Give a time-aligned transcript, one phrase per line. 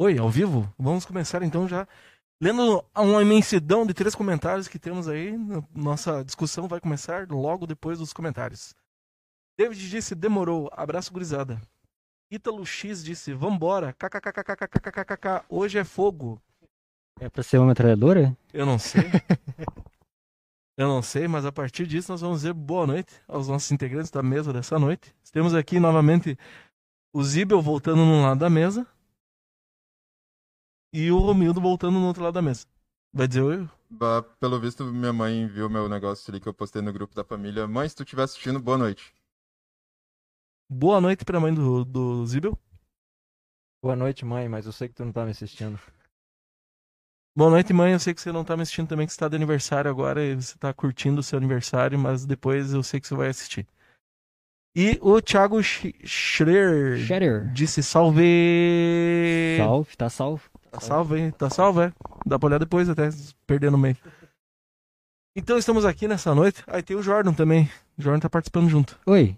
[0.00, 0.72] Oi, ao vivo?
[0.78, 1.84] Vamos começar então já
[2.40, 5.36] lendo uma imensidão de três comentários que temos aí.
[5.74, 8.76] Nossa discussão vai começar logo depois dos comentários.
[9.58, 11.60] David disse demorou, abraço gurizada.
[12.30, 16.40] Ítalo X disse vambora, kkkkkkkkk, hoje é fogo.
[17.18, 18.36] É pra ser uma metralhadora?
[18.52, 19.02] Eu não sei.
[20.78, 24.12] Eu não sei, mas a partir disso nós vamos dizer boa noite aos nossos integrantes
[24.12, 25.12] da mesa dessa noite.
[25.32, 26.38] Temos aqui novamente
[27.12, 28.86] o Zibel voltando num lado da mesa
[30.92, 32.66] e o Romildo voltando no outro lado da mesa.
[33.12, 33.68] Vai dizer oi?
[33.90, 37.22] Bah, Pelo visto, minha mãe viu meu negócio ali que eu postei no grupo da
[37.24, 37.66] família.
[37.66, 39.12] Mãe, se tu estiver assistindo, boa noite.
[40.70, 42.56] Boa noite pra mãe do, do Zibel.
[43.82, 45.78] Boa noite, mãe, mas eu sei que tu não tá me assistindo.
[47.36, 47.92] Boa noite, mãe.
[47.92, 50.22] Eu sei que você não tá me assistindo também, que você tá de aniversário agora
[50.24, 53.66] e você tá curtindo o seu aniversário, mas depois eu sei que você vai assistir.
[54.76, 57.52] E o Thiago Sch- Shatter.
[57.52, 59.56] disse salve.
[59.56, 60.48] Salve, tá salvo.
[60.70, 61.30] Tá salvo, hein?
[61.30, 61.92] Tá salvo, é.
[62.26, 63.96] Dá pra olhar depois até, se perder no meio.
[65.34, 66.62] Então estamos aqui nessa noite.
[66.66, 67.70] Aí tem o Jordan também.
[67.96, 68.98] O Jordan tá participando junto.
[69.06, 69.36] Oi.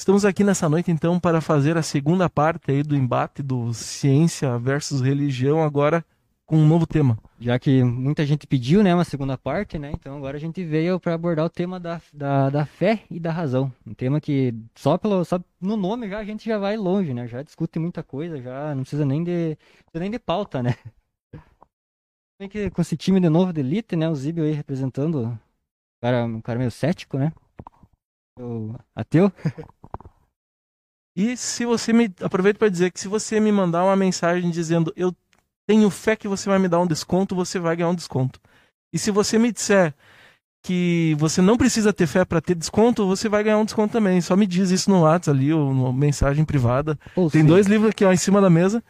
[0.00, 4.56] Estamos aqui nessa noite, então, para fazer a segunda parte aí do embate do ciência
[4.56, 6.04] versus religião, agora
[6.48, 7.18] com um novo tema.
[7.38, 9.92] Já que muita gente pediu, né, uma segunda parte, né?
[9.92, 13.30] Então agora a gente veio pra abordar o tema da, da, da fé e da
[13.30, 13.70] razão.
[13.86, 17.28] Um tema que só pelo só no nome já a gente já vai longe, né?
[17.28, 20.74] Já discute muita coisa, já não precisa nem de precisa nem de pauta, né?
[22.40, 24.08] Tem que com esse time de novo de elite, né?
[24.08, 25.38] O Zibio aí representando um
[26.00, 27.30] cara, um cara meio cético, né?
[28.40, 29.30] O ateu.
[31.14, 32.08] E se você me.
[32.22, 35.12] Aproveito para dizer que se você me mandar uma mensagem dizendo eu
[35.68, 38.40] tenho fé que você vai me dar um desconto, você vai ganhar um desconto.
[38.90, 39.94] E se você me disser
[40.64, 44.18] que você não precisa ter fé para ter desconto, você vai ganhar um desconto também.
[44.22, 46.98] Só me diz isso no WhatsApp ali, ou numa mensagem privada.
[47.14, 48.82] Ou Tem seja, dois livros aqui ó, em cima da mesa.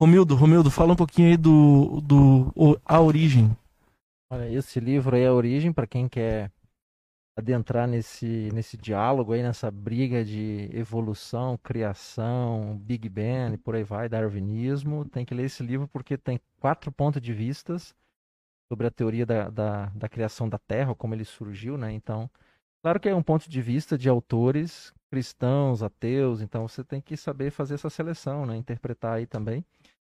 [0.00, 3.56] Romildo, Romildo, fala um pouquinho aí do, do o- A Origem.
[4.30, 6.50] Olha, esse livro aí é a origem para quem quer
[7.38, 14.08] adentrar nesse, nesse diálogo aí, nessa briga de evolução, criação, Big Bang, por aí vai,
[14.08, 15.04] darwinismo.
[15.04, 17.94] Tem que ler esse livro porque tem quatro pontos de vistas
[18.68, 21.92] sobre a teoria da, da, da criação da Terra, como ele surgiu, né?
[21.92, 22.28] Então,
[22.82, 27.16] claro que é um ponto de vista de autores cristãos, ateus, então você tem que
[27.16, 28.56] saber fazer essa seleção, né?
[28.56, 29.64] Interpretar aí também.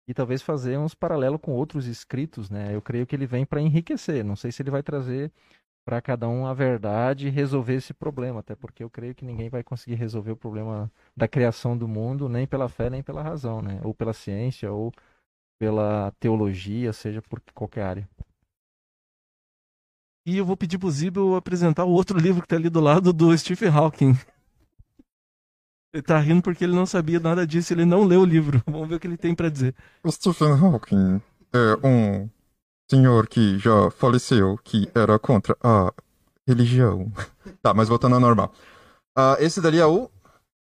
[0.07, 2.73] E talvez fazer uns paralelos com outros escritos, né?
[2.73, 4.25] Eu creio que ele vem para enriquecer.
[4.25, 5.33] Não sei se ele vai trazer
[5.87, 9.49] para cada um a verdade e resolver esse problema, até porque eu creio que ninguém
[9.49, 13.63] vai conseguir resolver o problema da criação do mundo nem pela fé nem pela razão,
[13.63, 13.81] né?
[13.85, 14.93] Ou pela ciência ou
[15.61, 18.09] pela teologia, seja por qualquer área.
[20.27, 23.13] E eu vou pedir pro Zibel apresentar o outro livro que tá ali do lado
[23.13, 24.19] do Stephen Hawking.
[25.95, 28.61] Ele tá rindo porque ele não sabia nada disso, ele não leu o livro.
[28.67, 29.73] Vamos ver o que ele tem para dizer.
[30.03, 31.23] O Stephen Hawking
[31.53, 32.29] é um
[32.91, 35.93] senhor que já faleceu, que era contra a
[36.47, 37.11] religião.
[37.63, 38.53] tá, mas voltando ao normal.
[39.17, 40.11] Ah, esse dali é o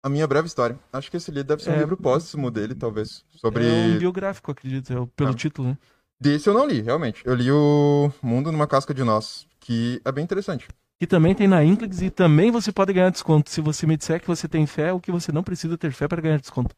[0.02, 0.78] A Minha Breve História.
[0.92, 1.78] Acho que esse ali deve ser um É.
[1.78, 3.24] livro póstumo dele, talvez.
[3.36, 3.66] Sobre.
[3.66, 5.34] É um biográfico, acredito, é pelo Ah.
[5.34, 5.78] título, né?
[6.20, 7.22] Desse eu não li, realmente.
[7.24, 10.68] Eu li o Mundo numa Casca de Nós, que é bem interessante.
[10.98, 14.20] Que também tem na Inklix e também você pode ganhar desconto se você me disser
[14.20, 16.74] que você tem fé ou que você não precisa ter fé para ganhar desconto.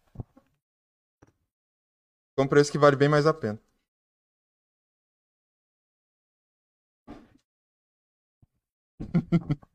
[2.39, 3.59] É um preço que vale bem mais a pena.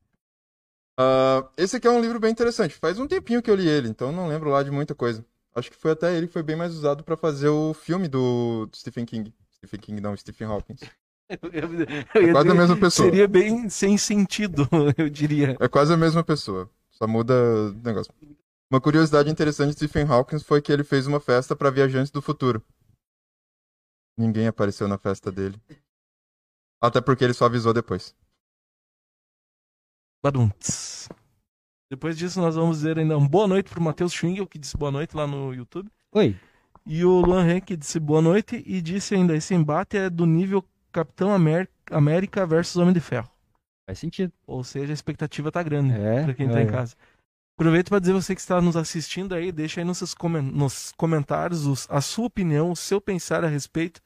[1.00, 2.74] Ah, esse aqui é um livro bem interessante.
[2.74, 5.24] Faz um tempinho que eu li ele, então não lembro lá de muita coisa.
[5.54, 8.68] Acho que foi até ele que foi bem mais usado pra fazer o filme do,
[8.76, 9.32] Stephen King.
[9.56, 10.76] Stephen King não, Stephen Hawking.
[11.30, 13.10] É É quase a mesma pessoa.
[13.10, 14.66] Seria bem sem sentido,
[14.98, 15.58] eu diria.
[15.60, 16.70] É quase a mesma pessoa.
[16.90, 18.14] Só muda o negócio.
[18.72, 22.22] Uma curiosidade interessante de Stephen Hawking foi que ele fez uma festa para viajantes do
[22.22, 22.64] futuro.
[24.18, 25.62] Ninguém apareceu na festa dele.
[26.82, 28.16] Até porque ele só avisou depois.
[30.24, 31.10] Badunts.
[31.90, 34.92] Depois disso, nós vamos dizer ainda um boa noite pro Matheus Schwingel, que disse boa
[34.92, 35.90] noite lá no YouTube.
[36.14, 36.36] Oi.
[36.86, 40.26] E o Luan Ren, que disse boa noite e disse ainda: esse embate é do
[40.26, 43.30] nível Capitão Amer- América versus Homem de Ferro.
[43.88, 44.34] Faz sentido.
[44.46, 46.24] Ou seja, a expectativa tá grande É.
[46.24, 46.64] pra quem tá é.
[46.64, 46.96] em casa.
[47.58, 50.92] Aproveito para dizer você que está nos assistindo aí, deixa aí nos, seus comen- nos
[50.98, 54.02] comentários os- a sua opinião, o seu pensar a respeito,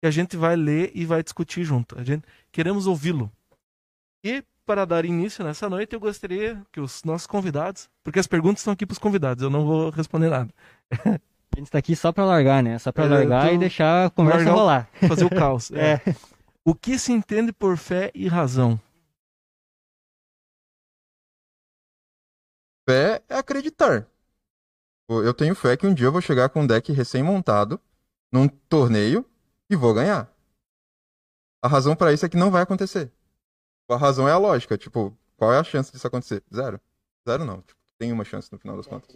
[0.00, 1.98] que a gente vai ler e vai discutir junto.
[1.98, 3.30] A gente queremos ouvi-lo.
[4.24, 8.60] E para dar início nessa noite, eu gostaria que os nossos convidados, porque as perguntas
[8.60, 10.50] estão aqui para os convidados, eu não vou responder nada.
[10.90, 12.78] A gente tá aqui só pra largar, né?
[12.78, 14.90] Só pra É, largar tô- e deixar a conversa largar rolar.
[15.08, 15.70] Fazer o caos.
[15.74, 16.00] É.
[16.66, 18.80] O que se entende por fé e razão?
[22.88, 24.06] Fé é acreditar.
[25.08, 27.78] Eu tenho fé que um dia eu vou chegar com um deck recém-montado
[28.32, 29.24] num torneio
[29.70, 30.30] e vou ganhar.
[31.62, 33.12] A razão pra isso é que não vai acontecer.
[33.88, 34.78] A razão é a lógica.
[34.78, 36.42] Tipo, qual é a chance disso acontecer?
[36.54, 36.80] Zero.
[37.28, 37.60] Zero não.
[37.62, 39.14] Tipo, tem uma chance no final das contas.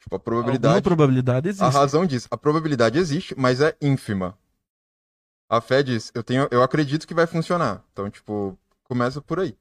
[0.00, 0.66] Tipo, a probabilidade.
[0.66, 1.64] Alguma probabilidade existe.
[1.64, 4.36] A razão diz, a probabilidade existe, mas é ínfima.
[5.48, 7.84] A fé diz, eu tenho, eu acredito que vai funcionar.
[7.92, 9.56] Então, tipo, começa por aí.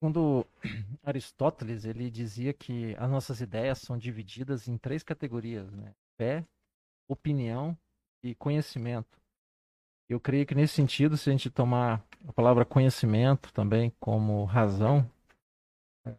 [0.00, 0.46] Quando
[1.02, 5.92] Aristóteles ele dizia que as nossas ideias são divididas em três categorias, né?
[6.16, 6.44] Fé,
[7.08, 7.76] opinião
[8.22, 9.18] e conhecimento.
[10.08, 15.08] Eu creio que nesse sentido, se a gente tomar a palavra conhecimento também como razão,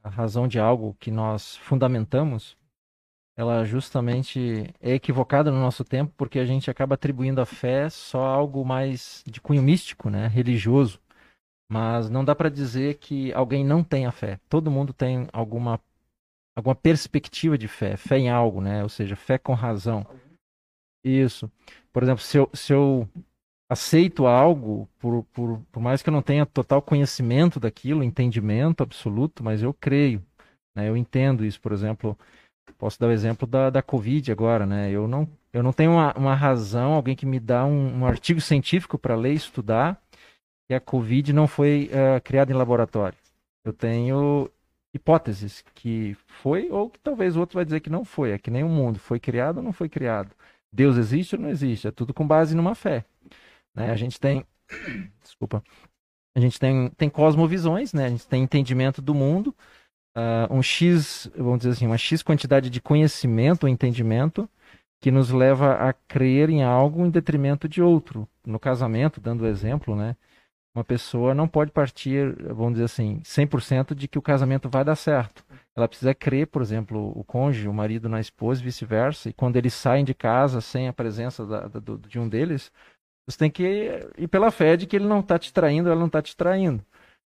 [0.04, 2.56] a razão de algo que nós fundamentamos,
[3.36, 8.26] ela justamente é equivocada no nosso tempo porque a gente acaba atribuindo a fé só
[8.26, 11.00] algo mais de cunho místico, né, religioso.
[11.72, 14.40] Mas não dá para dizer que alguém não tenha fé.
[14.50, 15.80] Todo mundo tem alguma
[16.56, 18.84] alguma perspectiva de fé, fé em algo, né?
[18.84, 20.06] Ou seja, fé com razão.
[21.04, 21.50] Isso.
[21.92, 23.08] Por exemplo, se eu, se eu
[23.70, 29.44] aceito algo, por, por, por mais que eu não tenha total conhecimento daquilo, entendimento absoluto,
[29.44, 30.24] mas eu creio,
[30.76, 30.90] né?
[30.90, 32.18] Eu entendo isso, por exemplo,
[32.78, 34.90] posso dar o exemplo da, da Covid agora, né?
[34.92, 38.42] Eu não, eu não tenho uma, uma razão, alguém que me dá um, um artigo
[38.42, 40.02] científico para ler e estudar,
[40.68, 43.18] que a Covid não foi uh, criada em laboratório.
[43.66, 44.50] Eu tenho
[44.94, 48.32] hipóteses que foi, ou que talvez o outro vai dizer que não foi.
[48.32, 50.32] É que nem o mundo, foi criado ou não foi criado.
[50.72, 51.88] Deus existe ou não existe?
[51.88, 53.06] É tudo com base numa fé.
[53.76, 53.92] Né?
[53.92, 54.46] A gente tem.
[55.24, 55.64] Desculpa.
[56.36, 58.06] A gente tem, tem cosmovisões, né?
[58.06, 59.54] A gente tem entendimento do mundo,
[60.16, 64.48] uh, um X, vamos dizer assim, uma X quantidade de conhecimento ou entendimento
[65.02, 68.28] que nos leva a crer em algo em detrimento de outro.
[68.46, 70.16] No casamento, dando exemplo, né?
[70.76, 74.96] Uma pessoa não pode partir, vamos dizer assim, 100% de que o casamento vai dar
[74.96, 75.44] certo.
[75.80, 79.30] Ela precisa crer, por exemplo, o cônjuge, o marido na esposa e vice-versa.
[79.30, 82.72] E quando eles saem de casa sem a presença da, da, do, de um deles,
[83.28, 83.64] você tem que
[84.18, 86.84] ir pela fé de que ele não está te traindo, ela não está te traindo.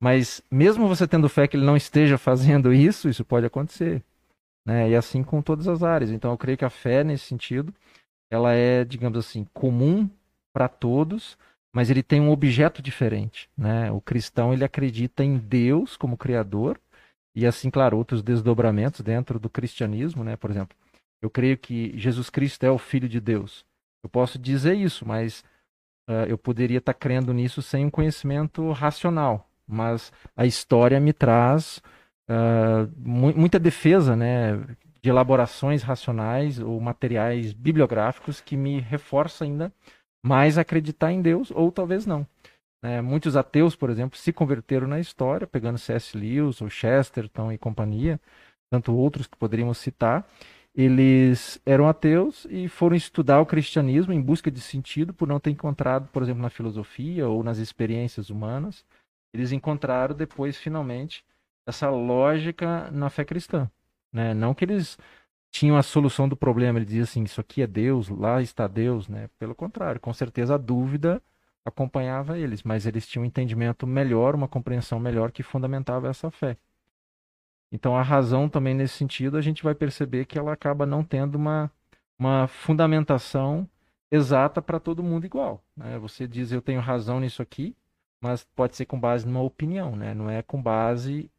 [0.00, 4.02] Mas mesmo você tendo fé que ele não esteja fazendo isso, isso pode acontecer.
[4.66, 4.90] Né?
[4.90, 6.10] E assim com todas as áreas.
[6.10, 7.72] Então eu creio que a fé, nesse sentido,
[8.30, 10.10] ela é, digamos assim, comum
[10.52, 11.38] para todos,
[11.72, 13.90] mas ele tem um objeto diferente, né?
[13.90, 16.78] O cristão ele acredita em Deus como criador
[17.34, 20.36] e assim, claro, outros desdobramentos dentro do cristianismo, né?
[20.36, 20.76] Por exemplo,
[21.20, 23.64] eu creio que Jesus Cristo é o Filho de Deus.
[24.02, 25.44] Eu posso dizer isso, mas
[26.08, 29.48] uh, eu poderia estar tá crendo nisso sem um conhecimento racional.
[29.66, 31.80] Mas a história me traz
[32.28, 34.58] uh, mu muita defesa, né?
[35.00, 39.72] De elaborações racionais ou materiais bibliográficos que me reforça ainda
[40.24, 42.26] mais acreditar em Deus, ou talvez não.
[42.82, 46.16] É, muitos ateus, por exemplo, se converteram na história, pegando C.S.
[46.18, 48.20] Lewis ou Chesterton e companhia,
[48.68, 50.28] tanto outros que poderíamos citar.
[50.74, 55.50] Eles eram ateus e foram estudar o cristianismo em busca de sentido por não ter
[55.50, 58.84] encontrado, por exemplo, na filosofia ou nas experiências humanas.
[59.32, 61.24] Eles encontraram depois, finalmente,
[61.66, 63.70] essa lógica na fé cristã.
[64.12, 64.34] Né?
[64.34, 64.98] Não que eles
[65.52, 66.78] tinham a solução do problema.
[66.78, 69.28] Ele dizia assim: isso aqui é Deus, lá está Deus, né?
[69.38, 71.22] Pelo contrário, com certeza a dúvida
[71.64, 76.56] acompanhava eles, mas eles tinham um entendimento melhor, uma compreensão melhor que fundamentava essa fé.
[77.70, 81.36] Então a razão também nesse sentido, a gente vai perceber que ela acaba não tendo
[81.36, 81.70] uma,
[82.18, 83.68] uma fundamentação
[84.10, 85.64] exata para todo mundo igual.
[85.76, 85.98] Né?
[85.98, 87.74] Você diz eu tenho razão nisso aqui,
[88.20, 90.14] mas pode ser com base numa opinião, né?
[90.14, 91.30] não é com base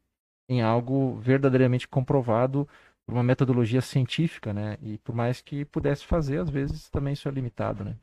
[0.50, 2.68] em algo verdadeiramente comprovado
[3.06, 4.78] por uma metodologia científica, né?
[4.82, 7.96] E por mais que pudesse fazer, às vezes também isso é limitado, né?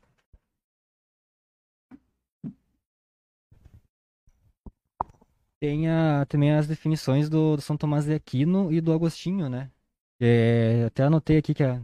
[5.61, 9.69] Tem a, também as definições do, do São Tomás de Aquino e do Agostinho, né?
[10.19, 11.79] É, até anotei aqui que é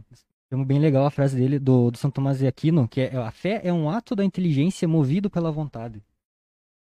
[0.66, 3.60] bem legal a frase dele, do, do São Tomás de Aquino, que é a fé
[3.62, 6.02] é um ato da inteligência movido pela vontade.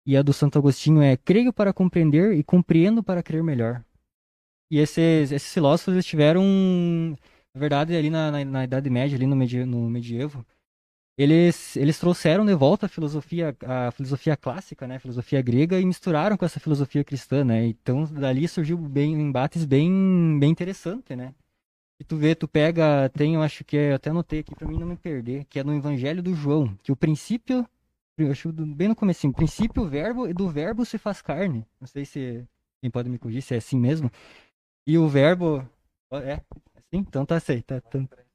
[0.07, 3.85] E a do Santo Agostinho é creio para compreender e compreendo para crer melhor.
[4.71, 6.43] E esses, esses filósofos estiveram,
[7.55, 10.43] na verdade, ali na, na, na Idade Média, ali no, medi, no medievo,
[11.19, 15.85] eles, eles trouxeram de volta a filosofia, a filosofia clássica, né, a filosofia grega, e
[15.85, 17.67] misturaram com essa filosofia cristã, né?
[17.67, 21.35] Então, dali surgiu bem, embates bem, bem interessante, né?
[22.01, 24.69] E tu vê, tu pega, tem, eu acho que é, eu até anotei aqui para
[24.69, 27.67] mim não me perder, que é no Evangelho do João, que o princípio,
[28.17, 31.67] eu acho bem no começo, o princípio o verbo, do verbo se faz carne.
[31.81, 32.47] Não sei se
[32.81, 34.09] quem pode me corrigir se é assim mesmo.
[34.87, 35.69] E o verbo.
[36.13, 36.35] É?
[36.77, 36.99] Assim?
[37.01, 37.67] Então tá aceito.
[37.67, 38.28] Tá, tá.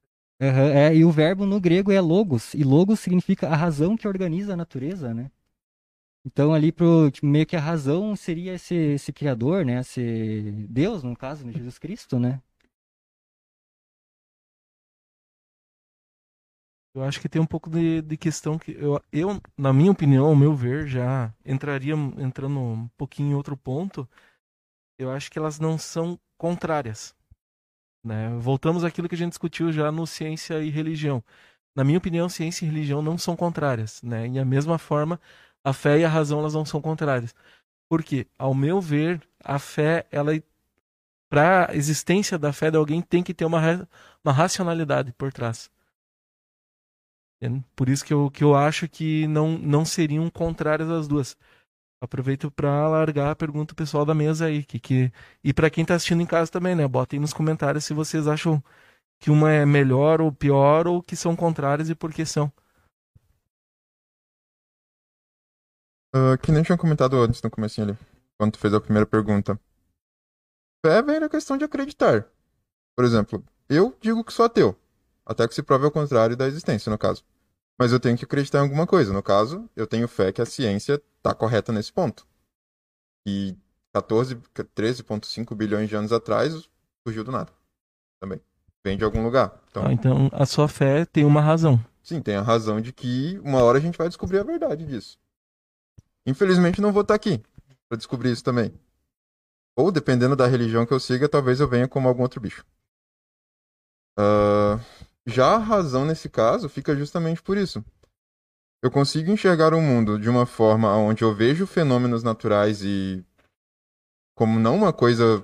[0.44, 2.54] Uhum, é, e o verbo no grego é logos.
[2.54, 5.32] E logos significa a razão que organiza a natureza, né?
[6.26, 9.80] Então ali pro tipo, meio que a razão seria esse, esse criador, né?
[9.80, 11.54] Esse Deus, no caso, né?
[11.54, 12.42] Jesus Cristo, né?
[16.96, 20.26] Eu acho que tem um pouco de, de questão que eu, eu, na minha opinião,
[20.26, 24.08] ao meu ver, já entraria entrando um pouquinho em outro ponto.
[24.98, 27.16] Eu acho que elas não são contrárias.
[28.04, 28.30] Né?
[28.40, 31.24] Voltamos àquilo que a gente discutiu já no ciência e religião.
[31.76, 34.28] Na minha opinião, ciência e religião não são contrárias, né?
[34.28, 35.20] E a mesma forma,
[35.64, 37.34] a fé e a razão elas não são contrárias.
[37.90, 40.32] Porque, ao meu ver, a fé, ela
[41.30, 43.60] para a existência da fé de alguém tem que ter uma,
[44.24, 45.72] uma racionalidade por trás.
[47.76, 51.36] Por isso que eu, que eu acho que não, não seriam contrárias as duas.
[52.04, 54.62] Aproveito para largar a pergunta pessoal da mesa aí.
[54.66, 55.12] Que, que...
[55.42, 56.86] E para quem está assistindo em casa também, né?
[56.86, 58.62] Botem nos comentários se vocês acham
[59.22, 62.52] que uma é melhor ou pior ou que são contrárias e por que são.
[66.14, 67.98] Uh, que nem tinha comentado antes no começo ali,
[68.38, 69.58] quando tu fez a primeira pergunta.
[70.86, 72.28] Fé vem da questão de acreditar.
[72.98, 74.78] Por exemplo, eu digo que sou ateu,
[75.26, 77.24] até que se prove ao contrário da existência, no caso.
[77.80, 79.12] Mas eu tenho que acreditar em alguma coisa.
[79.12, 82.28] No caso, eu tenho fé que a ciência está correta nesse ponto.
[83.28, 83.56] E
[83.94, 86.70] 14, 13,5 bilhões de anos atrás
[87.06, 87.52] surgiu do nada.
[88.20, 88.42] Também.
[88.84, 89.62] Vem de algum lugar.
[89.70, 91.84] Então, ah, então a sua fé tem uma razão.
[92.04, 95.18] Sim, tem a razão de que uma hora a gente vai descobrir a verdade disso.
[96.26, 97.42] Infelizmente não vou estar aqui
[97.88, 98.74] para descobrir isso também.
[99.76, 102.66] Ou dependendo da religião que eu siga, talvez eu venha como algum outro bicho.
[104.20, 104.80] Uh,
[105.28, 107.84] já a razão nesse caso fica justamente por isso.
[108.84, 113.26] Eu consigo enxergar o mundo de uma forma onde eu vejo fenômenos naturais e
[114.36, 115.42] como não uma coisa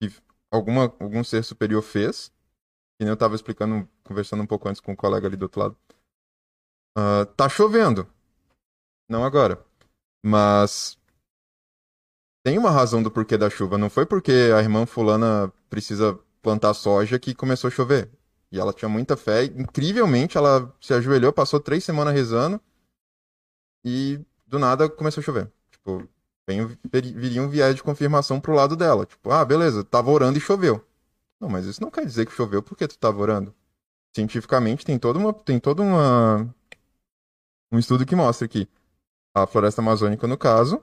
[0.00, 0.08] que
[0.52, 4.92] alguma, algum ser superior fez, que nem eu estava explicando, conversando um pouco antes com
[4.92, 5.76] o um colega ali do outro lado.
[6.96, 8.06] Uh, tá chovendo.
[9.08, 9.64] Não agora.
[10.24, 10.96] Mas
[12.44, 13.76] tem uma razão do porquê da chuva.
[13.76, 18.10] Não foi porque a irmã fulana precisa plantar soja que começou a chover.
[18.54, 19.46] E ela tinha muita fé.
[19.46, 22.60] Incrivelmente, ela se ajoelhou, passou três semanas rezando.
[23.84, 25.50] E do nada começou a chover.
[25.72, 26.08] Tipo,
[26.46, 29.06] vem, viria um viés de confirmação pro lado dela.
[29.06, 30.86] Tipo, ah, beleza, tava orando e choveu.
[31.40, 33.52] Não, mas isso não quer dizer que choveu porque tu tava orando.
[34.14, 35.32] Cientificamente tem toda uma.
[35.34, 36.54] Tem toda uma.
[37.72, 38.68] Um estudo que mostra que
[39.34, 40.80] a floresta amazônica, no caso,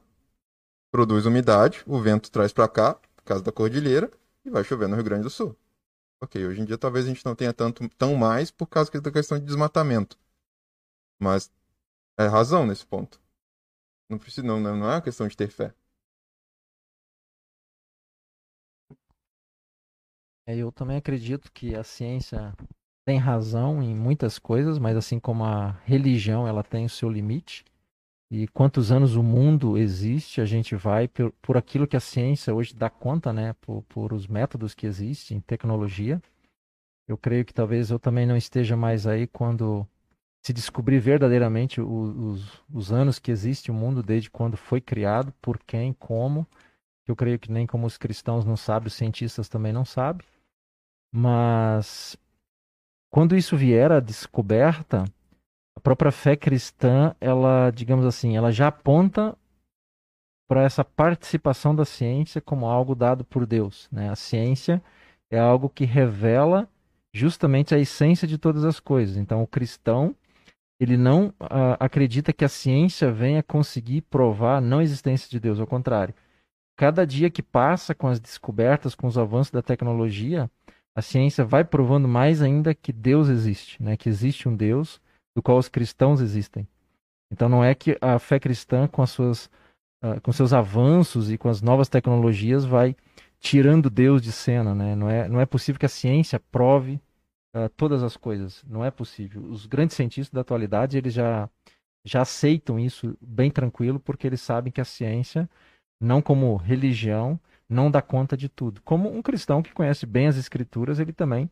[0.92, 4.12] produz umidade, o vento traz para cá, por causa da cordilheira,
[4.44, 5.56] e vai chover no Rio Grande do Sul.
[6.22, 9.12] Ok, hoje em dia talvez a gente não tenha tanto, tão mais por causa da
[9.12, 10.18] questão de desmatamento.
[11.20, 11.50] Mas
[12.18, 13.22] é razão nesse ponto.
[14.10, 15.74] Não, precisa, não, não é uma questão de ter fé.
[20.46, 22.54] É, eu também acredito que a ciência
[23.06, 27.66] tem razão em muitas coisas, mas assim como a religião ela tem o seu limite.
[28.32, 32.56] E quantos anos o mundo existe, a gente vai por, por aquilo que a ciência
[32.56, 33.54] hoje dá conta, né?
[33.60, 36.22] Por, por os métodos que existem, tecnologia.
[37.10, 39.86] Eu creio que talvez eu também não esteja mais aí quando
[40.46, 45.60] se descobrir verdadeiramente os, os anos que existe o mundo desde quando foi criado, por
[45.60, 46.48] quem, como.
[47.06, 50.26] Eu creio que nem como os cristãos não sabem, os cientistas também não sabem.
[51.14, 52.16] Mas
[53.10, 55.04] quando isso vier à descoberta,
[55.76, 59.36] a própria fé cristã, ela, digamos assim, ela já aponta
[60.48, 63.88] para essa participação da ciência como algo dado por Deus.
[63.92, 64.10] Né?
[64.10, 64.84] A ciência
[65.30, 66.68] é algo que revela
[67.14, 69.16] justamente a essência de todas as coisas.
[69.16, 70.16] Então, o cristão
[70.80, 75.60] ele não uh, acredita que a ciência venha conseguir provar a não existência de Deus,
[75.60, 76.14] ao contrário.
[76.76, 80.50] Cada dia que passa com as descobertas, com os avanços da tecnologia,
[80.96, 83.96] a ciência vai provando mais ainda que Deus existe, né?
[83.96, 85.00] que existe um Deus
[85.36, 86.68] do qual os cristãos existem.
[87.32, 89.46] Então não é que a fé cristã com as suas
[90.04, 92.96] uh, com seus avanços e com as novas tecnologias vai
[93.40, 94.96] tirando Deus de cena, né?
[94.96, 97.00] Não é não é possível que a ciência prove
[97.56, 98.64] uh, todas as coisas.
[98.68, 99.42] Não é possível.
[99.44, 101.50] Os grandes cientistas da atualidade eles já
[102.06, 105.50] já aceitam isso bem tranquilo porque eles sabem que a ciência
[106.02, 108.82] não como religião não dá conta de tudo.
[108.82, 111.50] Como um cristão que conhece bem as escrituras, ele também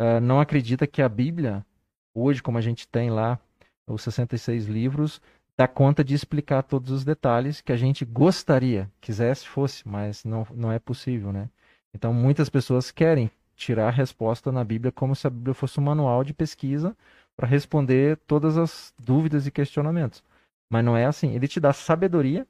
[0.00, 1.64] uh, não acredita que a Bíblia
[2.14, 3.38] hoje, como a gente tem lá
[3.86, 5.20] os 66 livros,
[5.56, 10.46] dá conta de explicar todos os detalhes que a gente gostaria, quisesse fosse, mas não,
[10.54, 11.48] não é possível, né?
[11.94, 15.82] Então muitas pessoas querem tirar a resposta na Bíblia como se a Bíblia fosse um
[15.82, 16.96] manual de pesquisa
[17.36, 20.22] para responder todas as dúvidas e questionamentos.
[20.70, 21.34] Mas não é assim.
[21.34, 22.46] Ele te dá sabedoria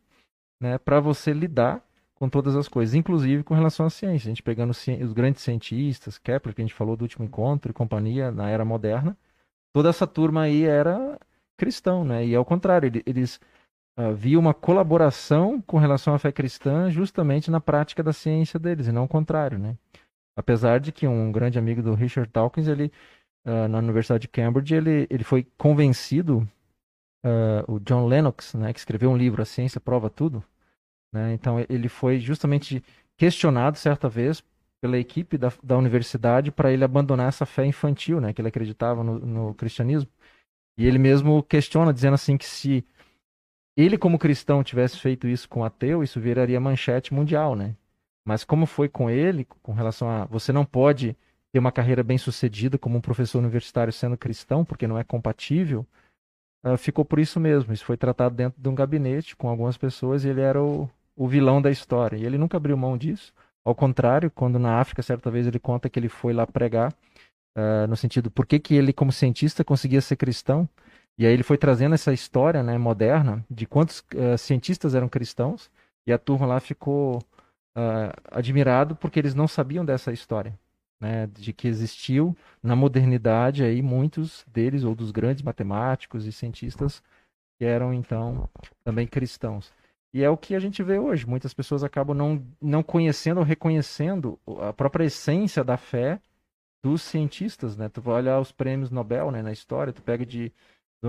[0.60, 1.82] né, para você lidar
[2.14, 4.28] com todas as coisas, inclusive com relação à ciência.
[4.28, 7.74] A gente pegando os grandes cientistas, Kepler, que a gente falou do último encontro, e
[7.74, 9.16] companhia na era moderna,
[9.72, 11.18] toda essa turma aí era
[11.56, 12.26] cristão, né?
[12.26, 13.40] E ao contrário, eles
[13.96, 18.92] havia uma colaboração com relação à fé cristã justamente na prática da ciência deles, e
[18.92, 19.76] não o contrário, né?
[20.36, 22.90] Apesar de que um grande amigo do Richard Dawkins, ele,
[23.44, 26.48] uh, na Universidade de Cambridge, ele, ele foi convencido,
[27.24, 30.42] uh, o John Lennox, né, que escreveu um livro, A Ciência Prova Tudo,
[31.12, 31.34] né?
[31.34, 32.82] Então ele foi justamente
[33.16, 34.42] questionado certa vez
[34.80, 39.04] pela equipe da, da universidade para ele abandonar essa fé infantil, né, que ele acreditava
[39.04, 40.10] no, no cristianismo.
[40.78, 42.84] E ele mesmo questiona, dizendo assim que se
[43.76, 47.76] ele como cristão tivesse feito isso com ateu, isso viraria manchete mundial, né?
[48.25, 51.16] Mas como foi com ele, com relação a você não pode
[51.52, 55.87] ter uma carreira bem sucedida como um professor universitário sendo cristão, porque não é compatível,
[56.64, 57.72] uh, ficou por isso mesmo.
[57.72, 61.26] Isso foi tratado dentro de um gabinete com algumas pessoas e ele era o, o
[61.26, 62.16] vilão da história.
[62.16, 63.32] E ele nunca abriu mão disso.
[63.64, 66.92] Ao contrário, quando na África, certa vez, ele conta que ele foi lá pregar,
[67.56, 70.68] uh, no sentido, por que, que ele, como cientista, conseguia ser cristão?
[71.18, 75.70] E aí ele foi trazendo essa história né, moderna de quantos uh, cientistas eram cristãos,
[76.06, 77.18] e a turma lá ficou
[77.76, 80.58] uh, admirado porque eles não sabiam dessa história.
[81.02, 87.02] Né, de que existiu na modernidade aí muitos deles ou dos grandes matemáticos e cientistas
[87.60, 88.48] que eram então
[88.82, 89.72] também cristãos.
[90.12, 91.26] E é o que a gente vê hoje.
[91.26, 96.20] Muitas pessoas acabam não, não conhecendo ou reconhecendo a própria essência da fé
[96.82, 97.88] dos cientistas, né?
[97.88, 100.52] Tu vai olhar os prêmios Nobel, né, na história, tu pega de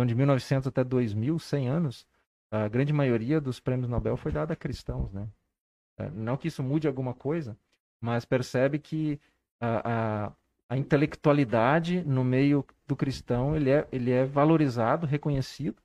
[0.06, 2.08] de 1900 até 2000, 100 anos,
[2.50, 5.28] a grande maioria dos prêmios Nobel foi dada a cristãos, né?
[5.98, 7.58] É, não que isso mude alguma coisa,
[8.00, 9.20] mas percebe que
[9.60, 10.32] a, a,
[10.70, 15.82] a intelectualidade no meio do cristão ele é, ele é valorizado, reconhecido,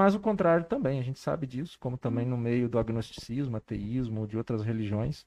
[0.00, 4.26] mas o contrário também, a gente sabe disso, como também no meio do agnosticismo, ateísmo,
[4.26, 5.26] de outras religiões,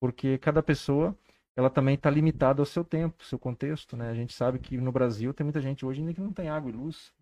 [0.00, 1.14] porque cada pessoa
[1.54, 4.08] ela também está limitada ao seu tempo, seu contexto, né?
[4.08, 6.70] A gente sabe que no Brasil tem muita gente hoje ainda que não tem água
[6.70, 7.12] e luz.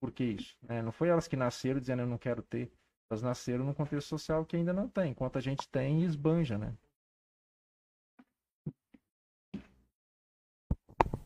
[0.00, 0.56] Por que isso?
[0.68, 2.70] É, não foi elas que nasceram dizendo eu não quero ter.
[3.10, 6.56] Elas nasceram num contexto social que ainda não tem, enquanto a gente tem e esbanja,
[6.56, 6.72] né?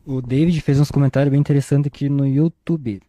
[0.03, 2.99] O David fez uns comentários bem interessantes aqui no YouTube.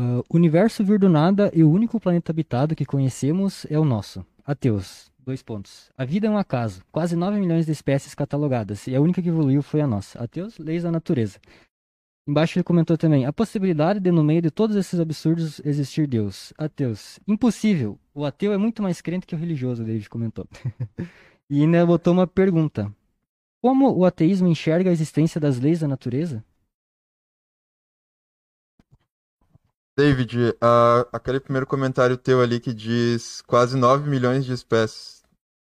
[0.00, 3.84] Uh, o universo vir do nada e o único planeta habitado que conhecemos é o
[3.84, 4.24] nosso.
[4.46, 5.10] Ateus.
[5.18, 5.90] Dois pontos.
[5.94, 6.82] A vida é um acaso.
[6.90, 8.86] Quase 9 milhões de espécies catalogadas.
[8.86, 10.18] E a única que evoluiu foi a nossa.
[10.18, 11.38] Ateus, leis da natureza.
[12.26, 16.54] Embaixo ele comentou também: a possibilidade de, no meio de todos esses absurdos, existir Deus.
[16.56, 17.20] Ateus.
[17.28, 17.98] Impossível.
[18.14, 20.48] O ateu é muito mais crente que o religioso, David comentou.
[21.50, 22.90] e ainda botou uma pergunta:
[23.60, 26.42] Como o ateísmo enxerga a existência das leis da natureza?
[29.96, 30.56] David,
[31.12, 35.22] aquele primeiro comentário teu ali que diz quase 9 milhões de espécies.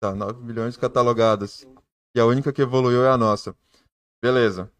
[0.00, 1.66] Tá, 9 milhões catalogadas.
[2.14, 3.56] E a única que evoluiu é a nossa.
[4.22, 4.70] Beleza.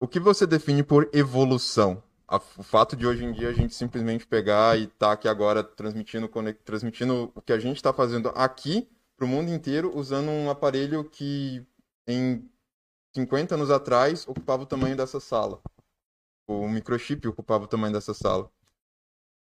[0.00, 2.02] O que você define por evolução?
[2.30, 5.64] o fato de hoje em dia a gente simplesmente pegar e estar tá aqui agora
[5.64, 6.28] transmitindo,
[6.62, 11.04] transmitindo o que a gente está fazendo aqui para o mundo inteiro usando um aparelho
[11.04, 11.66] que
[12.06, 12.46] em
[13.16, 15.60] 50 anos atrás ocupava o tamanho dessa sala.
[16.48, 18.50] O microchip ocupava o tamanho dessa sala.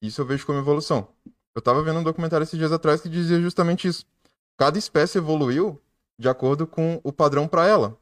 [0.01, 1.07] Isso eu vejo como evolução.
[1.55, 4.07] Eu estava vendo um documentário esses dias atrás que dizia justamente isso.
[4.57, 5.81] Cada espécie evoluiu
[6.19, 8.01] de acordo com o padrão para ela.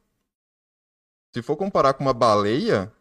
[1.35, 2.91] Se for comparar com uma baleia,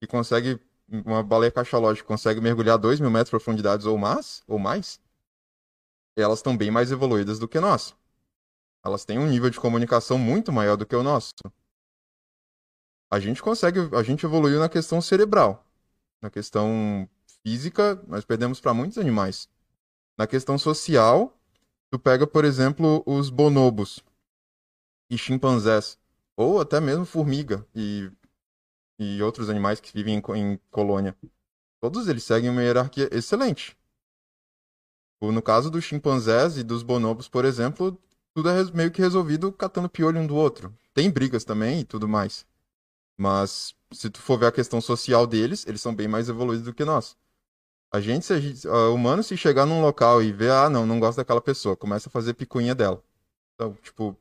[0.00, 0.60] que consegue.
[0.90, 4.98] Uma baleia cachalógica consegue mergulhar 2 mil metros de profundidade ou mais, ou mais,
[6.16, 7.94] elas estão bem mais evoluídas do que nós.
[8.82, 11.34] Elas têm um nível de comunicação muito maior do que o nosso.
[13.10, 13.80] A gente consegue.
[13.96, 15.64] A gente evoluiu na questão cerebral.
[16.20, 17.08] Na questão
[17.42, 19.48] física, nós perdemos para muitos animais.
[20.16, 21.36] Na questão social,
[21.90, 24.00] tu pega, por exemplo, os bonobos
[25.10, 25.98] e chimpanzés
[26.36, 28.10] ou até mesmo formiga e,
[28.98, 31.16] e outros animais que vivem em, em colônia.
[31.80, 33.76] Todos eles seguem uma hierarquia excelente.
[35.20, 38.00] No caso dos chimpanzés e dos bonobos, por exemplo,
[38.32, 40.72] tudo é meio que resolvido catando piolho um do outro.
[40.94, 42.46] Tem brigas também e tudo mais.
[43.18, 46.72] Mas se tu for ver a questão social deles, eles são bem mais evoluídos do
[46.72, 47.16] que nós.
[47.92, 51.00] A gente, se a gente, humano, se chegar num local e ver, ah, não, não
[51.00, 53.02] gosto daquela pessoa, começa a fazer picuinha dela.
[53.54, 54.16] Então, tipo,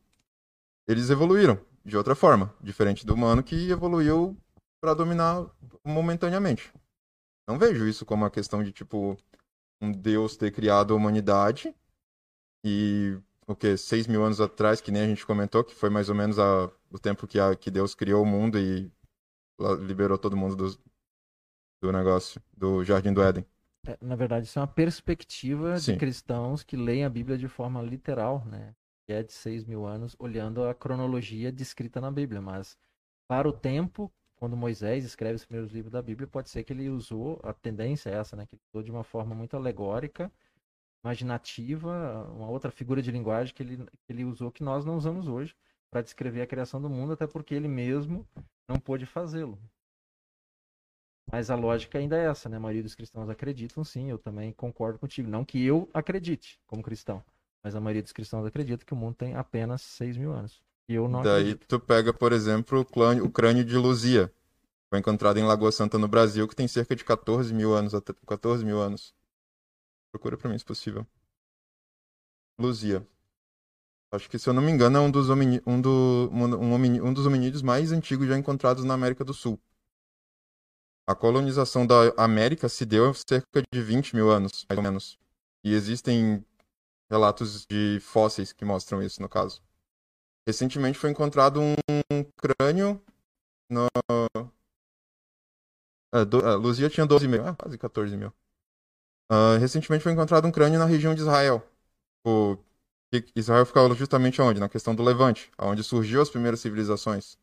[0.87, 4.35] eles evoluíram de outra forma, diferente do humano que evoluiu
[4.81, 5.45] para dominar
[5.85, 6.73] momentaneamente.
[7.47, 9.17] Não vejo isso como uma questão de tipo
[9.81, 11.73] um Deus ter criado a humanidade
[12.63, 16.09] e o que seis mil anos atrás, que nem a gente comentou, que foi mais
[16.09, 18.91] ou menos a, o tempo que, a, que Deus criou o mundo e
[19.79, 20.79] liberou todo mundo do,
[21.81, 23.45] do negócio, do Jardim do Éden.
[23.87, 25.93] É, na verdade, isso é uma perspectiva Sim.
[25.93, 28.75] de cristãos que leem a Bíblia de forma literal, né?
[29.05, 32.41] que é de 6 mil anos, olhando a cronologia descrita na Bíblia.
[32.41, 32.77] Mas
[33.27, 36.89] para o tempo quando Moisés escreve os primeiros livros da Bíblia, pode ser que ele
[36.89, 38.45] usou, a tendência é essa, né?
[38.45, 40.31] Que ele usou de uma forma muito alegórica,
[41.07, 45.27] imaginativa, uma outra figura de linguagem que ele, que ele usou que nós não usamos
[45.27, 45.55] hoje
[45.89, 48.27] para descrever a criação do mundo, até porque ele mesmo
[48.67, 49.59] não pôde fazê-lo.
[51.31, 52.57] Mas a lógica ainda é essa, né?
[52.57, 55.29] A maioria dos cristãos acreditam, sim, eu também concordo contigo.
[55.29, 57.23] Não que eu acredite como cristão,
[57.63, 60.61] mas a maioria dos cristãos acredita que o mundo tem apenas 6 mil anos.
[60.87, 61.67] E eu não Daí acredito.
[61.67, 64.31] tu pega, por exemplo, o crânio, o crânio de Luzia.
[64.89, 67.95] Foi encontrado em Lagoa Santa, no Brasil, que tem cerca de 14 mil anos.
[67.95, 69.15] até- 14 mil anos.
[70.11, 71.05] Procura pra mim, se possível.
[72.59, 73.07] Luzia.
[74.11, 77.01] Acho que, se eu não me engano, é um dos, homini- um do- um homini-
[77.01, 79.59] um dos hominídeos mais antigos já encontrados na América do Sul.
[81.05, 85.17] A colonização da América se deu há cerca de 20 mil anos, mais ou menos.
[85.63, 86.43] E existem
[87.09, 89.61] relatos de fósseis que mostram isso, no caso.
[90.47, 91.75] Recentemente foi encontrado um
[92.37, 93.01] crânio
[93.69, 93.87] no.
[96.13, 96.39] É, do...
[96.39, 98.33] é, Luzia tinha 12 mil, ah, quase 14 mil.
[99.29, 101.61] Ah, recentemente foi encontrado um crânio na região de Israel.
[102.25, 102.57] O...
[103.35, 104.59] Israel ficava justamente onde?
[104.59, 107.37] Na questão do Levante, onde surgiu as primeiras civilizações.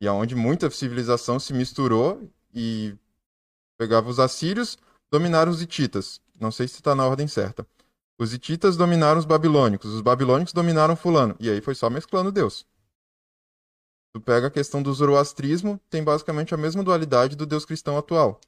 [0.00, 2.94] E aonde muita civilização se misturou e
[3.78, 4.76] pegava os assírios,
[5.10, 6.20] dominaram os hititas.
[6.38, 7.66] Não sei se está na ordem certa.
[8.18, 11.36] Os hititas dominaram os babilônicos, os babilônicos dominaram fulano.
[11.38, 12.66] E aí foi só mesclando Deus.
[14.14, 18.40] Tu pega a questão do zoroastrismo, tem basicamente a mesma dualidade do Deus cristão atual.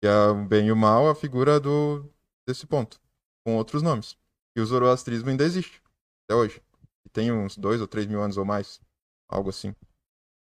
[0.00, 2.08] Que é o bem e o mal, a figura do
[2.46, 3.00] desse ponto,
[3.44, 4.16] com outros nomes.
[4.56, 5.82] E o zoroastrismo ainda existe,
[6.24, 6.62] até hoje.
[7.04, 8.80] E tem uns dois ou três mil anos ou mais,
[9.28, 9.74] algo assim.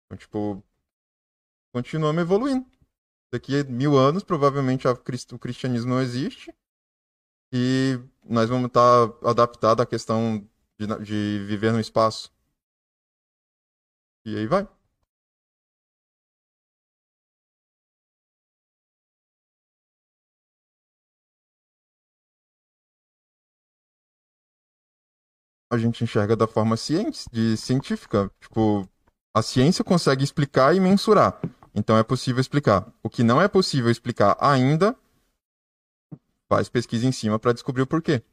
[0.05, 0.63] Então, tipo,
[1.73, 2.65] continuamos evoluindo.
[3.33, 6.53] Daqui a mil anos, provavelmente o cristianismo não existe.
[7.53, 10.47] E nós vamos estar adaptados à questão
[10.79, 12.31] de, de viver no espaço.
[14.25, 14.67] E aí vai.
[25.69, 28.31] A gente enxerga da forma ciente, de científica.
[28.39, 28.87] Tipo,
[29.33, 31.39] a ciência consegue explicar e mensurar.
[31.73, 32.87] Então é possível explicar.
[33.03, 34.95] O que não é possível explicar ainda,
[36.47, 38.23] faz pesquisa em cima para descobrir o porquê.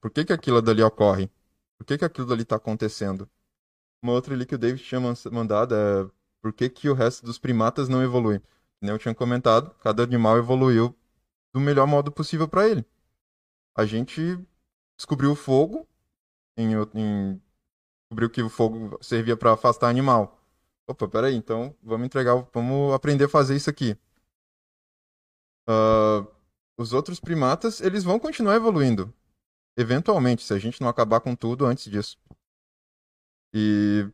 [0.00, 1.30] Por que, que aquilo dali ocorre?
[1.78, 3.28] Por que, que aquilo dali está acontecendo?
[4.02, 6.06] Uma outra ali que o David tinha man- mandado é
[6.42, 8.40] por que, que o resto dos primatas não evolui?
[8.80, 10.94] Nem eu tinha comentado, cada animal evoluiu
[11.54, 12.84] do melhor modo possível para ele.
[13.74, 14.38] A gente
[14.96, 15.88] descobriu o fogo,
[16.56, 17.40] em, em-
[18.04, 20.40] descobriu que o fogo servia para afastar animal.
[20.88, 23.96] Opa, peraí, então vamos entregar, vamos aprender a fazer isso aqui.
[25.66, 26.26] Ah,
[26.76, 29.12] os outros primatas, eles vão continuar evoluindo.
[29.76, 32.18] Eventualmente, se a gente não acabar com tudo antes disso.
[33.52, 34.08] E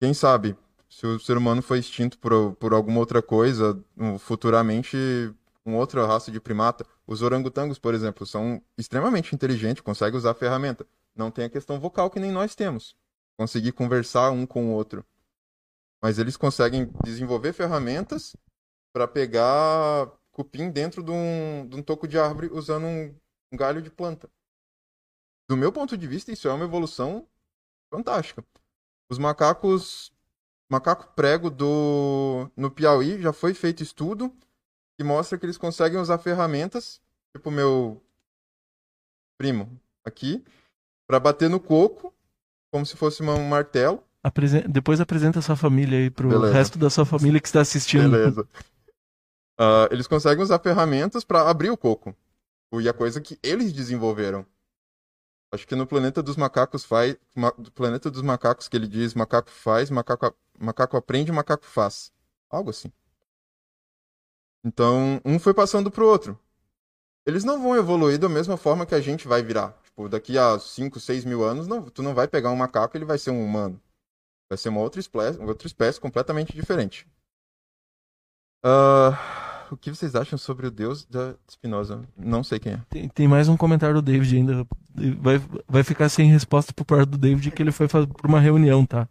[0.00, 0.56] quem sabe,
[0.90, 3.82] se o ser humano foi extinto por, por alguma outra coisa,
[4.20, 4.96] futuramente
[5.64, 6.86] uma outra raça de primata.
[7.06, 10.86] Os orangotangos, por exemplo, são extremamente inteligentes, conseguem usar a ferramenta.
[11.14, 12.96] Não tem a questão vocal que nem nós temos.
[13.36, 15.04] Conseguir conversar um com o outro.
[16.02, 18.36] Mas eles conseguem desenvolver ferramentas
[18.92, 23.14] para pegar cupim dentro de um, de um toco de árvore usando um,
[23.52, 24.28] um galho de planta.
[25.48, 27.26] Do meu ponto de vista, isso é uma evolução
[27.90, 28.44] fantástica.
[29.08, 30.12] Os macacos,
[30.68, 34.34] macaco prego do no Piauí já foi feito estudo
[34.96, 37.00] que mostra que eles conseguem usar ferramentas,
[37.34, 38.02] tipo meu
[39.36, 40.44] primo aqui,
[41.06, 42.12] para bater no coco
[42.72, 44.02] como se fosse um martelo.
[44.22, 46.52] Apresen- Depois apresenta a sua família aí pro Beleza.
[46.52, 48.10] resto da sua família que está assistindo.
[48.10, 48.48] Beleza.
[49.58, 52.14] Ah, eles conseguem usar ferramentas para abrir o coco.
[52.80, 54.44] E a coisa que eles desenvolveram.
[55.52, 57.16] Acho que no planeta dos macacos faz.
[57.36, 62.10] ma- planeta dos macacos que ele diz macaco faz, macaco, a- macaco aprende, macaco faz.
[62.50, 62.90] Algo assim.
[64.64, 66.38] Então, um foi passando pro outro.
[67.26, 69.78] Eles não vão evoluir da mesma forma que a gente vai virar.
[69.94, 72.98] Tipo, daqui a 5, 6 mil anos, não, tu não vai pegar um macaco e
[72.98, 73.80] ele vai ser um humano.
[74.50, 77.06] Vai ser uma outra espécie, outra espécie completamente diferente.
[78.64, 82.02] Ah, o que vocês acham sobre o deus da Spinoza?
[82.16, 82.82] Não sei quem é.
[82.88, 84.66] Tem, tem mais um comentário do David ainda.
[85.20, 88.84] Vai, vai ficar sem resposta por parte do David que ele foi pra uma reunião,
[88.84, 89.08] tá?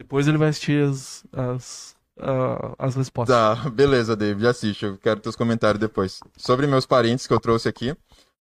[0.00, 3.36] Depois ele vai assistir as, as, a- as respostas.
[3.36, 4.84] Tá, beleza, David, assiste.
[4.86, 6.20] Eu quero teus comentários depois.
[6.36, 7.94] Sobre meus parentes que eu trouxe aqui.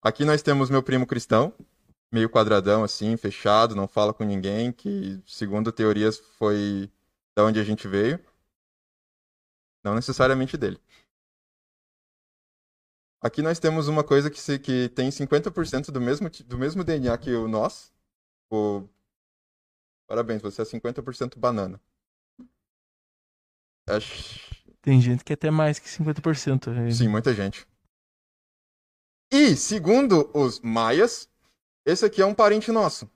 [0.01, 1.53] Aqui nós temos meu primo cristão,
[2.11, 6.91] meio quadradão assim, fechado, não fala com ninguém, que segundo teorias foi
[7.35, 8.19] da onde a gente veio.
[9.83, 10.79] Não necessariamente dele.
[13.23, 17.15] Aqui nós temos uma coisa que, se, que tem 50% do mesmo, do mesmo DNA
[17.17, 17.93] que o nós.
[18.51, 18.87] O...
[20.07, 21.79] Parabéns, você é 50% banana.
[23.87, 24.39] Acho-
[24.81, 26.71] Tem gente que é até mais que 50%.
[26.87, 26.91] é.
[26.91, 27.67] Sim, muita gente.
[29.31, 31.29] E, segundo os maias,
[31.85, 33.09] esse aqui é um parente nosso.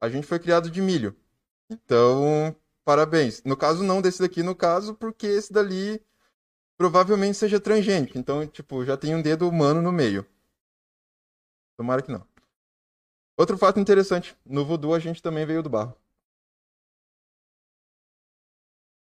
[0.00, 1.16] A gente foi criado de milho.
[1.70, 2.54] Então,
[2.84, 3.42] parabéns.
[3.42, 6.04] No caso, não desse daqui, no caso, porque esse dali
[6.76, 8.18] provavelmente seja transgênico.
[8.18, 10.26] Então, tipo, já tem um dedo humano no meio.
[11.78, 12.26] Tomara que não.
[13.36, 15.96] Outro fato interessante: no voodoo a gente também veio do barro.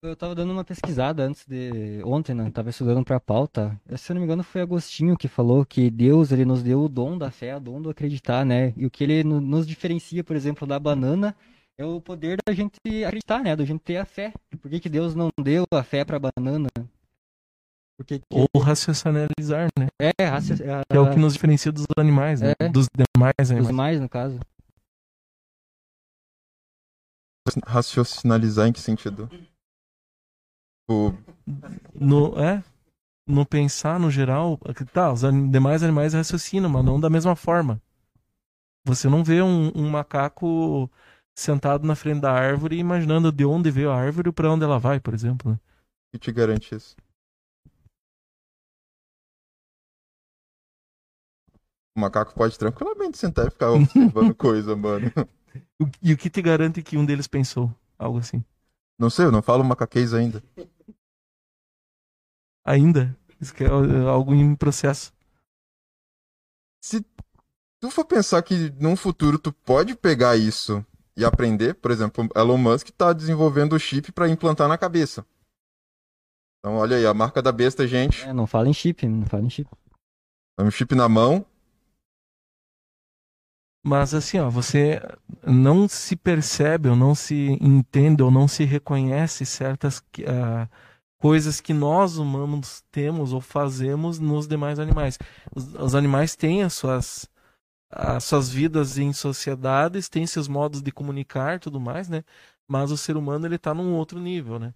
[0.05, 2.51] Eu tava dando uma pesquisada antes de ontem, né?
[2.51, 3.79] Tava estudando pra pauta.
[3.97, 6.87] Se eu não me engano, foi Agostinho que falou que Deus, ele nos deu o
[6.89, 8.71] dom da fé, o dom do acreditar, né?
[8.77, 11.35] E o que ele no- nos diferencia, por exemplo, da banana
[11.75, 13.55] é o poder da gente acreditar, né?
[13.55, 14.31] Da gente ter a fé.
[14.61, 16.69] Por que que Deus não deu a fé pra banana?
[17.97, 18.25] Porque que...
[18.31, 19.87] Ou raciocinalizar, né?
[19.99, 20.53] é, raci...
[20.55, 22.53] Que é o que nos diferencia dos animais, né?
[22.59, 22.69] É.
[22.69, 23.75] Dos demais animais.
[23.75, 24.39] mais, no caso.
[27.65, 29.29] Raciocinalizar em que sentido?
[30.87, 31.11] O...
[31.93, 32.63] No, é,
[33.27, 34.59] no pensar, no geral,
[34.93, 37.81] tá, os demais animais raciocinam, mas não da mesma forma.
[38.85, 40.89] Você não vê um, um macaco
[41.35, 44.79] sentado na frente da árvore imaginando de onde veio a árvore e pra onde ela
[44.79, 45.51] vai, por exemplo.
[45.51, 45.59] né?
[46.11, 46.95] que te garante isso?
[51.95, 55.11] O macaco pode tranquilamente sentar e ficar observando coisa, mano.
[56.01, 57.73] E o que te garante que um deles pensou?
[57.97, 58.43] Algo assim.
[58.99, 60.43] Não sei, eu não falo macaquês ainda.
[62.65, 63.15] Ainda?
[63.39, 65.13] Isso que é é algo em processo.
[66.83, 67.05] Se
[67.79, 70.83] tu for pensar que num futuro tu pode pegar isso
[71.15, 75.25] e aprender, por exemplo, Elon Musk tá desenvolvendo o chip pra implantar na cabeça.
[76.59, 78.23] Então, olha aí, a marca da besta, gente.
[78.23, 79.69] É, não fala em chip, não fala em chip.
[80.57, 81.45] É um chip na mão.
[83.83, 84.99] Mas assim, ó, você
[85.45, 90.67] não se percebe ou não se entende ou não se reconhece certas ah,
[91.25, 95.17] coisas que nós humanos temos ou fazemos nos demais animais.
[95.55, 97.27] Os, os animais têm as suas,
[97.89, 102.23] as suas vidas em sociedades, têm seus modos de comunicar e tudo mais, né?
[102.67, 104.71] Mas o ser humano ele tá num outro nível, né?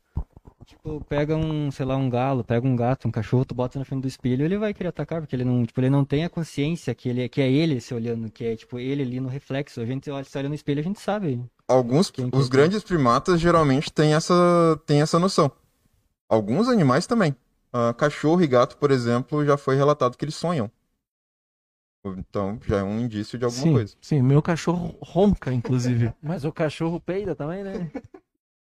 [0.66, 3.86] Tipo, pega um, sei lá, um galo, pega um gato, um cachorro, tu bota na
[3.86, 6.30] frente do espelho, ele vai querer atacar, porque ele não, tipo, ele não tem a
[6.30, 9.82] consciência que ele, que é ele se olhando, que é, tipo, ele ali no reflexo.
[9.82, 11.44] A gente olha, se olha no espelho, a gente sabe.
[11.68, 15.52] Alguns, Quem os grandes primatas geralmente têm essa, têm essa noção.
[16.30, 17.36] Alguns animais também.
[17.74, 20.72] Ah, cachorro e gato, por exemplo, já foi relatado que eles sonham.
[22.06, 23.96] Então, já é um indício de alguma sim, coisa.
[24.02, 26.14] sim, meu cachorro ronca, inclusive.
[26.22, 27.92] Mas o cachorro peida também, né?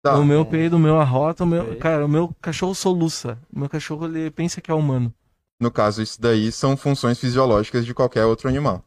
[0.03, 1.77] Tá, o meu peido, o meu arrota, o meu.
[1.79, 3.39] Cara, o meu cachorro soluça.
[3.53, 5.13] O meu cachorro ele pensa que é humano.
[5.61, 8.85] no caso, isso daí são funções fisiológicas de qualquer outro animal.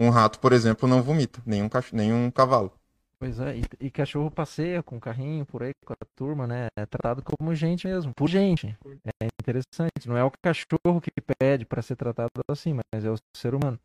[0.00, 1.92] Um rato, por exemplo, não vomita, nenhum, cach...
[1.94, 2.72] nenhum cavalo.
[3.18, 6.66] Pois é, e, e cachorro passeia com carrinho por aí com a turma, né?
[6.76, 8.76] É tratado como gente mesmo, por gente.
[9.22, 10.06] É interessante.
[10.06, 13.80] Não é o cachorro que pede para ser tratado assim, mas é o ser humano.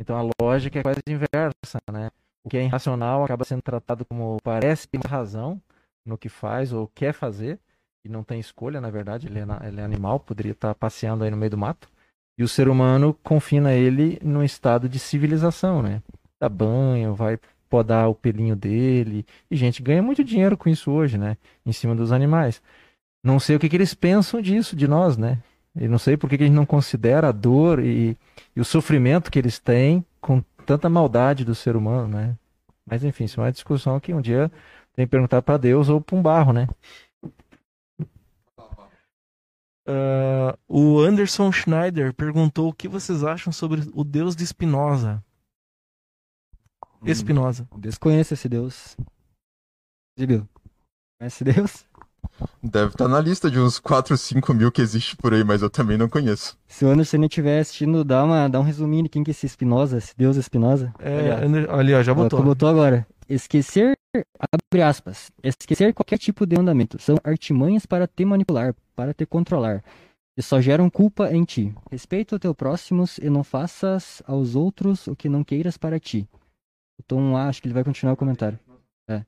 [0.00, 2.10] Então a lógica é quase inversa, né?
[2.44, 5.60] O que é irracional acaba sendo tratado como parece ter razão
[6.04, 7.60] no que faz ou quer fazer
[8.04, 11.30] e não tem escolha, na verdade, ele é, ele é animal, poderia estar passeando aí
[11.30, 11.88] no meio do mato.
[12.38, 16.02] E o ser humano confina ele num estado de civilização, né?
[16.40, 19.24] Dá banho, vai podar o pelinho dele.
[19.50, 21.36] E gente ganha muito dinheiro com isso hoje, né?
[21.64, 22.62] Em cima dos animais.
[23.22, 25.38] Não sei o que, que eles pensam disso, de nós, né?
[25.76, 28.16] E não sei por que, que a gente não considera a dor e,
[28.56, 32.36] e o sofrimento que eles têm com tanta maldade do ser humano, né?
[32.86, 34.50] Mas enfim, isso é uma discussão que um dia
[34.94, 36.66] tem que perguntar para Deus ou para um barro, né?
[39.90, 45.24] Ah, o Anderson Schneider perguntou o que vocês acham sobre o Deus de Spinoza.
[47.04, 47.68] Espinosa.
[47.76, 48.96] Desconheço esse Deus.
[50.18, 50.48] Zibil,
[51.20, 51.86] conhece Deus?
[52.62, 55.70] Deve estar na lista de uns 4, 5 mil que existe por aí, mas eu
[55.70, 56.58] também não conheço.
[56.66, 59.46] Se o Anderson estiver assistindo, dá, uma, dá um resuminho de quem que é esse
[59.46, 60.92] Espinosa, esse Deus Espinosa.
[60.98, 62.38] É, Olha, Ander- ali, ó, já ó, botou.
[62.40, 63.06] tu botou agora.
[63.28, 63.96] Esquecer,
[64.52, 67.00] abre aspas, esquecer qualquer tipo de mandamento.
[67.00, 69.82] São artimanhas para te manipular, para te controlar.
[70.36, 71.74] E só geram culpa em ti.
[71.90, 76.28] Respeita o teu próximos e não faças aos outros o que não queiras para ti.
[76.98, 78.58] Então, acho que ele vai continuar o comentário.
[79.08, 79.24] É.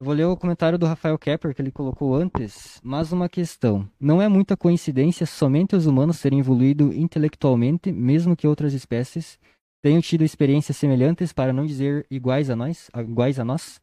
[0.00, 2.80] Eu vou ler o comentário do Rafael Kepper, que ele colocou antes.
[2.84, 3.90] Mas uma questão.
[3.98, 9.38] Não é muita coincidência somente os humanos terem evoluído intelectualmente, mesmo que outras espécies
[9.82, 12.88] tenham tido experiências semelhantes, para não dizer iguais a nós?
[12.94, 13.80] Iguais a nós?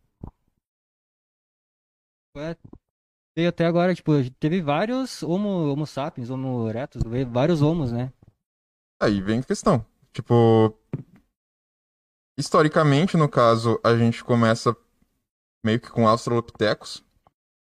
[2.38, 2.56] É,
[3.38, 8.12] veio até agora, tipo, teve vários homo, homo sapiens, homo erectus, vários homos, né?
[9.02, 9.86] Aí vem a questão.
[10.14, 10.74] Tipo,
[12.38, 14.76] historicamente, no caso, a gente começa
[15.64, 17.04] meio que com Australopithecus.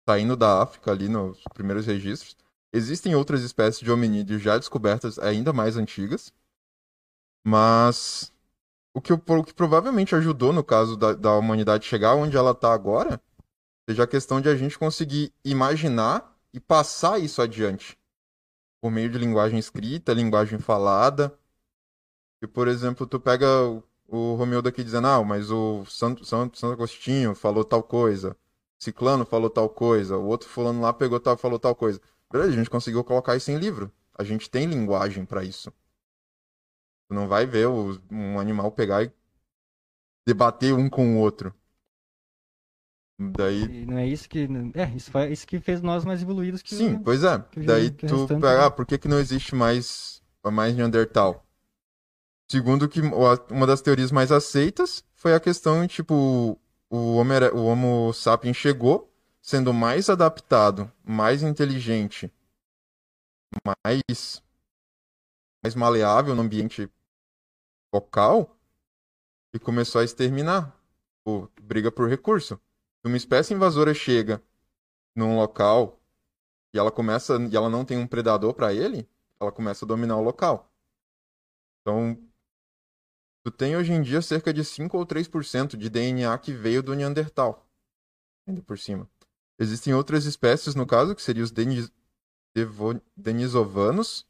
[0.08, 2.36] saindo da África ali nos primeiros registros.
[2.74, 6.34] Existem outras espécies de hominídeos já descobertas ainda mais antigas.
[7.46, 8.34] Mas
[8.94, 12.74] o que, o que provavelmente ajudou no caso da, da humanidade chegar onde ela está
[12.74, 13.22] agora
[13.90, 17.98] seja a questão de a gente conseguir imaginar e passar isso adiante.
[18.82, 21.38] Por meio de linguagem escrita, linguagem falada.
[22.42, 26.58] E, por exemplo, tu pega o, o Romeu daqui dizendo, ah, mas o Santo, Santo,
[26.58, 28.36] Santo Agostinho falou tal coisa.
[28.80, 30.18] Ciclano falou tal coisa.
[30.18, 32.02] O outro fulano lá pegou tal falou tal coisa.
[32.32, 33.92] Beleza, a gente conseguiu colocar isso em livro.
[34.18, 35.72] A gente tem linguagem para isso.
[37.08, 39.12] Tu não vai ver o, um animal pegar e
[40.26, 41.54] debater um com o outro.
[43.20, 43.64] Daí.
[43.64, 44.48] E não é isso que.
[44.76, 47.44] É, isso, foi, isso que fez nós mais evoluídos que Sim, o, pois é.
[47.66, 48.66] Daí tu né?
[48.66, 51.46] ah, por que, que não existe mais, mais Neandertal?
[52.52, 56.60] Segundo que uma das teorias mais aceitas foi a questão, tipo,
[56.90, 62.32] o Homo, o Homo sapiens chegou sendo mais adaptado, mais inteligente,
[63.64, 64.44] mais,
[65.64, 66.90] mais maleável no ambiente
[67.94, 68.58] local
[69.54, 70.76] e começou a exterminar.
[71.20, 72.60] Tipo, briga por recurso.
[73.04, 74.42] Uma espécie invasora chega
[75.16, 76.00] num local
[76.74, 79.08] e ela começa e ela não tem um predador para ele,
[79.40, 80.72] ela começa a dominar o local.
[81.82, 82.29] Então,
[83.44, 86.96] tu tem hoje em dia cerca de 5 ou 3% de DNA que veio do
[86.96, 87.66] Neandertal.
[88.48, 89.10] Ainda por cima.
[89.60, 91.92] Existem outras espécies, no caso, que seriam os Denis...
[92.56, 94.26] Devo- denisovanos,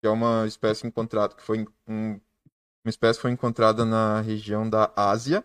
[0.00, 2.14] que é uma espécie encontrada que foi um-
[2.84, 5.44] uma espécie foi encontrada na região da Ásia,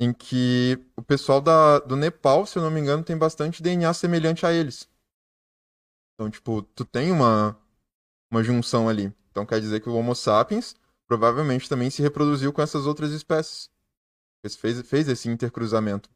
[0.00, 3.92] em que o pessoal da, do Nepal, se eu não me engano, tem bastante DNA
[3.94, 4.88] semelhante a eles.
[6.14, 7.58] Então, tipo, tu tem uma,
[8.30, 9.12] uma junção ali.
[9.30, 13.70] Então quer dizer que o Homo sapiens provavelmente também se reproduziu com essas outras espécies.
[14.56, 16.08] Fez, fez esse intercruzamento.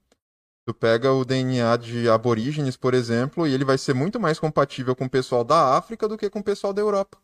[0.66, 4.94] Tu pega o DNA de aborígenes, por exemplo, e ele vai ser muito mais compatível
[4.94, 7.18] com o pessoal da África do que com o pessoal da Europa.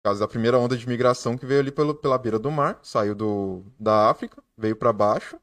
[0.00, 2.78] Por causa da primeira onda de migração que veio ali pelo, pela beira do mar,
[2.82, 5.38] saiu do, da África, veio para baixo.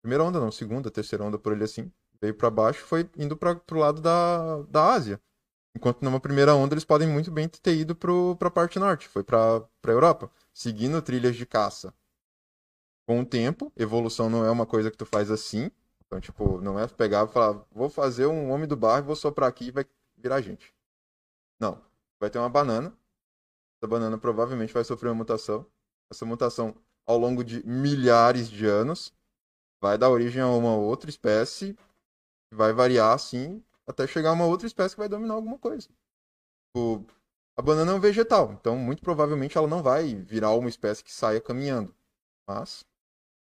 [0.00, 1.90] Primeira onda não, segunda, terceira onda por ali assim.
[2.20, 5.20] Veio para baixo foi indo para pro lado da, da Ásia.
[5.76, 9.22] Enquanto numa primeira onda eles podem muito bem ter ido para a parte norte, foi
[9.22, 11.94] para a Europa, seguindo trilhas de caça.
[13.06, 15.70] Com o tempo, evolução não é uma coisa que tu faz assim.
[16.06, 19.48] Então, tipo, não é pegar e falar, vou fazer um homem do barro, vou soprar
[19.48, 19.84] aqui e vai
[20.16, 20.74] virar gente.
[21.60, 21.80] Não.
[22.20, 22.92] Vai ter uma banana.
[23.76, 25.64] Essa banana provavelmente vai sofrer uma mutação.
[26.10, 26.74] Essa mutação,
[27.06, 29.12] ao longo de milhares de anos,
[29.80, 31.78] vai dar origem a uma outra espécie,
[32.52, 35.88] vai variar assim, até chegar uma outra espécie que vai dominar alguma coisa.
[36.68, 37.06] Tipo,
[37.56, 41.12] a banana é um vegetal, então muito provavelmente ela não vai virar uma espécie que
[41.12, 41.92] saia caminhando.
[42.46, 42.84] Mas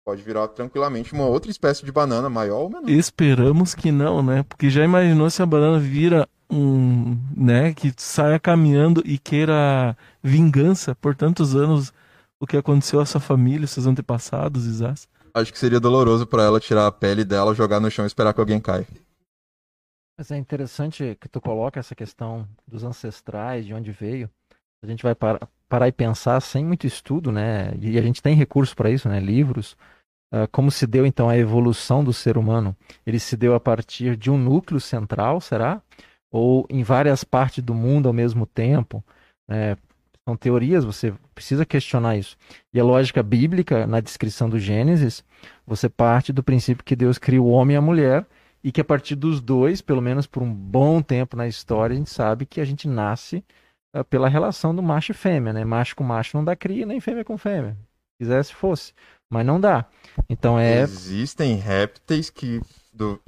[0.05, 2.89] pode virar tranquilamente uma outra espécie de banana, maior ou menor.
[2.89, 4.43] Esperamos que não, né?
[4.43, 10.97] Porque já imaginou se a banana vira um, né, que saia caminhando e queira vingança
[10.97, 11.93] por tantos anos
[12.41, 15.07] o que aconteceu a sua família, seus antepassados, Isás?
[15.33, 18.35] Acho que seria doloroso pra ela tirar a pele dela, jogar no chão e esperar
[18.35, 18.87] que alguém caia.
[20.21, 24.29] Mas é interessante que tu coloca essa questão dos ancestrais, de onde veio.
[24.85, 27.73] A gente vai parar, parar e pensar sem muito estudo, né?
[27.81, 29.19] E a gente tem recurso para isso, né?
[29.19, 29.79] Livros.
[30.31, 32.77] Ah, como se deu então a evolução do ser humano?
[33.07, 35.81] Ele se deu a partir de um núcleo central, será?
[36.31, 39.03] Ou em várias partes do mundo ao mesmo tempo?
[39.49, 39.75] né?
[40.29, 42.37] são teorias, você precisa questionar isso.
[42.75, 45.25] E a lógica bíblica, na descrição do Gênesis,
[45.67, 48.27] você parte do princípio que Deus cria o homem e a mulher
[48.63, 51.97] e que a partir dos dois, pelo menos por um bom tempo na história, a
[51.97, 53.45] gente sabe que a gente nasce
[53.95, 55.65] ah, pela relação do macho e fêmea, né?
[55.65, 57.73] Macho com macho não dá cria, nem fêmea com fêmea.
[57.73, 58.93] Se quisesse fosse,
[59.33, 59.87] mas não dá.
[60.29, 62.61] Então é Existem répteis que.
[62.93, 63.19] do-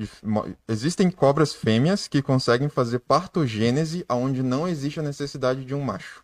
[0.69, 6.23] existem cobras fêmeas que conseguem fazer partogênese onde não existe a necessidade de um macho.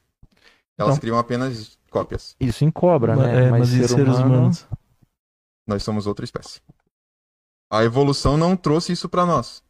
[0.76, 2.36] Elas Então- criam apenas cópias.
[2.38, 3.46] isso em cobra, né?
[3.46, 4.66] é, mas e ser seres humano- humanos?
[5.66, 6.60] Nós somos outra espécie.
[7.70, 9.62] A evolução não trouxe isso pra nós.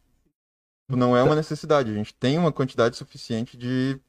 [0.89, 1.91] Não é uma necessidade.
[1.91, 3.99] A gente tem uma quantidade suficiente de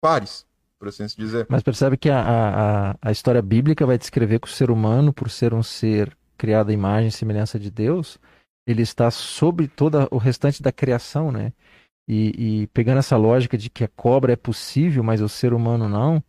[0.00, 0.46] pares,
[0.78, 1.46] por assim dizer.
[1.48, 5.28] Mas percebe que a, a, a- história bíblica vai descrever que o ser humano, por
[5.30, 8.18] ser um ser criado à imagem e semelhança de Deus,
[8.66, 11.52] ele está sobre todo o restante da criação, né?
[12.08, 15.88] E, e pegando essa lógica de que a cobra é possível, mas o ser humano
[15.88, 16.22] não,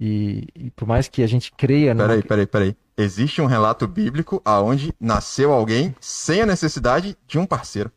[0.00, 1.94] e, e por mais que a gente creia...
[1.94, 2.76] numa- Peraí, peraí, peraí.
[3.00, 7.90] Existe um relato bíblico aonde nasceu alguém sem a necessidade de um parceiro.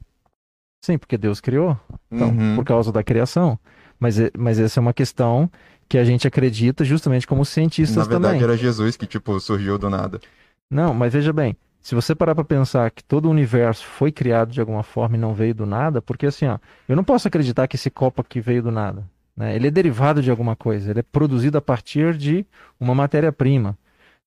[0.86, 1.78] Sim, porque Deus criou,
[2.12, 2.56] então, Uhum.
[2.56, 3.60] por causa da criação.
[3.99, 5.49] Mas, é- mas essa é uma questão
[5.89, 8.43] que a gente acredita justamente como cientistas Na verdade também.
[8.43, 10.20] era Jesus que, tipo, surgiu do nada.
[10.72, 14.51] Não, mas veja bem, se você parar para pensar que todo o universo foi criado
[14.51, 17.68] de alguma forma e não veio do nada, porque assim, ó, eu não posso acreditar
[17.68, 19.06] que esse copo aqui veio do nada.
[19.36, 19.56] Né?
[19.56, 22.45] Ele é derivado de alguma coisa, ele é produzido a partir de
[22.80, 23.78] uma matéria-prima.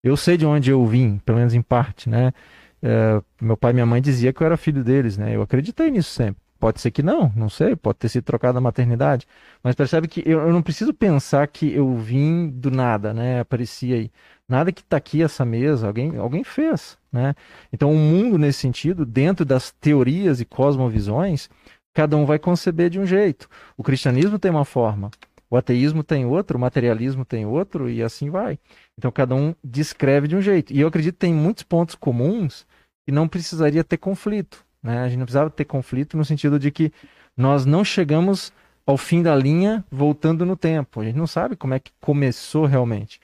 [0.06, 2.32] Eu sei de onde eu vim, pelo menos em parte, né?
[2.80, 5.34] É, meu pai e minha mãe dizia que eu era filho deles, né?
[5.34, 6.40] Eu acreditei nisso sempre.
[6.60, 9.26] Pode ser que não, não sei, pode ter sido trocado a maternidade.
[9.64, 13.40] Mas percebe que eu, eu não preciso pensar que eu vim do nada, né?
[13.40, 14.12] Aparecia aí.
[14.48, 17.34] Nada que está aqui essa mesa, alguém, alguém fez, né?
[17.72, 21.50] Então o mundo nesse sentido, dentro das teorias e cosmovisões,
[21.92, 23.48] cada um vai conceber de um jeito.
[23.76, 25.10] O cristianismo tem uma forma,
[25.50, 28.58] o ateísmo tem outro, o materialismo tem outro e assim vai.
[28.98, 30.72] Então cada um descreve de um jeito.
[30.72, 32.66] E eu acredito que tem muitos pontos comuns
[33.04, 35.00] que não precisaria ter conflito, né?
[35.00, 36.92] A gente não precisava ter conflito no sentido de que
[37.36, 38.52] nós não chegamos
[38.86, 41.00] ao fim da linha voltando no tempo.
[41.00, 43.20] A gente não sabe como é que começou realmente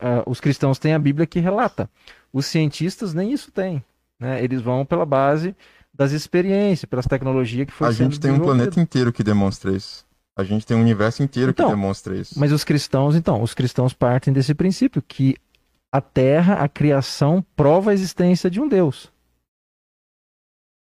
[0.00, 1.88] uh, os cristãos têm a Bíblia que relata.
[2.32, 3.82] Os cientistas nem isso têm.
[4.18, 4.42] Né?
[4.42, 5.54] Eles vão pela base
[5.92, 10.05] das experiências, pelas tecnologias que foi A gente tem um planeta inteiro que demonstra isso.
[10.36, 12.38] A gente tem um universo inteiro então, que demonstra isso.
[12.38, 15.34] Mas os cristãos, então, os cristãos partem desse princípio que
[15.90, 19.10] a Terra, a criação, prova a existência de um Deus.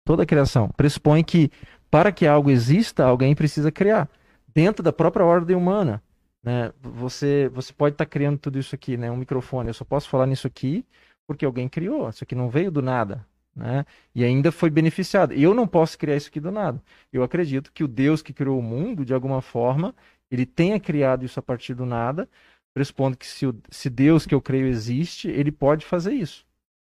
[0.07, 1.51] Toda a criação pressupõe que
[1.91, 4.09] para que algo exista, alguém precisa criar.
[4.55, 6.03] Dentro da própria ordem humana.
[6.43, 6.73] Né?
[6.81, 9.11] Você, você pode estar tá criando tudo isso aqui, né?
[9.11, 9.69] um microfone.
[9.69, 10.85] Eu só posso falar nisso aqui
[11.27, 12.09] porque alguém criou.
[12.09, 13.27] Isso aqui não veio do nada.
[13.55, 13.85] Né?
[14.15, 15.33] E ainda foi beneficiado.
[15.33, 16.83] Eu não posso criar isso aqui do nada.
[17.13, 19.95] Eu acredito que o Deus que criou o mundo, de alguma forma,
[20.31, 22.29] ele tenha criado isso a partir do nada,
[22.75, 26.47] pressupondo que se, o, se Deus que eu creio existe, ele pode fazer isso.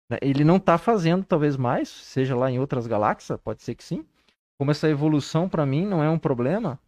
[0.09, 0.19] Né?
[0.23, 4.05] Ele não está fazendo, talvez mais, seja lá em outras galáxias, pode ser que sim.
[4.59, 6.79] Como essa evolução, para mim, não é um problema,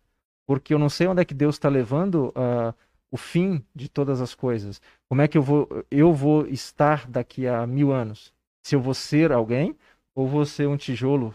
[0.46, 2.72] porque eu não sei onde é que Deus está levando uh,
[3.10, 4.80] o fim de todas as coisas.
[5.08, 8.33] Como é que eu vou, eu vou estar daqui a mil anos?
[8.64, 9.76] Se eu vou ser alguém
[10.14, 11.34] ou vou ser um tijolo,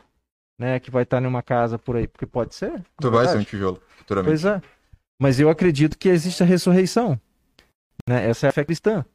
[0.57, 2.07] né, que vai estar numa casa por aí?
[2.07, 2.83] Porque pode ser.
[2.99, 4.29] Tu vai ser um tijolo, futuramente.
[4.29, 4.61] Pois é.
[5.21, 7.19] Mas eu acredito que existe a ressurreição.
[8.07, 8.29] Né?
[8.29, 9.05] Essa é a fé cristã.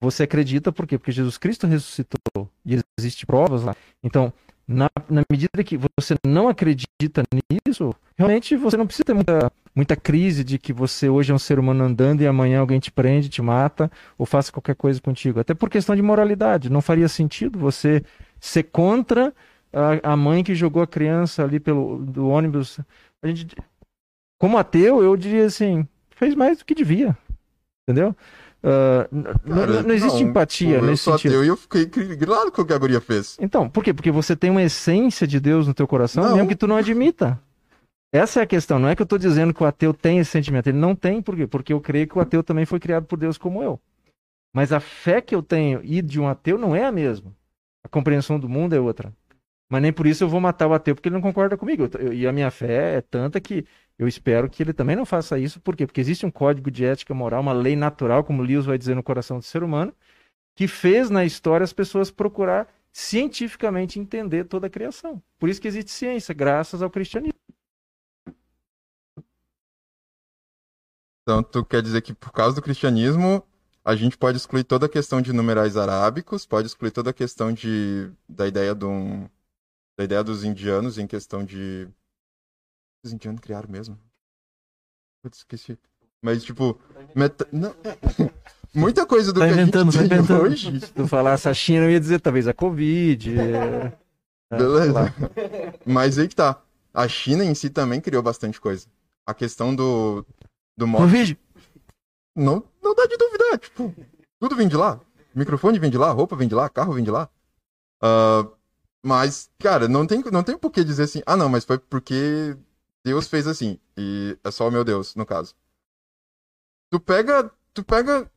[0.00, 0.98] Você acredita por quê?
[0.98, 3.74] Porque Jesus Cristo ressuscitou e existem provas lá.
[4.02, 4.32] Então,
[4.66, 7.22] na, na medida que você não acredita
[7.66, 11.38] nisso, realmente você não precisa ter muita, muita crise de que você hoje é um
[11.38, 15.40] ser humano andando e amanhã alguém te prende, te mata ou faça qualquer coisa contigo.
[15.40, 16.70] Até por questão de moralidade.
[16.70, 18.04] Não faria sentido você
[18.38, 19.32] ser contra
[19.72, 22.78] a, a mãe que jogou a criança ali pelo do ônibus.
[23.22, 23.56] A gente,
[24.38, 27.16] como ateu, eu diria assim, fez mais do que devia.
[27.88, 28.14] Entendeu?
[28.62, 31.34] Uh, Cara, não, existe não, empatia eu nesse sentido.
[31.34, 33.36] Eu, eu fiquei grilado com o que a guria fez.
[33.40, 33.92] Então, por quê?
[33.92, 36.34] Porque você tem uma essência de Deus no teu coração, não.
[36.34, 37.40] mesmo que tu não admita.
[38.12, 38.78] Essa é a questão.
[38.78, 40.66] Não é que eu estou dizendo que o ateu tem esse sentimento.
[40.66, 41.46] Ele não tem, por quê?
[41.46, 43.80] Porque eu creio que o ateu também foi criado por Deus como eu.
[44.54, 47.34] Mas a fé que eu tenho e de um ateu não é a mesma.
[47.82, 49.12] A compreensão do mundo é outra.
[49.70, 51.88] Mas nem por isso eu vou matar o ateu porque ele não concorda comigo.
[51.98, 53.64] Eu, e a minha fé é tanta que
[53.98, 55.86] eu espero que ele também não faça isso, por quê?
[55.86, 59.02] Porque existe um código de ética moral, uma lei natural, como Lewis vai dizer no
[59.02, 59.94] coração do ser humano,
[60.54, 65.22] que fez na história as pessoas procurar cientificamente entender toda a criação.
[65.38, 67.32] Por isso que existe ciência, graças ao cristianismo.
[71.22, 73.42] Então, tu quer dizer que por causa do cristianismo,
[73.84, 77.52] a gente pode excluir toda a questão de numerais arábicos, pode excluir toda a questão
[77.52, 79.28] de, da ideia de um,
[79.96, 81.88] da ideia dos indianos em questão de
[83.04, 83.98] os indianos criaram mesmo.
[85.22, 85.78] Putz, esqueci.
[86.22, 86.78] Mas, tipo,
[87.14, 87.46] meta...
[87.52, 87.74] não...
[88.72, 90.42] muita coisa do tá que inventando, a gente tá inventando.
[90.42, 90.80] hoje...
[90.80, 93.38] Se tu falasse a China, eu ia dizer talvez a Covid.
[93.38, 93.92] É...
[94.56, 95.14] Beleza.
[95.84, 96.62] Mas aí que tá.
[96.94, 98.86] A China em si também criou bastante coisa.
[99.26, 100.24] A questão do...
[100.76, 101.04] do modo...
[101.04, 101.38] Covid?
[102.34, 103.94] Não, não dá de duvidar, tipo...
[104.38, 105.00] Tudo vem de lá.
[105.34, 107.28] microfone vem de lá, roupa vem de lá, carro vem de lá.
[108.02, 108.50] Uh,
[109.04, 112.56] mas, cara, não tem, não tem por que dizer assim, ah não, mas foi porque
[113.04, 113.78] Deus fez assim.
[113.96, 115.54] E é só o meu Deus, no caso.
[116.90, 118.30] Tu pega, tu pega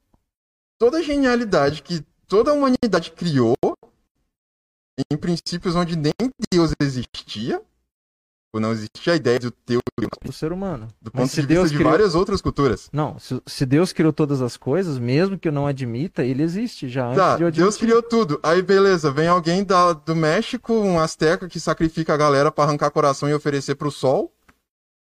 [0.77, 3.55] toda a genialidade que toda a humanidade criou
[5.11, 6.13] em princípios onde nem
[6.51, 7.61] Deus existia,
[8.59, 9.79] não existia a ideia do teu
[10.23, 10.87] do ser humano.
[11.01, 11.91] Do ponto de Deus vista criou...
[11.91, 12.89] de várias outras culturas.
[12.91, 16.89] Não, se, se, Deus criou todas as coisas, mesmo que eu não admita, ele existe
[16.89, 18.39] já tá, antes de eu Deus criou tudo.
[18.43, 22.91] Aí beleza, vem alguém da, do México, um asteca que sacrifica a galera para arrancar
[22.91, 24.33] coração e oferecer pro sol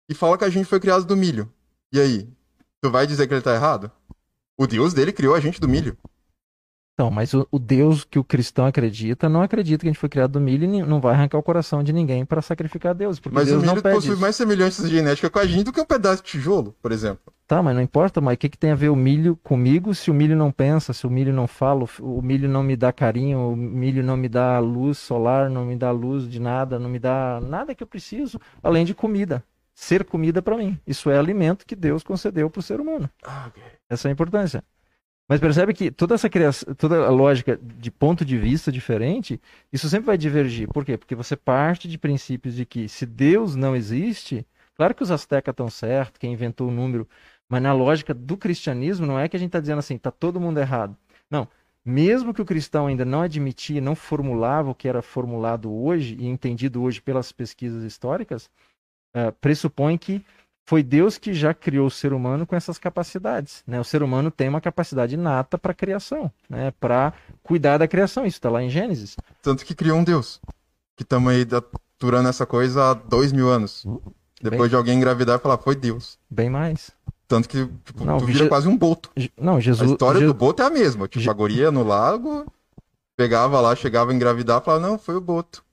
[0.09, 1.53] e fala que a gente foi criado do milho.
[1.93, 2.29] E aí?
[2.81, 3.91] Tu vai dizer que ele tá errado?
[4.57, 5.97] O Deus dele criou a gente do milho.
[6.99, 10.09] Então, mas o, o, Deus que o cristão acredita não acredita que a gente foi
[10.09, 13.21] criado do milho e não vai arrancar o coração de ninguém para sacrificar a Deus.
[13.31, 14.21] mas Deus o milho possui isso.
[14.21, 17.33] mais semelhanças genéticas com a gente do que um pedaço de tijolo, por exemplo.
[17.47, 20.11] Tá, mas não importa, mas o que, que tem a ver o milho comigo se
[20.11, 23.53] o milho não pensa, se o milho não fala, o milho não me dá carinho,
[23.53, 26.99] o milho não me dá luz solar, não me dá luz de nada, não me
[26.99, 29.45] dá nada que eu preciso, além de comida.
[29.73, 30.77] Ser comida para mim.
[30.85, 33.09] Isso é alimento que Deus concedeu para o ser humano.
[33.89, 34.65] Essa é a importância.
[35.29, 39.39] Mas percebe que toda essa criação, toda a lógica de ponto de vista diferente,
[39.71, 40.67] isso sempre vai divergir.
[40.69, 40.97] Por quê?
[40.97, 45.53] Porque você parte de princípios de que se Deus não existe, claro que os astecas
[45.53, 47.07] estão certos, quem inventou o número,
[47.47, 50.41] mas na lógica do cristianismo não é que a gente está dizendo assim, está todo
[50.41, 50.97] mundo errado.
[51.31, 51.47] Não.
[51.85, 56.27] Mesmo que o cristão ainda não admitia, não formulava o que era formulado hoje e
[56.27, 58.51] entendido hoje pelas pesquisas históricas,
[59.15, 60.25] uh, pressupõe que
[60.69, 63.63] foi Deus que já criou o ser humano com essas capacidades.
[63.67, 63.81] Né?
[63.81, 66.75] O ser humano tem uma capacidade inata para a criação, né?
[66.79, 68.27] para cuidar da criação.
[68.27, 69.17] Isso está lá em Gênesis.
[69.41, 70.39] Tanto que criou um Deus,
[70.95, 73.87] que estamos aí aturando essa coisa há dois mil anos.
[74.43, 74.69] Depois Bem...
[74.69, 76.19] de alguém engravidar e falar, foi Deus.
[76.29, 76.91] Bem mais.
[77.27, 78.49] Tanto que tipo, não, tu vira Je...
[78.51, 79.11] quase um boto.
[79.41, 79.89] Não, Jesus.
[79.89, 80.27] A história Je...
[80.27, 81.09] do boto é a mesma.
[81.09, 81.31] Tipo, Je...
[81.31, 82.45] a guria no lago,
[83.17, 85.65] pegava lá, chegava a engravidar, falava, não, foi o boto.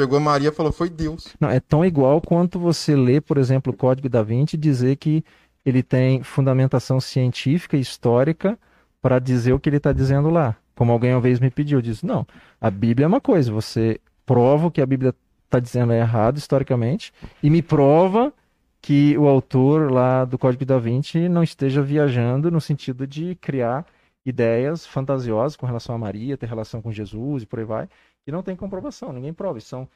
[0.00, 1.36] Chegou Maria e falou, foi Deus.
[1.38, 4.96] Não, é tão igual quanto você lê, por exemplo, o Código da Vinci e dizer
[4.96, 5.22] que
[5.64, 8.58] ele tem fundamentação científica e histórica
[9.02, 10.56] para dizer o que ele está dizendo lá.
[10.74, 12.26] Como alguém uma vez me pediu, disse, não,
[12.58, 16.38] a Bíblia é uma coisa, você prova o que a Bíblia está dizendo é errado
[16.38, 18.32] historicamente e me prova
[18.80, 23.84] que o autor lá do Código da Vinci não esteja viajando no sentido de criar
[24.24, 27.88] ideias fantasiosas com relação a Maria, ter relação com Jesus e por aí vai
[28.24, 29.60] que não tem comprovação, ninguém prova.
[29.60, 29.88] São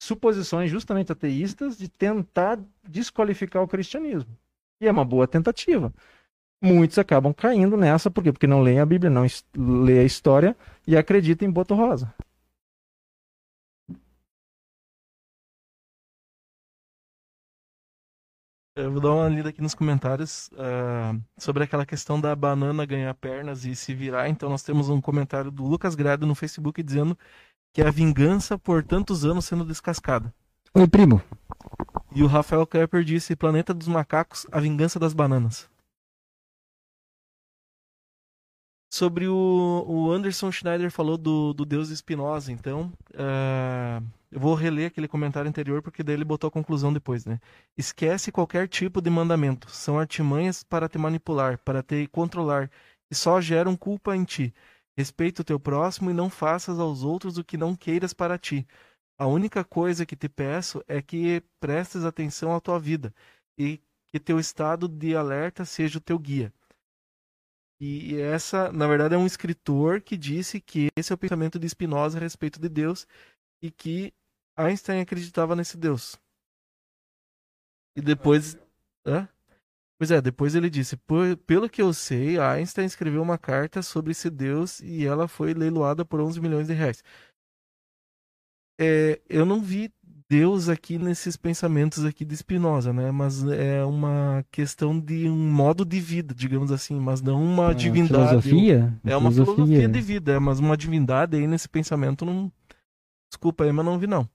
[0.00, 2.58] suposições justamente ateístas de tentar
[2.88, 4.36] desqualificar o cristianismo.
[4.80, 5.92] E é uma boa tentativa.
[6.62, 8.32] Muitos acabam caindo nessa, por quê?
[8.32, 9.26] Porque não leem a Bíblia, não
[9.56, 10.56] lê a história
[10.86, 12.12] e acreditam em Boto Rosa.
[18.78, 23.12] Eu vou dar uma lida aqui nos comentários uh, sobre aquela questão da banana ganhar
[23.14, 24.28] pernas e se virar.
[24.28, 27.18] Então, nós temos um comentário do Lucas Grado no Facebook dizendo
[27.72, 30.32] que é a vingança por tantos anos sendo descascada.
[30.74, 31.22] Oi, primo.
[32.14, 35.68] E o Rafael Kepper disse: Planeta dos Macacos, a vingança das bananas.
[38.90, 44.02] Sobre o, o Anderson Schneider falou do, do Deus Espinosa, então uh,
[44.32, 47.38] eu vou reler aquele comentário anterior porque daí ele botou a conclusão depois, né?
[47.76, 52.70] Esquece qualquer tipo de mandamento, são artimanhas para te manipular, para te controlar,
[53.10, 54.54] e só geram culpa em ti.
[54.98, 58.66] Respeita o teu próximo e não faças aos outros o que não queiras para ti.
[59.16, 63.14] A única coisa que te peço é que prestes atenção à tua vida
[63.56, 66.52] e que teu estado de alerta seja o teu guia.
[67.80, 71.68] E essa, na verdade, é um escritor que disse que esse é o pensamento de
[71.68, 73.06] Spinoza a respeito de Deus
[73.62, 74.12] e que
[74.56, 76.18] Einstein acreditava nesse Deus.
[77.94, 78.58] E depois.
[79.06, 79.28] Hã?
[79.98, 80.96] Pois é, depois ele disse:
[81.46, 86.04] pelo que eu sei, Einstein escreveu uma carta sobre esse Deus e ela foi leiloada
[86.04, 87.02] por 11 milhões de reais.
[88.80, 89.92] É, eu não vi
[90.30, 93.10] Deus aqui nesses pensamentos aqui de Spinoza, né?
[93.10, 97.74] Mas é uma questão de um modo de vida, digamos assim, mas não uma é,
[97.74, 98.42] divindade.
[98.42, 98.94] Filosofia?
[99.04, 99.54] É uma filosofia.
[99.54, 102.52] filosofia de vida, é, mas uma divindade aí nesse pensamento não.
[103.28, 104.28] Desculpa aí, mas não vi não.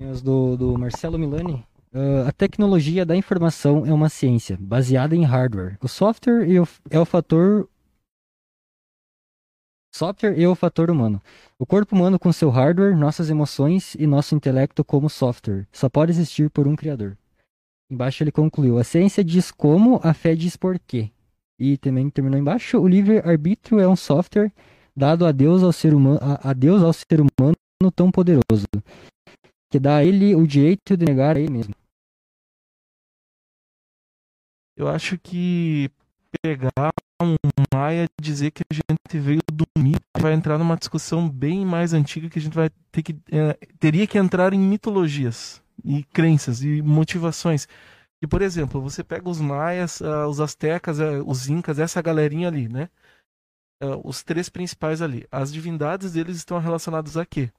[0.00, 1.64] Os do, do Marcelo Milani,
[1.94, 5.78] Uh, a tecnologia da informação é uma ciência baseada em hardware.
[5.80, 6.44] O software
[6.90, 7.68] é o fator
[9.94, 11.22] software é o fator humano.
[11.56, 16.10] O corpo humano com seu hardware, nossas emoções e nosso intelecto como software só pode
[16.10, 17.16] existir por um criador.
[17.88, 21.12] Embaixo ele concluiu: a ciência diz como, a fé diz porquê.
[21.60, 24.52] E também terminou embaixo: o livre arbítrio é um software
[24.96, 27.54] dado a Deus ao ser humano, a, a Deus ao ser humano
[27.94, 28.66] tão poderoso
[29.70, 31.83] que dá a ele o direito de negar a ele mesmo.
[34.76, 35.90] Eu acho que
[36.42, 37.36] pegar um
[37.72, 42.28] Maia dizer que a gente veio do mito vai entrar numa discussão bem mais antiga
[42.28, 46.82] que a gente vai ter que é, teria que entrar em mitologias e crenças e
[46.82, 47.68] motivações.
[48.22, 52.48] E por exemplo, você pega os maias, uh, os astecas, uh, os incas, essa galerinha
[52.48, 52.88] ali, né?
[53.82, 55.26] Uh, os três principais ali.
[55.30, 57.50] As divindades deles estão relacionadas a quê?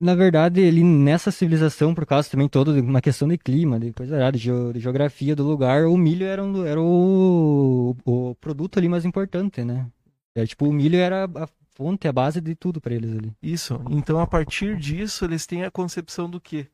[0.00, 4.30] Na verdade, ele nessa civilização, por causa também toda uma questão de clima, de coisa
[4.30, 4.38] de,
[4.72, 9.64] de geografia do lugar, o milho era, um, era o, o produto ali mais importante,
[9.64, 9.90] né?
[10.34, 13.32] É, tipo, o milho era a fonte, a base de tudo para eles ali.
[13.42, 13.80] Isso.
[13.90, 16.68] Então, a partir disso, eles têm a concepção do que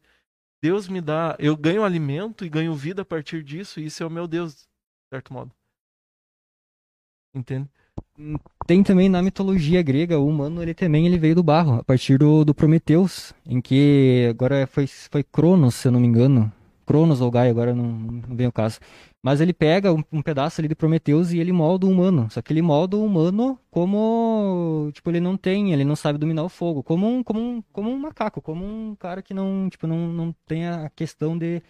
[0.62, 4.07] Deus me dá, eu ganho alimento e ganho vida a partir disso, e isso é
[4.07, 4.68] o meu Deus, de
[5.12, 5.53] certo modo.
[7.35, 7.68] Entende?
[8.66, 12.18] Tem também na mitologia grega, o humano ele também ele veio do barro, a partir
[12.18, 16.53] do, do Prometeus, em que agora foi, foi Cronos, se eu não me engano.
[16.87, 18.81] Cronos ou Gaia, agora não, não vem o caso.
[19.23, 22.29] Mas ele pega um, um, pedaço ali de Prometeus e ele molda o humano.
[22.31, 26.43] Só que ele molda o humano como, tipo, ele não tem, ele não sabe dominar
[26.43, 29.87] o fogo, como um, como um, como um macaco, como um cara que não, tipo,
[29.87, 31.62] não, não tem a questão de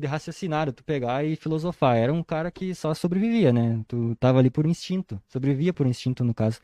[0.00, 1.96] de raciocinar, tu pegar e filosofar.
[1.96, 3.82] Era um cara que só sobrevivia, né?
[3.88, 6.60] Tu tava ali por instinto, sobrevivia por instinto no caso.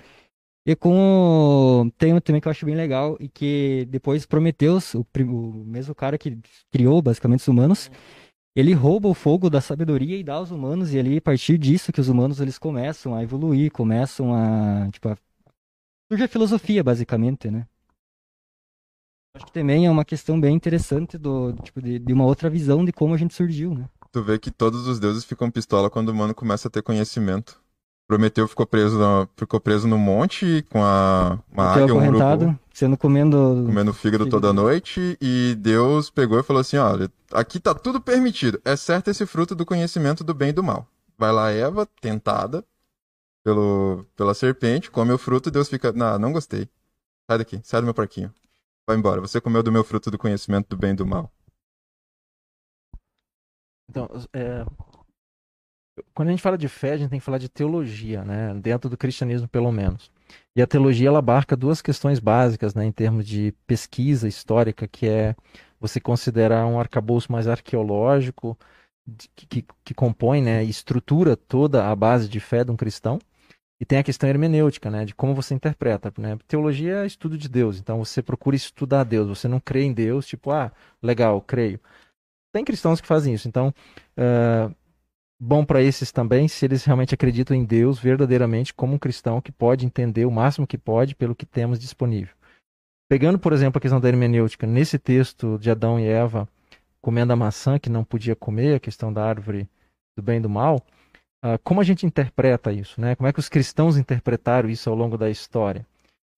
[0.66, 1.90] E com o...
[1.96, 5.94] tem um também que eu acho bem legal e que depois Prometeus, o, o mesmo
[5.94, 6.38] cara que
[6.70, 7.90] criou basicamente os humanos,
[8.54, 11.92] ele rouba o fogo da sabedoria e dá aos humanos e ali a partir disso
[11.92, 15.16] que os humanos eles começam a evoluir, começam a, tipo, a...
[16.10, 17.66] surge a filosofia basicamente, né?
[19.34, 22.84] Acho que também é uma questão bem interessante do, tipo, de, de uma outra visão
[22.84, 23.88] de como a gente surgiu, né?
[24.10, 27.60] Tu vê que todos os deuses ficam pistola quando o humano começa a ter conhecimento.
[28.08, 32.96] Prometeu ficou preso, no, ficou preso no monte com a uma águia, um urubu, sendo
[32.96, 37.72] comendo comendo fígado, fígado toda noite e Deus pegou e falou assim, olha, aqui tá
[37.72, 40.88] tudo permitido, exceto esse fruto do conhecimento do bem e do mal.
[41.16, 42.64] Vai lá Eva, tentada
[43.44, 46.68] pelo pela serpente, come o fruto e Deus fica, não, não gostei.
[47.30, 48.34] Sai daqui, sai do meu parquinho.
[48.88, 51.32] Vai embora, você comeu do meu fruto do conhecimento do bem e do mal.
[53.88, 54.64] Então, é,
[56.14, 58.54] quando a gente fala de fé, a gente tem que falar de teologia, né?
[58.54, 60.10] Dentro do cristianismo, pelo menos.
[60.54, 65.08] E a teologia ela abarca duas questões básicas, né, em termos de pesquisa histórica, que
[65.08, 65.34] é
[65.80, 68.56] você considerar um arcabouço mais arqueológico
[69.34, 73.18] que, que, que compõe, né, estrutura toda a base de fé de um cristão.
[73.80, 76.38] E tem a questão hermenêutica, né, de como você interpreta, né?
[76.46, 80.26] Teologia é estudo de Deus, então você procura estudar Deus, você não crê em Deus,
[80.26, 80.70] tipo, ah,
[81.02, 81.80] legal, creio.
[82.52, 83.72] Tem cristãos que fazem isso, então
[84.18, 84.74] uh,
[85.40, 89.50] bom para esses também, se eles realmente acreditam em Deus verdadeiramente como um cristão que
[89.50, 92.34] pode entender o máximo que pode pelo que temos disponível.
[93.08, 96.46] Pegando, por exemplo, a questão da hermenêutica, nesse texto de Adão e Eva
[97.00, 99.68] comendo a maçã que não podia comer, a questão da árvore
[100.16, 100.84] do bem e do mal,
[101.44, 103.00] uh, como a gente interpreta isso?
[103.00, 103.14] Né?
[103.14, 105.86] Como é que os cristãos interpretaram isso ao longo da história?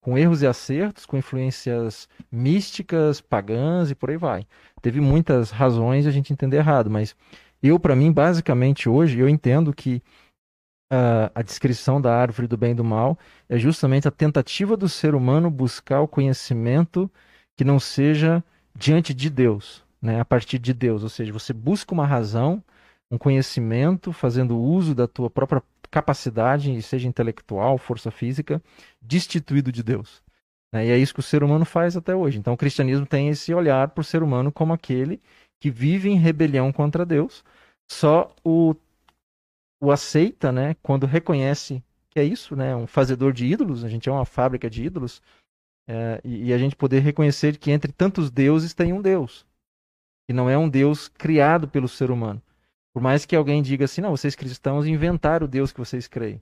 [0.01, 4.47] Com erros e acertos, com influências místicas, pagãs e por aí vai.
[4.81, 7.15] Teve muitas razões a gente entender errado, mas
[7.63, 10.03] eu, para mim, basicamente hoje, eu entendo que
[10.93, 13.17] uh, a descrição da árvore do bem e do mal
[13.49, 17.09] é justamente a tentativa do ser humano buscar o conhecimento
[17.57, 18.43] que não seja
[18.75, 21.03] diante de Deus, né, a partir de Deus.
[21.03, 22.63] Ou seja, você busca uma razão,
[23.13, 28.63] um conhecimento, fazendo uso da tua própria capacidade, seja intelectual, força física,
[29.01, 30.23] destituído de Deus.
[30.73, 30.87] Né?
[30.87, 32.39] E é isso que o ser humano faz até hoje.
[32.39, 35.21] Então, o cristianismo tem esse olhar para o ser humano como aquele
[35.61, 37.45] que vive em rebelião contra Deus,
[37.89, 38.75] só o,
[39.81, 44.09] o aceita, né, quando reconhece que é isso, né, um fazedor de ídolos, a gente
[44.09, 45.23] é uma fábrica de ídolos,
[45.87, 49.47] é, e, e, a gente poder reconhecer que entre tantos deuses tem um Deus,
[50.29, 52.43] e não é um Deus criado pelo ser humano.
[52.93, 56.41] Por mais que alguém diga assim, não, vocês cristãos inventaram o Deus que vocês creem.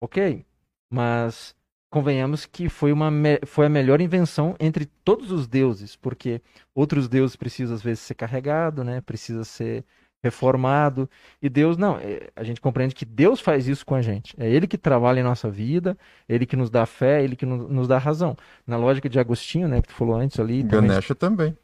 [0.00, 0.44] Ok,
[0.90, 1.54] mas
[1.90, 3.10] convenhamos que foi, uma,
[3.46, 6.40] foi a melhor invenção entre todos os deuses, porque
[6.74, 9.00] outros deuses precisam às vezes ser carregado, né?
[9.00, 9.84] Precisa ser
[10.22, 11.10] reformado.
[11.40, 14.34] E Deus não, é, a gente compreende que Deus faz isso com a gente.
[14.38, 17.88] É ele que trabalha em nossa vida, ele que nos dá fé, ele que nos
[17.88, 18.36] dá razão.
[18.66, 21.56] Na lógica de Agostinho, né, que tu falou antes ali, Ganesha também.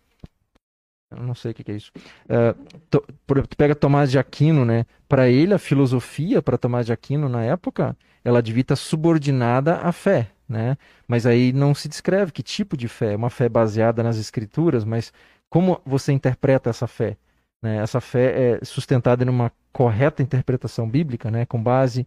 [1.11, 1.91] Eu não sei o que, é isso.
[2.27, 4.85] Uh, tu, tu pega Tomás de Aquino, né?
[5.09, 9.91] Para ele, a filosofia, para Tomás de Aquino, na época, ela devia estar subordinada à
[9.91, 10.77] fé, né?
[11.07, 13.17] Mas aí não se descreve que tipo de fé.
[13.17, 15.13] Uma fé baseada nas escrituras, mas
[15.49, 17.17] como você interpreta essa fé?
[17.63, 17.79] Né?
[17.79, 21.47] Essa fé é sustentada numa correta interpretação bíblica, né?
[21.47, 22.07] Com base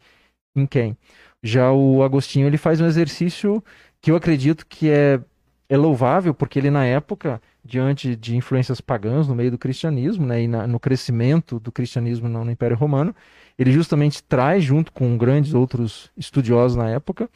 [0.55, 0.97] em quem?
[1.43, 3.63] Já o Agostinho ele faz um exercício
[3.99, 5.19] que eu acredito que é,
[5.69, 10.43] é louvável, porque ele na época diante de influências pagãs no meio do cristianismo, né,
[10.43, 13.15] e na, no crescimento do cristianismo no, no, Império Romano,
[13.57, 17.29] ele justamente traz, junto com grandes outros estudiosos na época,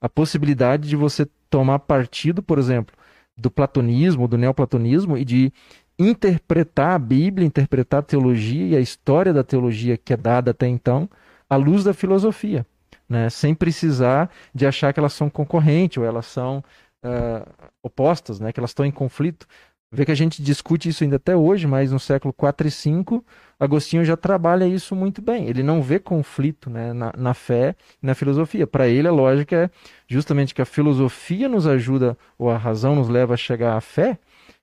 [0.00, 2.94] a possibilidade de você tomar partido, por exemplo,
[3.36, 5.52] do platonismo, do neoplatonismo e de
[5.98, 10.66] interpretar a Bíblia, interpretar a teologia e a história da teologia que é dada até
[10.66, 11.08] então
[11.48, 12.66] à luz da filosofia,
[13.08, 16.62] né, sem precisar de achar que elas são concorrentes ou elas são
[17.04, 19.46] uh, opostas, né, que elas estão em conflito.
[19.90, 23.24] Vê que a gente discute isso ainda até hoje, mas no século 4 e 5,
[23.58, 25.46] Agostinho já trabalha isso muito bem.
[25.46, 28.66] Ele não vê conflito né, na, na fé e na filosofia.
[28.66, 29.70] Para ele, a lógica é
[30.06, 34.18] justamente que a filosofia nos ajuda, ou a razão nos leva a chegar à fé,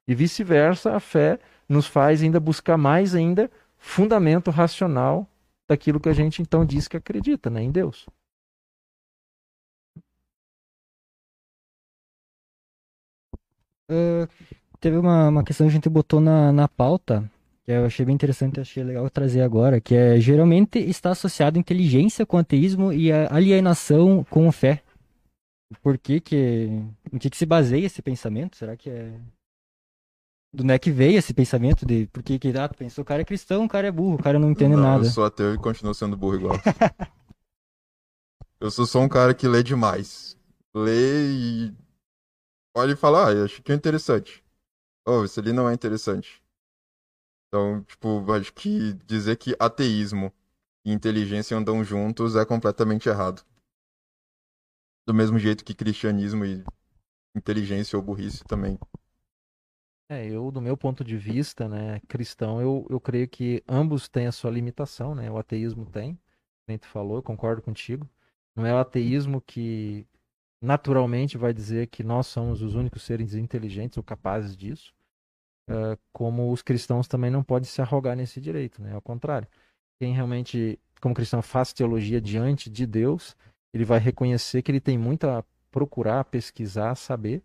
[0.08, 5.28] e vice-versa, a fé nos faz ainda buscar mais ainda fundamento racional
[5.68, 8.06] daquilo que a gente então diz que acredita, né, em Deus.
[13.90, 14.28] Uh,
[14.80, 17.30] teve uma, uma questão que a gente botou na, na pauta,
[17.64, 22.26] que eu achei bem interessante, achei legal trazer agora, que é geralmente está associado inteligência
[22.26, 24.82] com ateísmo e alienação com fé.
[25.82, 26.70] Por que que,
[27.12, 28.56] em que, que se baseia esse pensamento?
[28.56, 29.20] Será que é
[30.56, 33.22] do onde é que veio esse pensamento de por que que ah, pensou, o cara
[33.22, 35.06] é cristão, o cara é burro, o cara não entende Não, nada.
[35.06, 36.56] Eu sou ateu e continuo sendo burro igual.
[38.60, 40.38] eu sou só um cara que lê demais.
[40.74, 41.74] Lê e
[42.76, 44.44] olha e fala, ah, acho que é interessante.
[45.08, 46.44] Oh, isso ali não é interessante.
[47.48, 50.32] Então, tipo, acho que dizer que ateísmo
[50.84, 53.44] e inteligência andam juntos é completamente errado.
[55.08, 56.64] Do mesmo jeito que cristianismo e
[57.36, 58.78] inteligência ou burrice também.
[60.10, 64.28] É, eu, do meu ponto de vista, né, cristão, eu, eu creio que ambos têm
[64.28, 65.32] a sua limitação, né?
[65.32, 66.20] O ateísmo tem,
[66.68, 68.08] nem tu falou, eu concordo contigo.
[68.56, 70.06] Não é o ateísmo que
[70.66, 74.94] naturalmente vai dizer que nós somos os únicos seres inteligentes ou capazes disso.
[75.70, 78.94] Uh, como os cristãos também não podem se arrogar nesse direito, né?
[78.94, 79.48] Ao contrário,
[80.00, 83.36] quem realmente, como cristão, faz teologia diante de Deus,
[83.74, 87.42] ele vai reconhecer que ele tem muito a procurar, pesquisar, saber.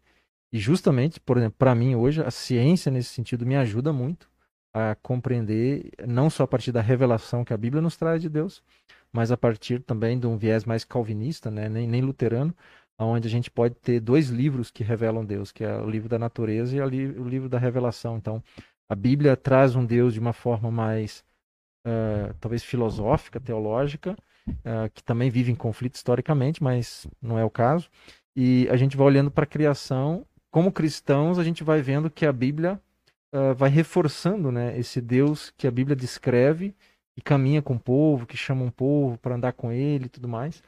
[0.52, 4.28] E justamente, por exemplo, para mim hoje, a ciência nesse sentido me ajuda muito
[4.72, 8.62] a compreender, não só a partir da revelação que a Bíblia nos traz de Deus,
[9.12, 11.68] mas a partir também de um viés mais calvinista, né?
[11.68, 12.54] nem, nem luterano,
[13.04, 16.18] onde a gente pode ter dois livros que revelam Deus, que é o livro da
[16.18, 18.16] natureza e o livro da revelação.
[18.16, 18.42] Então,
[18.88, 21.24] a Bíblia traz um Deus de uma forma mais,
[21.86, 24.16] uh, talvez filosófica, teológica,
[24.48, 27.88] uh, que também vive em conflito historicamente, mas não é o caso.
[28.36, 32.26] E a gente vai olhando para a criação, como cristãos, a gente vai vendo que
[32.26, 32.80] a Bíblia
[33.34, 36.74] uh, vai reforçando né, esse Deus que a Bíblia descreve
[37.16, 40.28] e caminha com o povo, que chama um povo para andar com ele e tudo
[40.28, 40.62] mais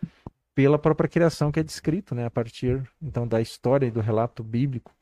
[0.55, 4.43] pela própria criação que é descrito, né, a partir então da história e do relato
[4.43, 4.95] bíblico.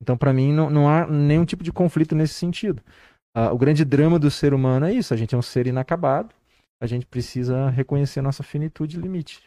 [0.00, 2.82] Então, para mim, não, não há nenhum tipo de conflito nesse sentido.
[3.34, 6.34] Ah, o grande drama do ser humano é isso: a gente é um ser inacabado,
[6.80, 9.44] a gente precisa reconhecer nossa finitude e limite.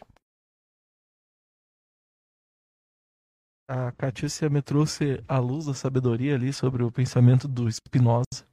[3.68, 8.44] A Catícia me trouxe a luz da sabedoria ali sobre o pensamento do Spinoza.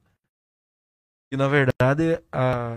[1.32, 2.76] E na verdade, a,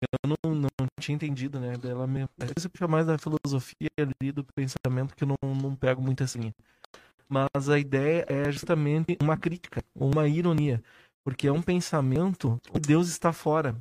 [0.00, 1.74] eu não, não tinha entendido, né?
[1.82, 6.02] Ela me parece puxa mais da filosofia ali, do pensamento, que eu não, não pego
[6.02, 6.52] muito assim.
[7.28, 10.82] Mas a ideia é justamente uma crítica, uma ironia.
[11.24, 13.74] Porque é um pensamento onde Deus está fora.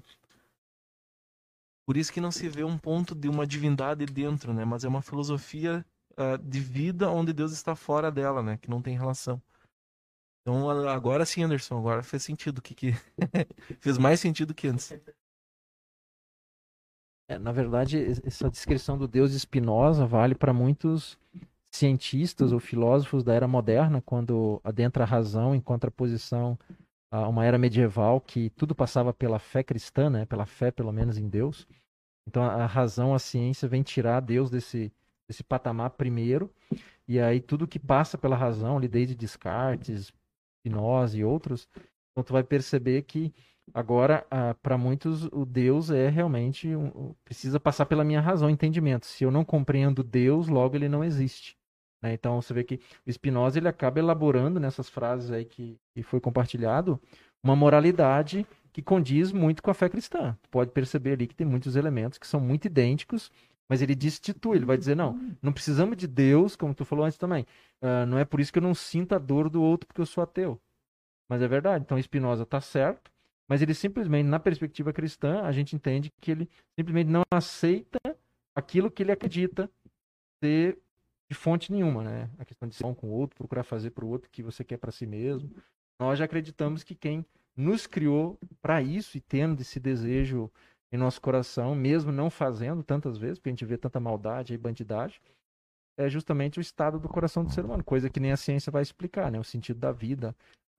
[1.85, 4.63] Por isso que não se vê um ponto de uma divindade dentro, né?
[4.63, 8.57] Mas é uma filosofia uh, de vida onde Deus está fora dela, né?
[8.57, 9.41] Que não tem relação.
[10.41, 12.61] Então agora sim, Anderson, agora fez sentido.
[12.61, 12.91] Que, que...
[13.79, 14.93] fez mais sentido que antes.
[17.29, 21.17] É, na verdade, essa descrição do Deus Spinoza vale para muitos
[21.71, 26.57] cientistas ou filósofos da era moderna, quando adentra a razão em contraposição
[27.09, 30.25] a uma era medieval que tudo passava pela fé cristã, né?
[30.25, 31.67] pela fé, pelo menos, em Deus.
[32.27, 34.91] Então, a razão, a ciência vem tirar Deus desse,
[35.27, 36.51] desse patamar primeiro,
[37.07, 40.11] e aí tudo que passa pela razão, ali desde Descartes,
[40.59, 41.67] Spinoza e outros,
[42.11, 43.33] então tu vai perceber que
[43.73, 49.05] Agora, ah, para muitos, o Deus é realmente um, precisa passar pela minha razão, entendimento.
[49.05, 51.55] Se eu não compreendo Deus, logo ele não existe.
[52.01, 52.13] Né?
[52.13, 56.19] Então você vê que o Spinoza ele acaba elaborando nessas frases aí que, que foi
[56.19, 56.99] compartilhado
[57.41, 60.37] uma moralidade que condiz muito com a fé cristã.
[60.51, 63.31] Pode perceber ali que tem muitos elementos que são muito idênticos,
[63.69, 67.17] mas ele destitui, ele vai dizer, não, não precisamos de Deus, como tu falou antes
[67.17, 67.45] também.
[67.81, 70.05] Uh, não é por isso que eu não sinto a dor do outro porque eu
[70.05, 70.59] sou ateu.
[71.29, 71.83] Mas é verdade.
[71.85, 73.11] Então Spinoza está certo,
[73.53, 77.99] mas ele simplesmente, na perspectiva cristã, a gente entende que ele simplesmente não aceita
[78.55, 79.69] aquilo que ele acredita
[80.43, 80.79] ser
[81.29, 82.31] de fonte nenhuma, né?
[82.39, 84.63] A questão de ser com o outro, procurar fazer para o outro o que você
[84.63, 85.51] quer para si mesmo.
[85.99, 87.23] Nós já acreditamos que quem
[87.55, 90.51] nos criou para isso e tendo esse desejo
[90.91, 94.57] em nosso coração, mesmo não fazendo tantas vezes, porque a gente vê tanta maldade e
[94.57, 95.21] bandidagem,
[95.95, 98.81] é justamente o estado do coração do ser humano, coisa que nem a ciência vai
[98.81, 99.39] explicar, né?
[99.39, 100.35] O sentido da vida,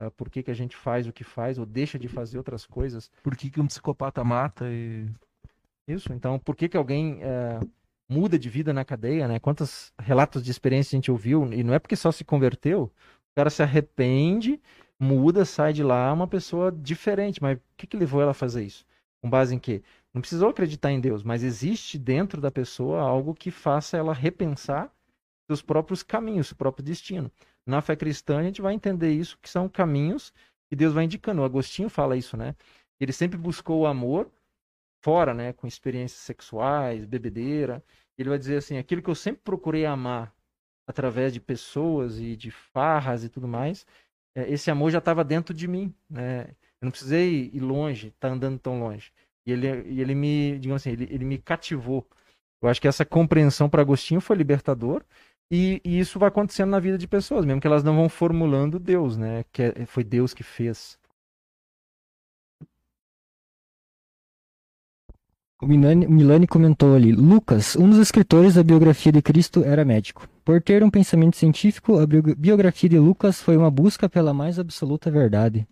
[0.06, 2.66] Uh, por que, que a gente faz o que faz ou deixa de fazer outras
[2.66, 3.10] coisas.
[3.22, 5.06] Por que, que um psicopata mata e.
[5.86, 7.70] Isso, então, por que, que alguém uh,
[8.08, 9.38] muda de vida na cadeia, né?
[9.38, 12.90] Quantos relatos de experiência a gente ouviu, e não é porque só se converteu, o
[13.36, 14.60] cara se arrepende,
[14.98, 18.64] muda, sai de lá uma pessoa diferente, mas o que, que levou ela a fazer
[18.64, 18.86] isso?
[19.22, 19.82] Com base em quê?
[20.12, 24.90] Não precisou acreditar em Deus, mas existe dentro da pessoa algo que faça ela repensar
[25.46, 27.30] seus próprios caminhos, seu próprio destino
[27.66, 30.32] na fé cristã a gente vai entender isso, que são caminhos
[30.68, 31.42] que Deus vai indicando.
[31.42, 32.54] O Agostinho fala isso, né?
[33.00, 34.30] Ele sempre buscou o amor
[35.02, 35.52] fora, né?
[35.52, 37.82] Com experiências sexuais, bebedeira.
[38.16, 40.34] Ele vai dizer assim, aquilo que eu sempre procurei amar
[40.86, 43.86] através de pessoas e de farras e tudo mais,
[44.34, 46.48] é, esse amor já estava dentro de mim, né?
[46.80, 49.12] Eu não precisei ir longe, estar tá andando tão longe.
[49.46, 52.06] E ele, ele me, digamos assim, ele, ele me cativou.
[52.62, 55.04] Eu acho que essa compreensão para Agostinho foi libertador.
[55.50, 58.78] E, e, isso vai acontecendo na vida de pessoas, mesmo que elas não vão formulando
[58.78, 59.44] Deus, né?
[59.52, 60.98] Que é, foi Deus que fez.
[65.62, 70.28] O Milani, Milani comentou ali: Lucas, um dos escritores da biografia de Cristo, era médico.
[70.44, 75.10] Por ter um pensamento científico, a biografia de Lucas foi uma busca pela mais absoluta
[75.10, 75.66] verdade.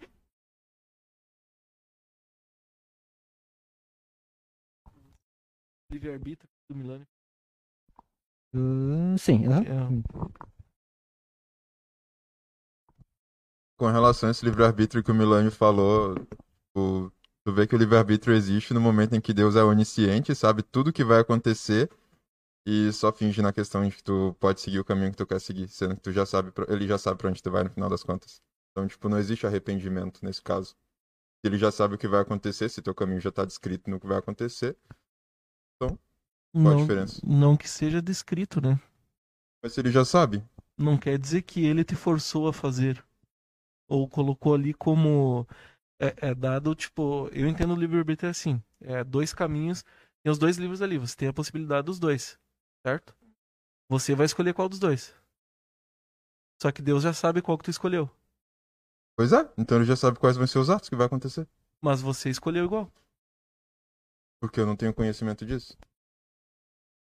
[5.91, 7.12] Livre-arbítrio do Milani.
[8.55, 9.45] Uh, sim.
[9.47, 9.63] É.
[13.79, 16.15] Com relação a esse livre-arbítrio que o Milani falou,
[16.77, 17.11] o,
[17.45, 20.93] tu vê que o livre-arbítrio existe no momento em que Deus é onisciente, sabe tudo
[20.93, 21.91] que vai acontecer
[22.67, 25.41] e só finge na questão de que tu pode seguir o caminho que tu quer
[25.41, 27.89] seguir, sendo que tu já sabe, ele já sabe pra onde tu vai no final
[27.89, 28.41] das contas.
[28.71, 30.77] Então, tipo, não existe arrependimento nesse caso.
[31.45, 34.07] Ele já sabe o que vai acontecer, se teu caminho já tá descrito no que
[34.07, 34.77] vai acontecer,
[35.75, 35.99] então,
[36.53, 37.21] qual não, a diferença?
[37.25, 38.81] Não que seja descrito, né?
[39.63, 40.45] Mas se ele já sabe.
[40.77, 43.05] Não quer dizer que ele te forçou a fazer.
[43.89, 45.47] Ou colocou ali como.
[46.01, 47.29] É, é dado, tipo.
[47.33, 48.63] Eu entendo o livre-arbítrio assim.
[48.81, 49.85] É dois caminhos.
[50.23, 50.99] Tem os dois livros ali.
[50.99, 52.39] Você tem a possibilidade dos dois.
[52.87, 53.15] Certo?
[53.89, 55.15] Você vai escolher qual dos dois.
[56.61, 58.11] Só que Deus já sabe qual que tu escolheu.
[59.17, 61.47] Pois é, então ele já sabe quais vão ser os atos que vai acontecer.
[61.81, 62.91] Mas você escolheu igual.
[64.41, 65.77] Porque eu não tenho conhecimento disso.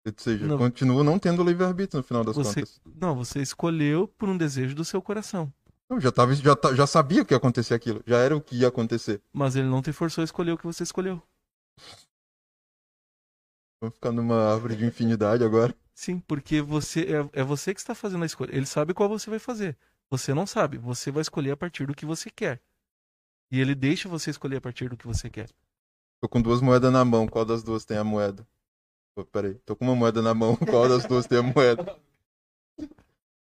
[0.06, 0.56] Ou seja, Não.
[0.56, 2.80] continuo não tendo livre-arbítrio no final das Você, contas.
[2.96, 5.52] não, você escolheu por um desejo do seu coração.
[5.90, 8.02] Eu já, tava, já, já sabia que ia acontecer aquilo.
[8.06, 9.20] Já era o que ia acontecer.
[9.32, 11.20] Mas ele não te forçou a escolher o que você escolheu.
[13.80, 15.74] Vamos ficar numa árvore de infinidade agora.
[15.94, 17.00] Sim, porque você
[17.34, 18.54] é, é você que está fazendo a escolha.
[18.54, 19.76] Ele sabe qual você vai fazer.
[20.10, 20.78] Você não sabe.
[20.78, 22.62] Você vai escolher a partir do que você quer.
[23.50, 25.48] E ele deixa você escolher a partir do que você quer.
[26.22, 27.26] Tô com duas moedas na mão.
[27.26, 28.46] Qual das duas tem a moeda?
[29.26, 29.54] Peraí.
[29.66, 30.56] Tô com uma moeda na mão.
[30.68, 31.96] Qual das duas tem a moeda?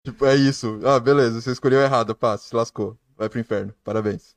[0.05, 0.79] Tipo, é isso.
[0.85, 1.41] Ah, beleza.
[1.41, 2.15] Você escolheu errado.
[2.15, 2.97] Pá, se lascou.
[3.15, 3.73] Vai pro inferno.
[3.83, 4.35] Parabéns.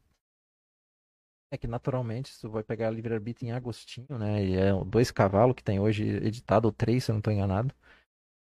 [1.51, 4.45] É que naturalmente, tu vai pegar livre-arbítrio em Agostinho, né?
[4.45, 7.73] E é dois cavalos que tem hoje editado, ou três, se eu não estou enganado.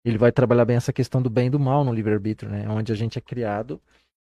[0.04, 2.68] Ele vai trabalhar bem essa questão do bem e do mal no livre-arbítrio, né?
[2.70, 3.82] Onde a gente é criado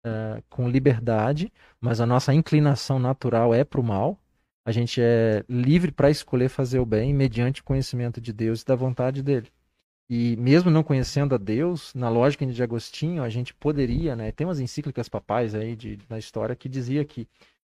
[0.06, 4.20] ah, com liberdade, mas a nossa inclinação natural é para o mal.
[4.66, 8.66] A gente é livre para escolher fazer o bem mediante o conhecimento de Deus e
[8.66, 9.51] da vontade dele.
[10.09, 14.32] E mesmo não conhecendo a Deus, na lógica de Agostinho, a gente poderia, né?
[14.32, 17.28] Tem umas encíclicas papais aí de, na história que dizia que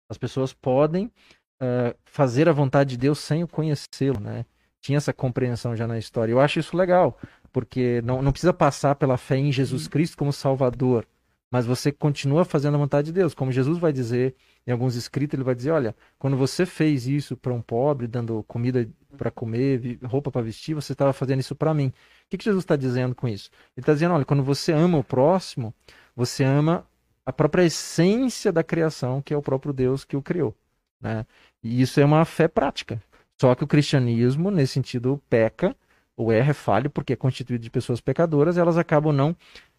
[0.09, 1.11] as pessoas podem
[1.59, 4.45] ah, fazer a vontade de Deus sem o conhecê-lo, né?
[4.81, 6.31] Tinha essa compreensão já na história.
[6.31, 7.17] Eu acho isso legal,
[7.53, 11.07] porque não, não precisa passar pela fé em Jesus Cristo como Salvador,
[11.49, 13.33] mas você continua fazendo a vontade de Deus.
[13.33, 14.35] Como Jesus vai dizer
[14.65, 18.43] em alguns escritos, ele vai dizer: olha, quando você fez isso para um pobre, dando
[18.47, 18.87] comida
[19.17, 21.87] para comer, roupa para vestir, você estava fazendo isso para mim.
[21.87, 21.93] O
[22.29, 23.49] que, que Jesus está dizendo com isso?
[23.75, 25.73] Ele está dizendo: olha, quando você ama o próximo,
[26.15, 26.87] você ama
[27.25, 30.55] a própria essência da criação, que é o próprio Deus que o criou.
[30.99, 31.25] Né?
[31.61, 33.01] E isso é uma fé prática.
[33.39, 35.75] Só que o cristianismo, nesse sentido, peca,
[36.15, 39.35] ou erra, é falho, porque é constituído de pessoas pecadoras, elas acabam não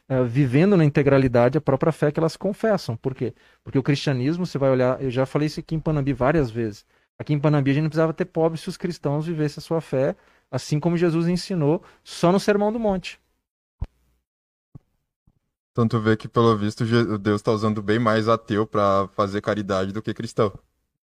[0.09, 2.97] eh, vivendo na integralidade a própria fé que elas confessam.
[2.97, 3.35] Por quê?
[3.63, 6.85] Porque o cristianismo, você vai olhar, eu já falei isso aqui em Panambi várias vezes.
[7.19, 9.81] Aqui em Panambi a gente não precisava ter pobres se os cristãos vivessem a sua
[9.81, 10.17] fé,
[10.51, 13.21] assim como Jesus ensinou, só no Sermão do Monte.
[15.73, 16.85] Então tu vê que, pelo visto,
[17.19, 20.53] Deus tá usando bem mais ateu pra fazer caridade do que cristão.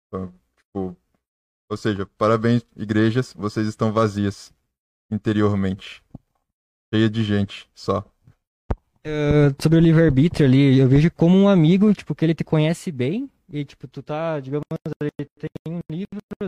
[0.08, 0.98] Então, tipo,
[1.70, 4.52] ou seja, parabéns, igrejas, vocês estão vazias
[5.12, 6.02] interiormente.
[6.92, 8.04] Cheia de gente, só.
[9.60, 13.30] Sobre o livre-arbítrio ali, eu vejo como um amigo, tipo, que ele te conhece bem,
[13.50, 14.66] e tipo, tu tá, digamos,
[15.02, 16.08] ele tem um livro,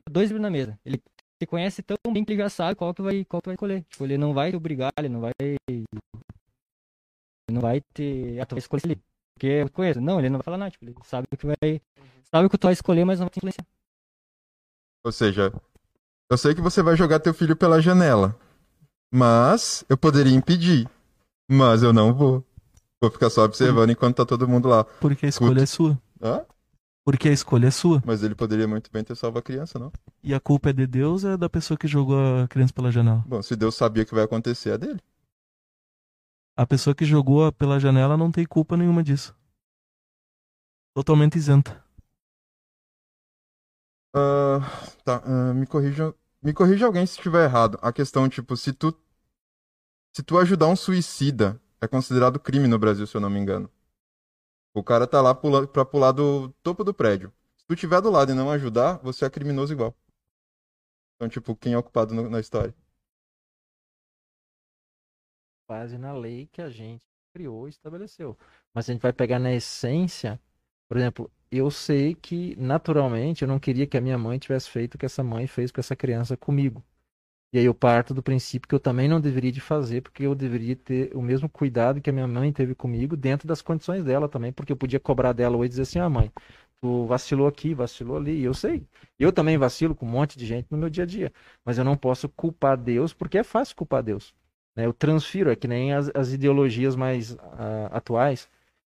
[0.10, 0.78] dois livros na mesa.
[0.86, 1.01] Ele
[1.41, 3.86] te conhece tão bem que ele já sabe qual que vai, qual que vai escolher.
[3.89, 5.32] Tipo, ele não vai te obrigar, ele não vai.
[5.39, 5.86] Ele
[7.49, 8.38] não vai te.
[8.41, 8.99] Ah, tu vai escolher.
[9.34, 10.01] Porque eu conheço.
[10.01, 11.82] Não, ele não vai falar nada, tipo, ele sabe o que vai.
[12.30, 13.66] Sabe o que tu vai escolher, mas não vai te influenciar.
[15.05, 15.53] Ou seja,
[16.30, 18.38] eu sei que você vai jogar teu filho pela janela.
[19.12, 20.89] Mas eu poderia impedir.
[21.49, 22.43] Mas eu não vou.
[23.02, 24.84] Vou ficar só observando enquanto tá todo mundo lá.
[24.84, 25.97] Porque a escolha é sua.
[26.22, 26.45] Hã?
[27.06, 28.04] Porque a escolha é sua.
[28.06, 29.91] Mas ele poderia muito bem ter salvo a criança, não?
[30.22, 32.91] E a culpa é de Deus ou é da pessoa que jogou a criança pela
[32.91, 33.24] janela?
[33.26, 35.00] Bom, se Deus sabia que vai acontecer, é dele.
[36.58, 39.34] A pessoa que jogou pela janela não tem culpa nenhuma disso.
[40.93, 41.82] Totalmente isenta.
[44.14, 44.60] Ah,
[45.06, 47.80] tá, ah, me corrija, me corrija alguém se estiver errado.
[47.82, 48.93] A questão, tipo, se tu
[50.12, 53.70] se tu ajudar um suicida, é considerado crime no Brasil, se eu não me engano.
[54.74, 57.32] O cara tá lá pula, pra pular do topo do prédio.
[57.58, 59.96] Se tu tiver do lado e não ajudar, você é criminoso igual.
[61.16, 62.74] Então, tipo, quem é ocupado no- na história?
[65.68, 68.38] base na lei que a gente criou e estabeleceu.
[68.74, 70.40] Mas se a gente vai pegar na essência,
[70.88, 74.96] por exemplo, eu sei que naturalmente eu não queria que a minha mãe tivesse feito
[74.96, 76.84] o que essa mãe fez com essa criança comigo.
[77.52, 80.36] E aí eu parto do princípio que eu também não deveria de fazer, porque eu
[80.36, 84.30] deveria ter o mesmo cuidado que a minha mãe teve comigo dentro das condições dela
[84.30, 86.32] também, porque eu podia cobrar dela hoje e dizer assim, ah mãe,
[86.80, 88.86] tu vacilou aqui, vacilou ali, e eu sei.
[89.18, 91.34] Eu também vacilo com um monte de gente no meu dia a dia,
[91.66, 94.34] mas eu não posso culpar Deus, porque é fácil culpar Deus.
[94.76, 94.86] né?
[94.86, 98.47] Eu transfiro, é que nem as, as ideologias mais ah, atuais,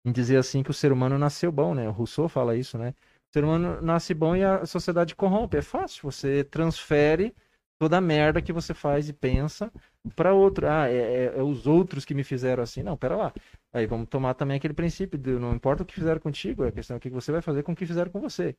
[0.05, 1.87] em dizer assim que o ser humano nasceu bom, né?
[1.87, 2.93] O Rousseau fala isso, né?
[3.29, 5.57] O ser humano nasce bom e a sociedade corrompe.
[5.57, 7.35] É fácil, você transfere
[7.79, 9.71] toda a merda que você faz e pensa
[10.15, 10.67] para outro.
[10.67, 12.83] Ah, é, é- é os outros que me fizeram assim.
[12.83, 13.33] Não, pera lá.
[13.73, 16.95] Aí vamos tomar também aquele princípio de não importa o que fizeram contigo, a questão
[16.95, 18.55] é o que você vai fazer com o que fizeram com você.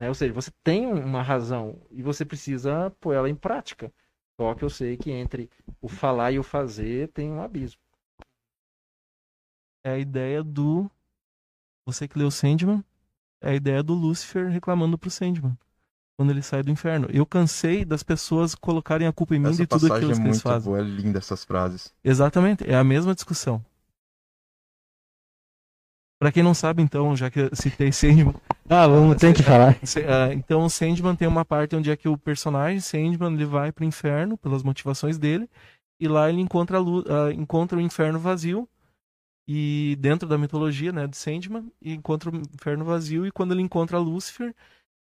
[0.00, 0.08] né?
[0.08, 3.92] Ou seja, você tem uma razão e você precisa pôr ela em prática.
[4.40, 5.50] Só que eu sei que entre
[5.80, 7.80] o falar e o fazer tem um abismo.
[9.84, 10.88] É a ideia do.
[11.86, 12.84] Você que leu Sandman,
[13.42, 15.58] é a ideia do Lúcifer reclamando pro Sandman.
[16.18, 17.06] Quando ele sai do inferno.
[17.12, 20.20] Eu cansei das pessoas colocarem a culpa em mim Essa de tudo aquilo é que
[20.22, 20.64] eles fazem.
[20.72, 21.94] boa, é linda essas frases.
[22.02, 23.64] Exatamente, é a mesma discussão.
[26.20, 28.34] Pra quem não sabe, então, já que eu citei Sandman,
[28.68, 29.76] Ah, vamos, tem que falar.
[30.08, 33.70] Ah, então o Sandman tem uma parte onde é que o personagem Sandman ele vai
[33.70, 35.48] pro inferno pelas motivações dele
[36.00, 38.68] e lá ele encontra, a lu- ah, encontra o inferno vazio
[39.46, 43.62] e dentro da mitologia né de Sandman e encontra o inferno vazio e quando ele
[43.62, 44.52] encontra Lúcifer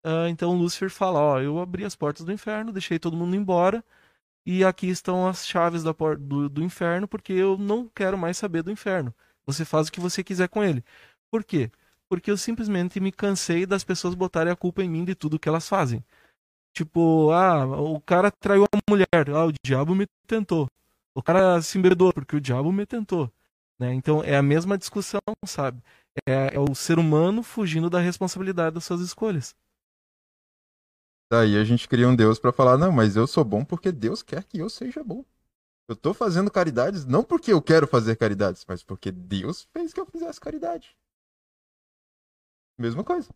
[0.03, 3.83] ah, então Lúcifer fala ó eu abri as portas do inferno deixei todo mundo embora
[4.45, 8.63] e aqui estão as chaves da do, do inferno porque eu não quero mais saber
[8.63, 9.13] do inferno
[9.45, 10.83] você faz o que você quiser com ele
[11.31, 11.71] por quê
[12.13, 15.49] porque eu simplesmente me cansei das pessoas botarem a culpa em mim de tudo que
[15.49, 16.05] elas fazem.
[16.71, 20.67] Tipo, ah, o cara traiu a mulher, ah, o diabo me tentou.
[21.15, 23.31] O cara se embebedou porque o diabo me tentou.
[23.79, 23.95] Né?
[23.95, 25.81] Então é a mesma discussão, sabe?
[26.27, 29.55] É, é o ser humano fugindo da responsabilidade das suas escolhas.
[31.33, 34.21] Daí a gente cria um Deus pra falar, não, mas eu sou bom porque Deus
[34.21, 35.25] quer que eu seja bom.
[35.87, 39.99] Eu tô fazendo caridades não porque eu quero fazer caridades, mas porque Deus fez que
[39.99, 40.95] eu fizesse caridade.
[42.77, 43.31] Mesma coisa.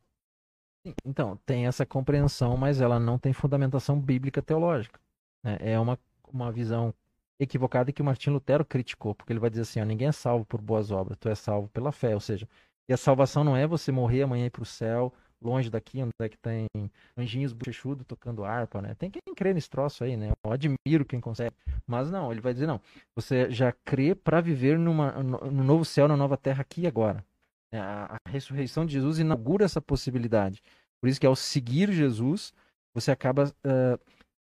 [1.04, 5.00] Então, tem essa compreensão, mas ela não tem fundamentação bíblica teológica.
[5.44, 5.58] né?
[5.60, 5.98] É uma,
[6.32, 6.94] uma visão
[7.40, 10.46] equivocada que o Martim Lutero criticou, porque ele vai dizer assim: ó, ninguém é salvo
[10.46, 12.14] por boas obras, tu és salvo pela fé.
[12.14, 12.48] Ou seja,
[12.88, 15.12] e a salvação não é você morrer amanhã ir para o céu,
[15.42, 16.68] longe daqui, onde é que tem
[17.16, 18.96] anjinhos bochechudos tocando harpa, né?
[18.96, 20.32] Tem quem crê nesse troço aí, né?
[20.44, 21.56] Eu admiro quem consegue.
[21.86, 22.82] Mas não, ele vai dizer: não,
[23.16, 26.88] você já crê para viver numa, no no novo céu, na nova terra aqui e
[26.88, 27.24] agora.
[27.72, 30.62] É, A, a ressurreição de Jesus inaugura essa possibilidade.
[31.02, 32.54] Por isso que ao seguir Jesus,
[32.94, 34.00] você acaba eh,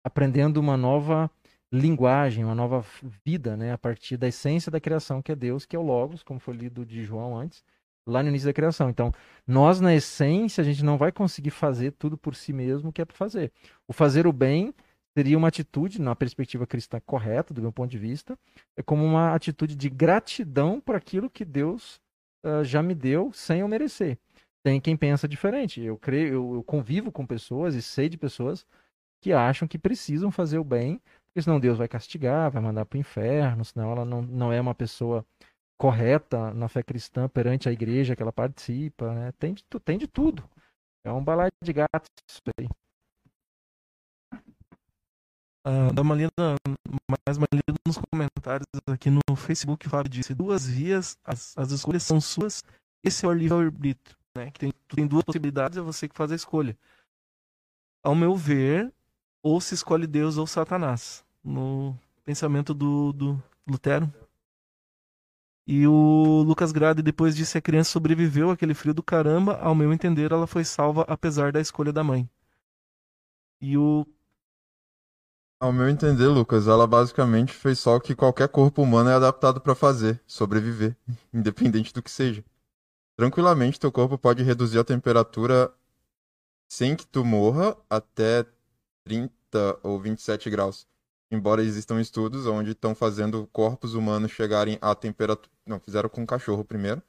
[0.03, 1.29] aprendendo uma nova
[1.71, 2.83] linguagem, uma nova
[3.25, 6.23] vida, né, a partir da essência da criação, que é Deus, que é o Logos,
[6.23, 7.63] como foi lido de João antes,
[8.11, 8.89] lá no início da criação.
[8.89, 9.11] Então,
[9.47, 13.05] nós na essência, a gente não vai conseguir fazer tudo por si mesmo que é
[13.05, 13.51] para fazer.
[13.87, 14.73] O fazer o bem
[15.17, 18.37] seria uma atitude, na perspectiva cristã correta, do meu ponto de vista,
[18.77, 21.99] é como uma atitude de gratidão por aquilo que Deus
[22.43, 24.17] ah, já me deu sem eu merecer
[24.63, 25.81] tem quem pensa diferente.
[25.81, 28.65] Eu creio, eu, eu convivo com pessoas e sei de pessoas
[29.21, 32.97] que acham que precisam fazer o bem, porque senão Deus vai castigar, vai mandar para
[32.97, 35.25] o inferno, senão ela não, não é uma pessoa
[35.81, 39.31] correta na fé cristã perante a igreja que ela participa, né?
[39.31, 40.47] Tem de, tem de tudo.
[41.03, 42.69] É um balaio de gatos isso aí.
[45.65, 46.31] Ah, dá uma lida,
[47.27, 49.87] mais uma lida nos comentários aqui no Facebook.
[49.87, 52.63] O Fábio disse: duas vias, as, as escolhas são suas.
[53.03, 54.51] Esse é o livre-arbítrio, né?
[54.51, 56.77] Que tem, tem duas possibilidades, é você que faz a escolha.
[58.03, 58.93] Ao meu ver,
[59.41, 64.13] ou se escolhe Deus ou Satanás, no pensamento do, do Lutero.
[65.67, 69.57] E o Lucas Grade depois disse: a criança sobreviveu àquele frio do caramba.
[69.59, 72.29] Ao meu entender, ela foi salva apesar da escolha da mãe.
[73.61, 74.05] E o
[75.59, 79.61] Ao meu entender, Lucas, ela basicamente fez só o que qualquer corpo humano é adaptado
[79.61, 80.97] pra fazer, sobreviver,
[81.33, 82.43] independente do que seja.
[83.17, 85.73] Tranquilamente, teu corpo pode reduzir a temperatura
[86.69, 88.45] sem que tu morra até
[89.05, 90.87] 30 ou 27 graus.
[91.31, 95.51] Embora existam estudos onde estão fazendo corpos humanos chegarem a temperatura.
[95.65, 97.01] Não, fizeram com cachorro primeiro.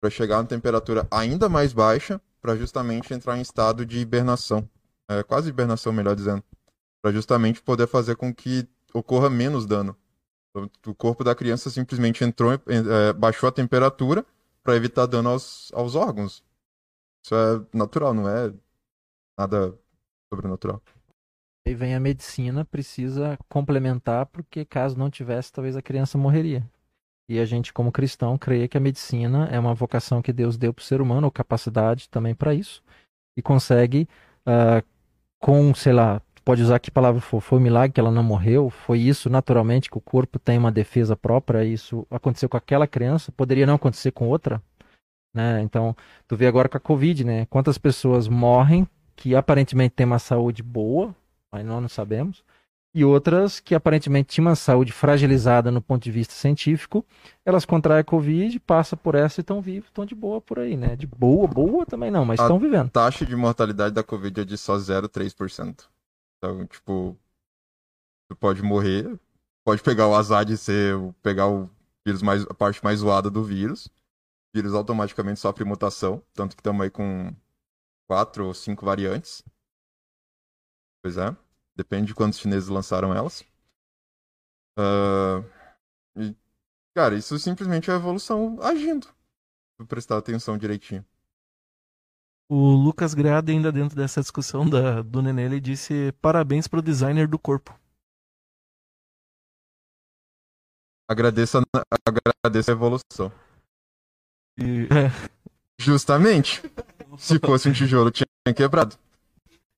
[0.00, 4.68] Para chegar a uma temperatura ainda mais baixa, para justamente entrar em estado de hibernação.
[5.08, 6.42] É, quase hibernação, melhor dizendo
[7.04, 9.94] para justamente poder fazer com que ocorra menos dano.
[10.86, 14.24] O corpo da criança simplesmente entrou, eh, baixou a temperatura
[14.62, 16.42] para evitar dano aos, aos órgãos.
[17.22, 18.54] Isso é natural, não é
[19.38, 19.78] nada
[20.32, 20.80] sobrenatural.
[21.66, 26.62] Aí vem a medicina, precisa complementar, porque caso não tivesse, talvez a criança morreria.
[27.28, 30.74] E a gente, como cristão, crê que a medicina é uma vocação que Deus deu
[30.74, 32.82] para o ser humano, ou capacidade também para isso,
[33.36, 34.06] e consegue,
[34.46, 34.84] uh,
[35.40, 38.68] com, sei lá, pode usar que palavra for, foi um milagre que ela não morreu,
[38.68, 43.32] foi isso naturalmente, que o corpo tem uma defesa própria, isso aconteceu com aquela criança,
[43.32, 44.62] poderia não acontecer com outra,
[45.34, 45.62] né?
[45.62, 45.96] Então,
[46.28, 47.46] tu vê agora com a Covid, né?
[47.46, 48.86] Quantas pessoas morrem
[49.16, 51.14] que aparentemente têm uma saúde boa,
[51.54, 52.42] mas nós não sabemos,
[52.92, 57.04] e outras que aparentemente tinham uma saúde fragilizada no ponto de vista científico,
[57.44, 60.76] elas contraem a Covid, passam por essa e estão vivos, estão de boa por aí,
[60.76, 60.96] né?
[60.96, 62.86] De boa, boa também não, mas estão vivendo.
[62.86, 65.88] A taxa de mortalidade da Covid é de só 0,3%.
[66.38, 67.16] Então, tipo,
[68.28, 69.16] tu pode morrer,
[69.64, 71.70] pode pegar o azar de ser, pegar o
[72.04, 73.86] vírus mais, a parte mais zoada do vírus.
[73.86, 77.32] O vírus automaticamente sofre mutação, tanto que estamos aí com
[78.08, 79.44] quatro ou cinco variantes.
[81.02, 81.36] Pois é.
[81.76, 83.42] Depende de quantos chineses lançaram elas.
[84.78, 85.44] Uh,
[86.16, 86.36] e,
[86.94, 89.06] cara, isso simplesmente é a evolução agindo.
[89.80, 91.04] Se prestar atenção direitinho.
[92.48, 97.26] O Lucas Grade, ainda dentro dessa discussão da, do Nenê, ele disse parabéns pro designer
[97.26, 97.78] do corpo.
[101.08, 101.62] Agradeço a,
[102.06, 103.32] agradeço a evolução.
[104.58, 104.86] E.
[105.78, 106.62] Justamente.
[107.18, 108.96] Se fosse um tijolo, tinha quebrado.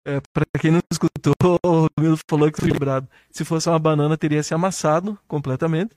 [0.07, 1.35] É, pra quem não escutou,
[1.67, 3.09] o Camilo falou que foi quebrado.
[3.29, 5.97] Se fosse uma banana, teria se amassado completamente.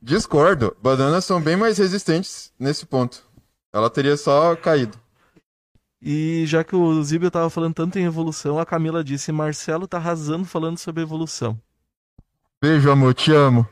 [0.00, 0.74] Discordo.
[0.82, 3.22] Bananas são bem mais resistentes nesse ponto.
[3.70, 4.98] Ela teria só caído.
[6.00, 9.98] E já que o Zibel tava falando tanto em evolução, a Camila disse: Marcelo tá
[9.98, 11.60] arrasando falando sobre evolução.
[12.60, 13.68] Beijo, amor, te amo.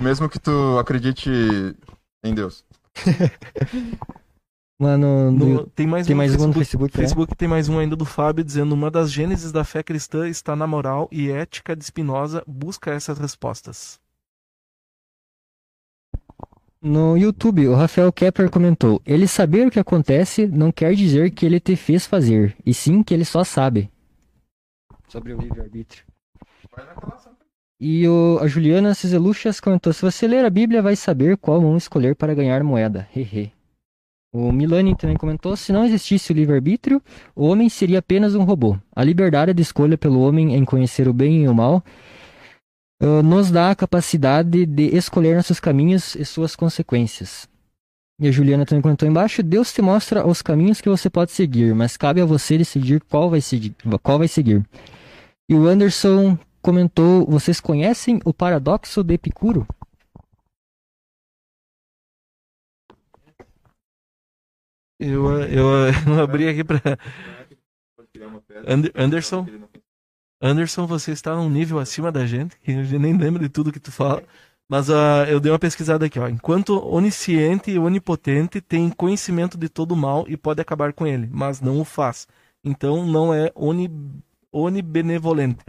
[0.00, 1.30] Mesmo que tu acredite
[2.22, 2.64] em Deus.
[4.78, 5.66] Mano, no...
[5.68, 6.92] tem mais tem um mais no um no Facebook.
[6.92, 7.00] Facebook, é?
[7.00, 10.54] Facebook tem mais um ainda do Fábio dizendo: uma das gêneses da fé cristã está
[10.54, 13.98] na moral e ética de Spinoza busca essas respostas.
[16.82, 21.46] No YouTube, o Rafael Kepler comentou: Ele saber o que acontece não quer dizer que
[21.46, 23.90] ele te fez fazer, e sim que ele só sabe.
[25.08, 26.04] Sobre o livre-arbítrio.
[27.80, 31.78] E o, a Juliana Ciseluchas comentou: Se você ler a Bíblia, vai saber qual mão
[31.78, 33.08] escolher para ganhar moeda.
[33.16, 33.55] Hehe.
[34.36, 37.00] O Milani também comentou: se não existisse o livre-arbítrio,
[37.34, 38.76] o homem seria apenas um robô.
[38.94, 41.82] A liberdade de escolha pelo homem em conhecer o bem e o mal
[43.02, 47.48] uh, nos dá a capacidade de escolher nossos caminhos e suas consequências.
[48.20, 51.74] E a Juliana também comentou embaixo: Deus te mostra os caminhos que você pode seguir,
[51.74, 53.74] mas cabe a você decidir qual vai seguir.
[54.02, 54.62] Qual vai seguir.
[55.48, 59.66] E o Anderson comentou: vocês conhecem o paradoxo de Epicuro?
[64.98, 65.66] Eu, eu,
[66.06, 66.80] eu abri aqui pra.
[68.94, 69.46] Anderson?
[70.40, 73.80] Anderson, você está num nível acima da gente, que eu nem lembro de tudo que
[73.80, 74.22] tu fala.
[74.68, 76.28] Mas uh, eu dei uma pesquisada aqui, ó.
[76.28, 81.28] Enquanto onisciente e onipotente tem conhecimento de todo o mal e pode acabar com ele,
[81.30, 82.26] mas não o faz.
[82.64, 83.88] Então não é oni,
[84.50, 85.64] onibenevolente.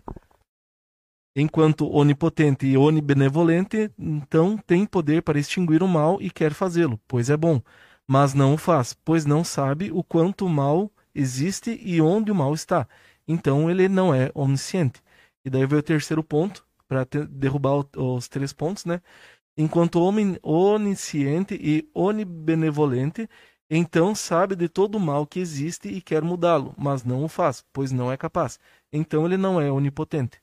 [1.35, 7.29] Enquanto onipotente e onibenevolente, então tem poder para extinguir o mal e quer fazê-lo, pois
[7.29, 7.61] é bom
[8.07, 12.35] mas não o faz, pois não sabe o quanto o mal existe e onde o
[12.35, 12.87] mal está.
[13.27, 15.01] Então ele não é onisciente.
[15.43, 19.01] E daí veio o terceiro ponto, para derrubar o, os três pontos, né?
[19.57, 23.27] Enquanto homem onisciente e onibenevolente,
[23.69, 27.65] então sabe de todo o mal que existe e quer mudá-lo, mas não o faz,
[27.73, 28.59] pois não é capaz.
[28.93, 30.41] Então ele não é onipotente.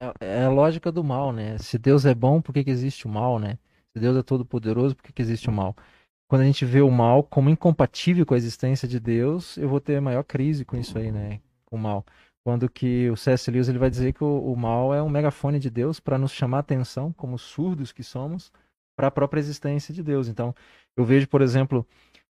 [0.00, 1.58] É, é a lógica do mal, né?
[1.58, 3.58] Se Deus é bom, por que, que existe o mal, né?
[3.94, 5.76] Se Deus é todo poderoso, por que, que existe o mal?
[6.28, 9.80] Quando a gente vê o mal como incompatível com a existência de Deus, eu vou
[9.80, 11.40] ter maior crise com isso aí, né?
[11.66, 12.06] Com o mal.
[12.42, 13.50] Quando que o C.S.
[13.50, 16.32] Lewis ele vai dizer que o, o mal é um megafone de Deus para nos
[16.32, 18.50] chamar a atenção, como surdos que somos,
[18.96, 20.26] para a própria existência de Deus.
[20.26, 20.54] Então,
[20.96, 21.86] eu vejo, por exemplo,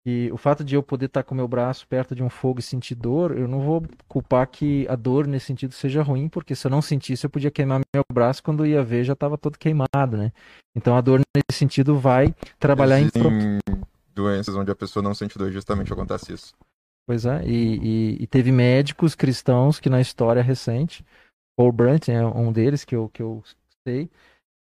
[0.07, 2.63] e o fato de eu poder estar com meu braço perto de um fogo e
[2.63, 6.67] sentir dor, eu não vou culpar que a dor nesse sentido seja ruim, porque se
[6.67, 10.17] eu não sentisse, eu podia queimar meu braço quando ia ver já estava todo queimado,
[10.17, 10.31] né?
[10.77, 13.59] Então a dor nesse sentido vai trabalhar Existem em
[14.15, 16.55] doenças onde a pessoa não sente dor, justamente acontece isso.
[17.07, 21.05] Pois é, e, e, e teve médicos cristãos que na história recente,
[21.57, 23.43] Paul Brandt é um deles que eu, que eu
[23.87, 24.11] sei,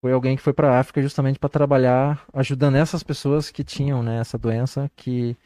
[0.02, 4.02] foi alguém que foi para a África justamente para trabalhar ajudando essas pessoas que tinham
[4.02, 5.38] né, essa doença, que,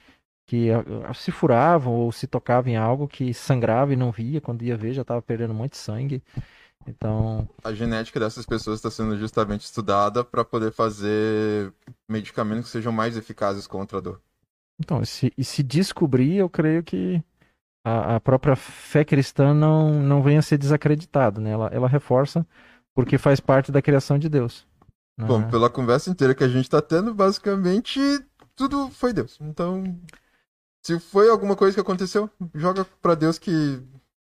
[0.47, 0.69] que
[1.13, 4.93] se furavam ou se tocavam em algo que sangrava e não via, quando ia ver
[4.93, 6.23] já estava perdendo muito sangue.
[6.87, 7.49] Então.
[7.63, 11.73] A genética dessas pessoas está sendo justamente estudada para poder fazer
[12.07, 14.21] medicamentos que sejam mais eficazes contra a dor.
[14.79, 17.21] Então, e se, e se descobrir, eu creio que
[17.83, 21.51] a, a própria fé cristã não, não venha a ser desacreditada, né?
[21.51, 22.45] Ela, ela reforça
[22.95, 24.65] porque faz parte da criação de Deus.
[25.17, 25.27] né?
[25.27, 27.99] Bom, pela conversa inteira que a gente tá tendo, basicamente
[28.55, 29.37] tudo foi Deus.
[29.41, 29.83] Então,
[30.83, 33.81] se foi alguma coisa que aconteceu, joga pra Deus que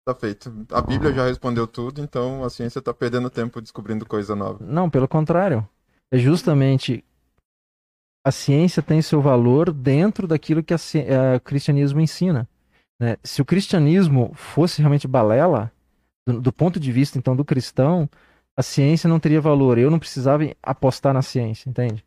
[0.06, 0.66] tá feito.
[0.70, 4.64] A Bíblia já respondeu tudo, então a ciência tá perdendo tempo descobrindo coisa nova.
[4.64, 5.66] Não, pelo contrário.
[6.12, 7.04] É justamente
[8.24, 12.46] a ciência tem seu valor dentro daquilo que eh, o cristianismo ensina.
[13.00, 13.16] né?
[13.24, 15.72] Se o cristianismo fosse realmente balela,
[16.26, 18.08] do, do ponto de vista então do cristão,
[18.56, 19.78] a ciência não teria valor.
[19.78, 22.04] Eu não precisava apostar na ciência, entende?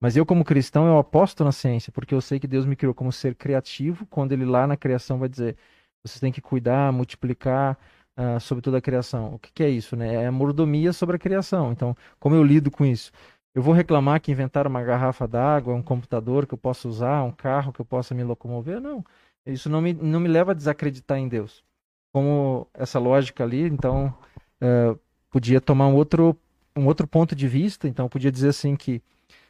[0.00, 2.94] Mas eu, como cristão, eu aposto na ciência, porque eu sei que Deus me criou
[2.94, 5.56] como ser criativo, quando ele lá na criação vai dizer,
[6.04, 7.78] vocês têm que cuidar, multiplicar
[8.16, 9.34] ah, sobre toda a criação.
[9.34, 10.24] O que, que é isso, né?
[10.24, 11.72] É mordomia sobre a criação.
[11.72, 13.12] Então, como eu lido com isso?
[13.54, 17.32] Eu vou reclamar que inventaram uma garrafa d'água, um computador que eu possa usar, um
[17.32, 18.80] carro que eu possa me locomover?
[18.80, 19.04] Não.
[19.46, 21.64] Isso não me, não me leva a desacreditar em Deus.
[22.12, 24.14] Como essa lógica ali, então,
[24.60, 24.96] eh,
[25.32, 26.38] podia tomar um outro,
[26.76, 27.88] um outro ponto de vista.
[27.88, 29.02] Então, podia dizer assim que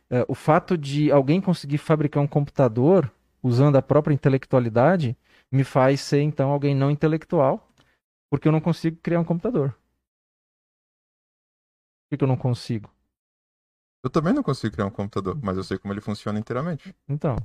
[0.08, 5.16] eh, o fato de alguém conseguir fabricar um computador usando a própria intelectualidade
[5.50, 7.68] me faz ser, então, alguém não intelectual,
[8.30, 9.70] porque eu não consigo criar um computador.
[9.70, 9.78] Por
[12.10, 12.88] que que eu não consigo?
[14.04, 16.94] Eu também não consigo criar um computador, mas eu sei como ele funciona inteiramente.
[17.08, 17.36] Então,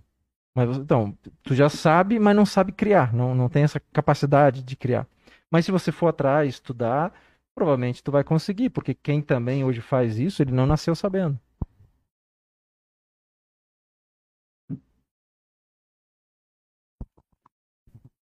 [0.55, 4.75] mas então, tu já sabe, mas não sabe criar, não, não tem essa capacidade de
[4.75, 5.07] criar.
[5.51, 7.13] Mas se você for atrás, estudar,
[7.57, 11.39] provavelmente tu vai conseguir, porque quem também hoje faz isso, ele não nasceu sabendo.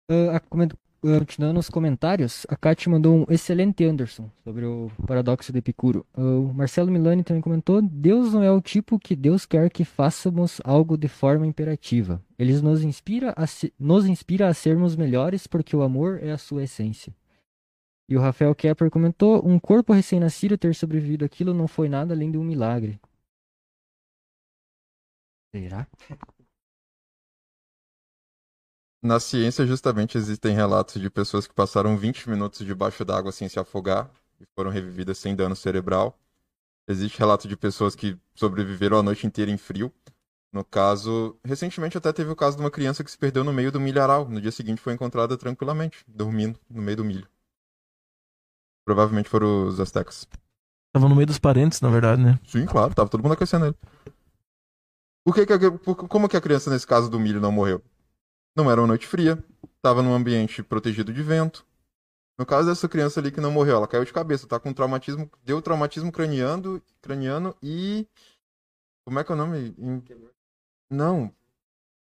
[0.09, 0.41] Ah,
[1.01, 6.07] continuando os comentários, a Kátia mandou um excelente Anderson sobre o paradoxo de Epicuro.
[6.15, 9.85] Ah, o Marcelo Milani também comentou: Deus não é o tipo que Deus quer que
[9.85, 12.23] façamos algo de forma imperativa.
[12.39, 16.39] Ele nos inspira a, se- nos inspira a sermos melhores porque o amor é a
[16.39, 17.13] sua essência.
[18.09, 22.31] E o Rafael Kepler comentou: um corpo recém-nascido ter sobrevivido àquilo não foi nada além
[22.31, 23.01] de um milagre.
[25.55, 25.87] Será?
[29.03, 33.59] Na ciência, justamente, existem relatos de pessoas que passaram 20 minutos debaixo d'água sem se
[33.59, 34.09] afogar
[34.41, 36.16] e foram revividas sem dano cerebral.
[36.89, 39.93] Existe relato de pessoas que sobreviveram a noite inteira em frio.
[40.53, 43.73] No caso, recentemente até teve o caso de uma criança que se perdeu no meio
[43.73, 44.29] do milharal.
[44.29, 47.29] No dia seguinte foi encontrada tranquilamente, dormindo no meio do milho.
[48.85, 50.27] Provavelmente foram os astecas.
[50.93, 52.39] Tava no meio dos parentes, na verdade, né?
[52.47, 53.77] Sim, claro, tava todo mundo aquecendo ele.
[55.25, 57.83] Por que que a- por- como que a criança nesse caso do milho não morreu?
[58.57, 59.43] Não era uma noite fria,
[59.81, 61.65] tava num ambiente protegido de vento.
[62.39, 65.31] No caso dessa criança ali que não morreu, ela caiu de cabeça, tá com traumatismo,
[65.45, 68.07] deu traumatismo craniano, craniano e
[69.07, 69.75] como é que é o nome?
[69.79, 70.03] Em-
[70.91, 71.33] Não,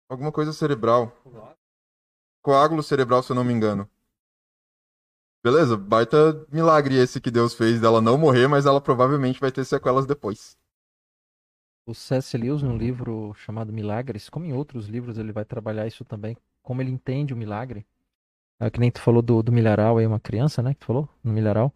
[0.09, 1.15] alguma coisa cerebral.
[2.41, 3.89] Coágulo cerebral, se eu não me engano.
[5.45, 9.63] Beleza, baita milagre esse que Deus fez dela não morrer, mas ela provavelmente vai ter
[9.63, 10.57] sequelas depois.
[11.85, 12.35] O C.S.
[12.35, 16.81] Lewis, no livro chamado Milagres, como em outros livros, ele vai trabalhar isso também, como
[16.81, 17.85] ele entende o milagre.
[18.59, 21.07] Ah, que nem tu falou do, do milharal aí, uma criança, né, que tu falou,
[21.23, 21.71] no milharal.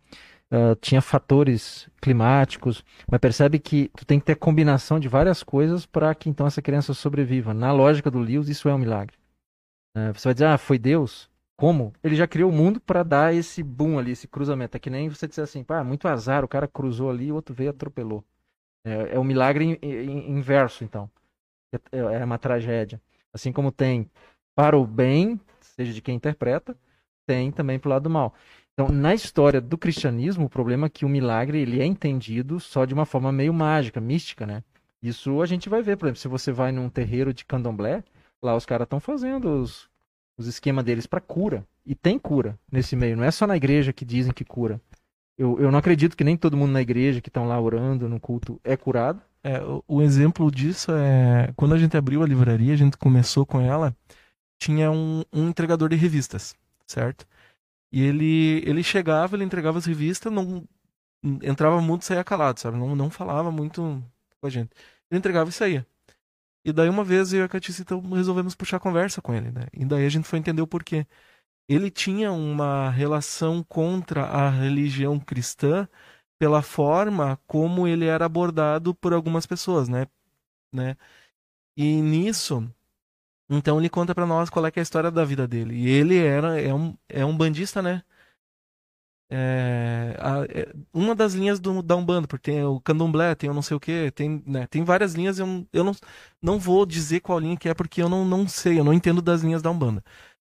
[0.49, 5.85] Ah, tinha fatores climáticos, mas percebe que tu tem que ter combinação de várias coisas
[5.85, 7.53] para que então essa criança sobreviva.
[7.53, 9.15] Na lógica do Lewis, isso é um milagre.
[9.95, 11.28] Ah, você vai dizer, ah, foi Deus?
[11.59, 11.91] Como?
[12.01, 14.77] Ele já criou o mundo para dar esse boom ali, esse cruzamento.
[14.77, 17.53] É que nem você dizer assim, pá, muito azar, o cara cruzou ali, o outro
[17.53, 18.23] veio e atropelou.
[18.85, 21.09] É, é o milagre in- in- inverso, então.
[21.91, 23.01] É, é uma tragédia.
[23.33, 24.09] Assim como tem
[24.55, 26.77] para o bem, seja de quem interpreta,
[27.27, 28.33] tem também para o lado do mal.
[28.73, 32.85] Então, na história do cristianismo, o problema é que o milagre ele é entendido só
[32.85, 34.63] de uma forma meio mágica, mística, né?
[35.01, 38.03] Isso a gente vai ver, por exemplo, se você vai num terreiro de candomblé,
[38.41, 39.88] lá os caras estão fazendo os,
[40.39, 41.65] os esquemas deles para cura.
[41.85, 44.81] E tem cura nesse meio, não é só na igreja que dizem que cura.
[45.37, 48.19] Eu, eu não acredito que nem todo mundo na igreja que estão lá orando no
[48.19, 49.21] culto é curado.
[49.43, 53.45] É, o, o exemplo disso é quando a gente abriu a livraria, a gente começou
[53.45, 53.95] com ela,
[54.57, 56.55] tinha um, um entregador de revistas,
[56.85, 57.25] certo?
[57.91, 60.63] E ele, ele chegava, ele entregava as revistas, não
[61.43, 62.77] entrava muito saía calado, sabe?
[62.77, 64.03] Não, não falava muito
[64.39, 64.71] com a gente.
[65.11, 65.85] Ele entregava e saía.
[66.65, 69.67] E daí uma vez eu e a Catice então resolvemos puxar conversa com ele, né?
[69.73, 71.07] E daí a gente foi entender o porquê.
[71.69, 75.87] Ele tinha uma relação contra a religião cristã
[76.39, 80.07] pela forma como ele era abordado por algumas pessoas, né?
[80.73, 80.97] né?
[81.77, 82.69] E nisso,
[83.49, 85.75] então ele conta pra nós qual é, é a história da vida dele.
[85.75, 88.03] E ele era é um, é um bandista, né?
[89.31, 93.53] É, a- é uma das linhas do, da Umbanda, porque tem o Candomblé, tem o
[93.53, 95.93] não sei o que, tem, né, tem várias linhas, eu, eu não,
[96.41, 99.21] não vou dizer qual linha que é, porque eu não, não sei, eu não entendo
[99.21, 100.03] das linhas da Umbanda.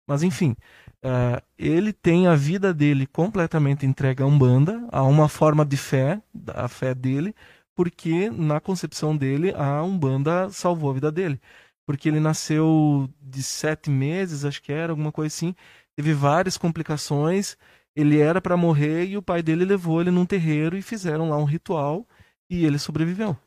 [0.07, 0.55] Mas enfim,
[1.03, 6.21] ah, ele tem a vida dele completamente entregue à Umbanda, a uma forma de fé,
[6.53, 7.35] a fé dele,
[7.75, 11.39] porque na concepção dele a Umbanda salvou a vida dele.
[11.85, 15.55] Porque ele nasceu de sete meses, acho que era, alguma coisa assim,
[15.95, 17.57] teve várias complicações,
[17.95, 21.37] ele era para morrer e o pai dele levou ele num terreiro e fizeram lá
[21.37, 22.07] um ritual
[22.49, 23.37] e ele sobreviveu.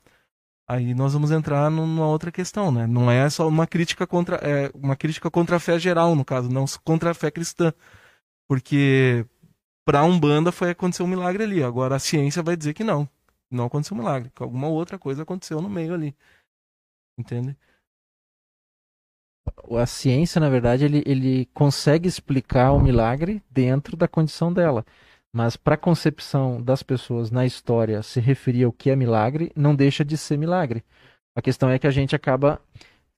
[0.69, 2.87] Aí nós vamos entrar num- numa outra questão, né?
[2.87, 6.49] Não é só uma crítica contra é uma crítica contra a fé geral, no caso,
[6.51, 7.73] não contra a fé cristã.
[8.49, 9.27] Porque
[9.87, 11.63] para a Umbanda foi acontecer um milagre ali.
[11.63, 13.09] Agora a ciência vai dizer que não,
[13.51, 16.17] não aconteceu um milagre, que alguma outra coisa aconteceu no meio ali.
[17.19, 17.57] Entende?
[19.79, 24.85] A ciência, na verdade, ele, ele consegue explicar o milagre dentro da condição dela.
[25.33, 29.75] Mas para a concepção das pessoas na história se referir ao que é milagre, não
[29.75, 30.85] deixa de ser milagre.
[31.37, 32.61] A questão é que a gente acaba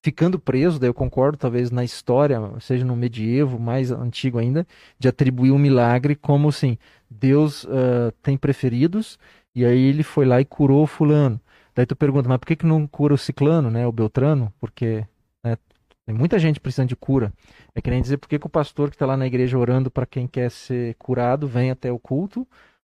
[0.03, 4.67] ficando preso, daí eu concordo, talvez na história, seja no medievo, mais antigo ainda,
[4.99, 6.79] de atribuir o milagre como assim,
[7.11, 9.19] Deus ah, tem preferidos,
[9.55, 11.41] e aí ele foi lá e curou fulano.
[11.75, 14.53] Daí tu pergunta, mas por que que não cura o ciclano, né, o beltrano?
[14.61, 15.05] Porque
[16.07, 17.33] tem muita gente precisando de cura.
[17.75, 20.07] É que nem dizer por que o pastor que está lá na igreja orando para
[20.07, 22.47] quem quer ser curado vem até o culto,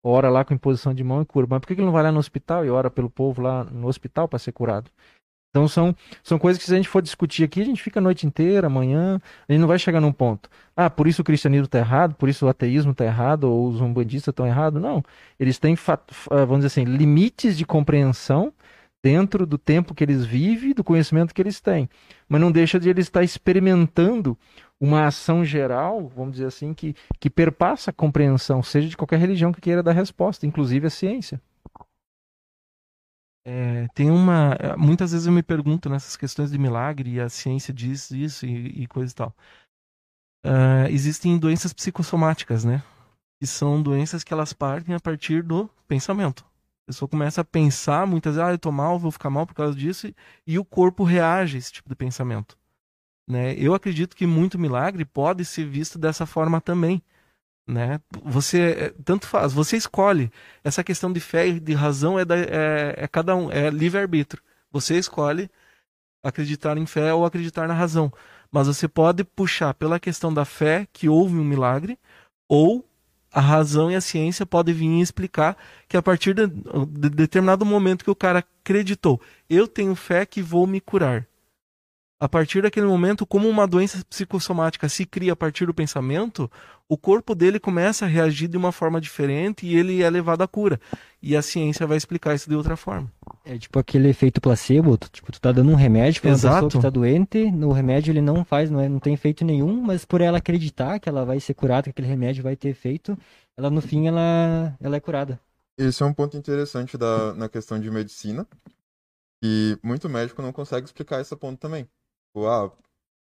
[0.04, 1.46] ora lá com imposição de mão e cura.
[1.48, 3.64] Mas por que que ele não vai lá no hospital e ora pelo povo lá
[3.66, 4.90] no hospital para ser curado?
[5.52, 8.02] Então são, são coisas que se a gente for discutir aqui, a gente fica a
[8.02, 10.50] noite inteira, amanhã, a gente não vai chegar num ponto.
[10.76, 13.80] Ah, por isso o cristianismo está errado, por isso o ateísmo está errado, ou os
[13.80, 14.82] umbandistas estão errados.
[14.82, 15.04] Não.
[15.40, 15.76] Eles têm,
[16.28, 18.52] vamos dizer assim, limites de compreensão
[19.04, 21.90] dentro do tempo que eles vivem, do conhecimento que eles têm.
[22.28, 24.38] Mas não deixa de eles estar experimentando
[24.80, 29.52] uma ação geral, vamos dizer assim, que, que perpassa a compreensão, seja de qualquer religião
[29.52, 31.42] que queira dar resposta, inclusive a ciência.
[33.46, 34.58] É, tem uma.
[34.78, 38.84] Muitas vezes eu me pergunto nessas questões de milagre e a ciência diz isso e,
[38.84, 39.36] e coisa e tal.
[40.46, 42.82] Ah, existem doenças psicossomáticas, né?
[43.42, 46.46] Que são doenças que elas partem a partir do pensamento.
[46.84, 49.54] A pessoa começa a pensar muitas vezes, ah, eu tô mal, vou ficar mal por
[49.54, 50.16] causa disso, e,
[50.46, 52.58] e o corpo reage a esse tipo de pensamento.
[53.28, 53.54] Né?
[53.54, 57.02] Eu acredito que muito milagre pode ser visto dessa forma também.
[57.66, 58.02] Né?
[58.24, 60.30] Você é, tanto faz, você escolhe.
[60.64, 64.44] Essa questão de fé e de razão é, da, é, é cada um, é livre-arbítrio.
[64.70, 65.50] Você escolhe
[66.22, 68.12] acreditar em fé ou acreditar na razão.
[68.52, 71.98] Mas você pode puxar pela questão da fé que houve um milagre,
[72.48, 72.88] ou
[73.34, 75.58] a razão e a ciência podem vir explicar
[75.88, 79.20] que a partir de, de determinado momento que o cara acreditou,
[79.50, 81.28] eu tenho fé que vou me curar.
[82.24, 86.50] A partir daquele momento, como uma doença psicossomática se cria a partir do pensamento,
[86.88, 90.48] o corpo dele começa a reagir de uma forma diferente e ele é levado à
[90.48, 90.80] cura.
[91.22, 93.12] E a ciência vai explicar isso de outra forma.
[93.44, 96.52] É tipo aquele efeito placebo, tu, tipo, tu tá dando um remédio pra uma pessoa
[96.60, 96.78] Exato.
[96.78, 100.06] que tá doente, no remédio ele não faz, não, é, não tem efeito nenhum, mas
[100.06, 103.18] por ela acreditar que ela vai ser curada, que aquele remédio vai ter efeito,
[103.58, 105.38] ela no fim ela, ela é curada.
[105.78, 108.48] Esse é um ponto interessante da, na questão de medicina.
[109.44, 111.86] E muito médico não consegue explicar esse ponto também.
[112.34, 112.74] Tipo, ah, o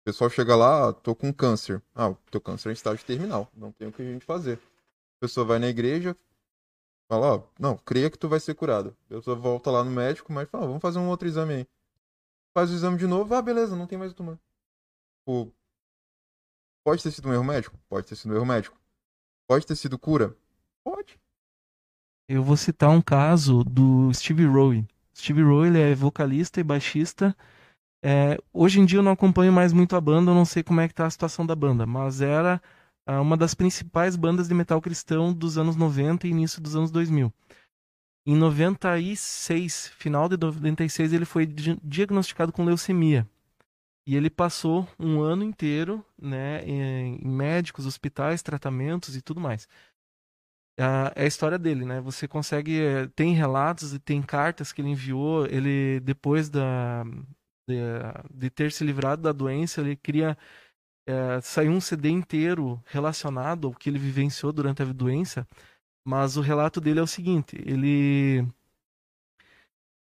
[0.05, 1.83] pessoal chega lá, ah, tô com câncer.
[1.95, 3.49] Ah, o teu câncer é em estágio terminal.
[3.57, 4.59] Não tem o que a gente fazer.
[5.17, 6.15] A pessoa vai na igreja,
[7.09, 8.95] fala, ó, não, creia que tu vai ser curado.
[9.07, 11.69] A pessoa volta lá no médico, mas fala, ah, vamos fazer um outro exame aí.
[12.53, 14.39] Faz o exame de novo, ah, beleza, não tem mais o tumor.
[15.21, 15.51] Tipo,
[16.85, 17.79] pode ter sido um erro médico?
[17.89, 18.79] Pode ter sido um erro médico.
[19.49, 20.37] Pode ter sido cura?
[20.85, 21.19] Pode.
[22.29, 24.87] Eu vou citar um caso do Steve Rowe.
[25.17, 27.35] Steve Rowe ele é vocalista e baixista.
[28.03, 30.81] É, hoje em dia eu não acompanho mais muito a banda, eu não sei como
[30.81, 32.61] é que tá a situação da banda, mas era
[33.07, 36.91] ah, uma das principais bandas de metal cristão dos anos 90 e início dos anos
[36.91, 37.33] 2000.
[38.27, 43.29] Em 96, final de 96, ele foi di- diagnosticado com leucemia.
[44.07, 49.69] E ele passou um ano inteiro né, em médicos, hospitais, tratamentos e tudo mais
[51.15, 52.01] é a história dele, né?
[52.01, 55.47] Você consegue eh, tem relatos e tem cartas que ele enviou.
[55.47, 57.05] Ele depois da
[57.71, 57.79] de,
[58.31, 60.37] de ter se livrado da doença, ele cria
[61.07, 65.47] eh, saiu um CD inteiro relacionado ao que ele vivenciou durante a doença.
[66.05, 68.47] Mas o relato dele é o seguinte: ele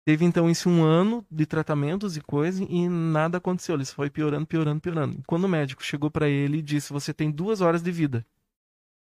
[0.05, 3.75] teve então esse um ano de tratamentos e coisa e nada aconteceu.
[3.77, 5.23] Ele foi piorando, piorando, piorando.
[5.27, 8.27] Quando o médico chegou para ele e disse: "Você tem duas horas de vida."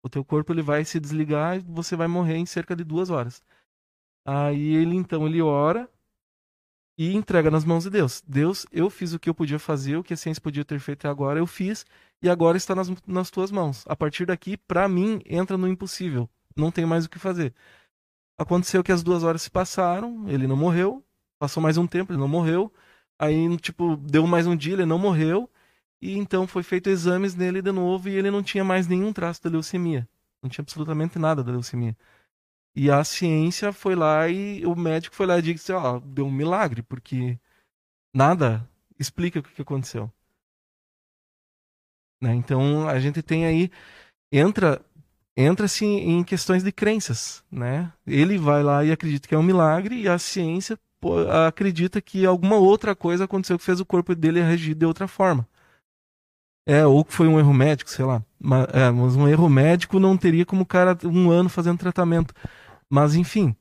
[0.03, 3.09] O teu corpo ele vai se desligar e você vai morrer em cerca de duas
[3.09, 3.43] horas.
[4.25, 5.89] Aí ele então ele ora
[6.97, 8.23] e entrega nas mãos de Deus.
[8.27, 10.99] Deus, eu fiz o que eu podia fazer, o que a ciência podia ter feito
[10.99, 11.85] até agora, eu fiz
[12.21, 13.83] e agora está nas, nas tuas mãos.
[13.87, 16.29] A partir daqui, para mim, entra no impossível.
[16.55, 17.53] não tem mais o que fazer.
[18.37, 21.03] Aconteceu que as duas horas se passaram, ele não morreu,
[21.39, 22.71] passou mais um tempo, ele não morreu,
[23.19, 25.49] aí, tipo, deu mais um dia, ele não morreu,
[26.01, 29.41] e então foi feito exames nele de novo e ele não tinha mais nenhum traço
[29.43, 30.07] da leucemia.
[30.41, 31.97] Não tinha absolutamente nada da leucemia.
[32.75, 36.31] E a ciência foi lá e o médico foi lá e disse, ó, deu um
[36.31, 37.39] milagre, porque
[38.13, 38.67] nada
[38.99, 40.11] explica o que aconteceu.
[42.21, 42.33] Né?
[42.35, 43.71] Então a gente tem aí
[44.31, 44.81] entra
[45.37, 47.91] entra-se em questões de crenças, né?
[48.07, 50.79] Ele vai lá e acredita que é um milagre e a ciência
[51.47, 55.47] acredita que alguma outra coisa aconteceu que fez o corpo dele reagir de outra forma.
[56.67, 58.23] É, ou que foi um erro médico, sei lá.
[58.39, 62.33] Mas, é, mas um erro médico não teria como o cara um ano fazendo tratamento.
[62.89, 63.55] Mas enfim,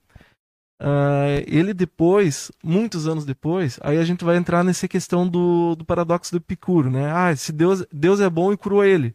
[0.80, 5.84] Uh, ele depois, muitos anos depois, aí a gente vai entrar nessa questão do, do
[5.84, 7.10] paradoxo do Epicuro, né?
[7.10, 9.14] Ah, se Deus, Deus é bom e curou ele.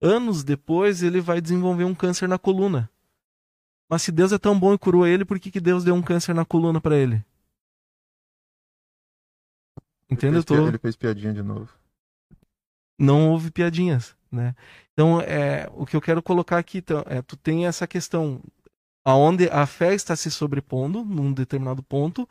[0.00, 2.90] Anos depois, ele vai desenvolver um câncer na coluna.
[3.90, 6.02] Mas se Deus é tão bom e curou ele, por que, que Deus deu um
[6.02, 7.24] câncer na coluna para ele?
[10.10, 10.40] Entendeu?
[10.40, 11.68] Ele fez, ele fez piadinha de novo.
[12.98, 14.54] Não houve piadinhas, né?
[14.92, 18.42] Então, é, o que eu quero colocar aqui, então, é, tu tem essa questão
[19.08, 22.28] aonde a fé está se sobrepondo num determinado ponto,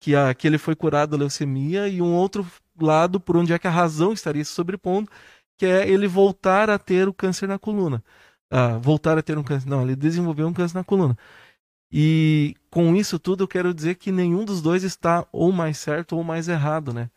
[0.00, 2.46] que, a, que ele foi curado da leucemia, e um outro
[2.80, 5.10] lado por onde é que a razão estaria se sobrepondo,
[5.58, 8.04] que é ele voltar a ter o câncer na coluna.
[8.50, 9.68] Ah, voltar a ter um câncer.
[9.68, 11.16] Não, ele desenvolveu um câncer na coluna.
[11.90, 16.16] E com isso tudo eu quero dizer que nenhum dos dois está ou mais certo
[16.16, 17.10] ou mais errado, né?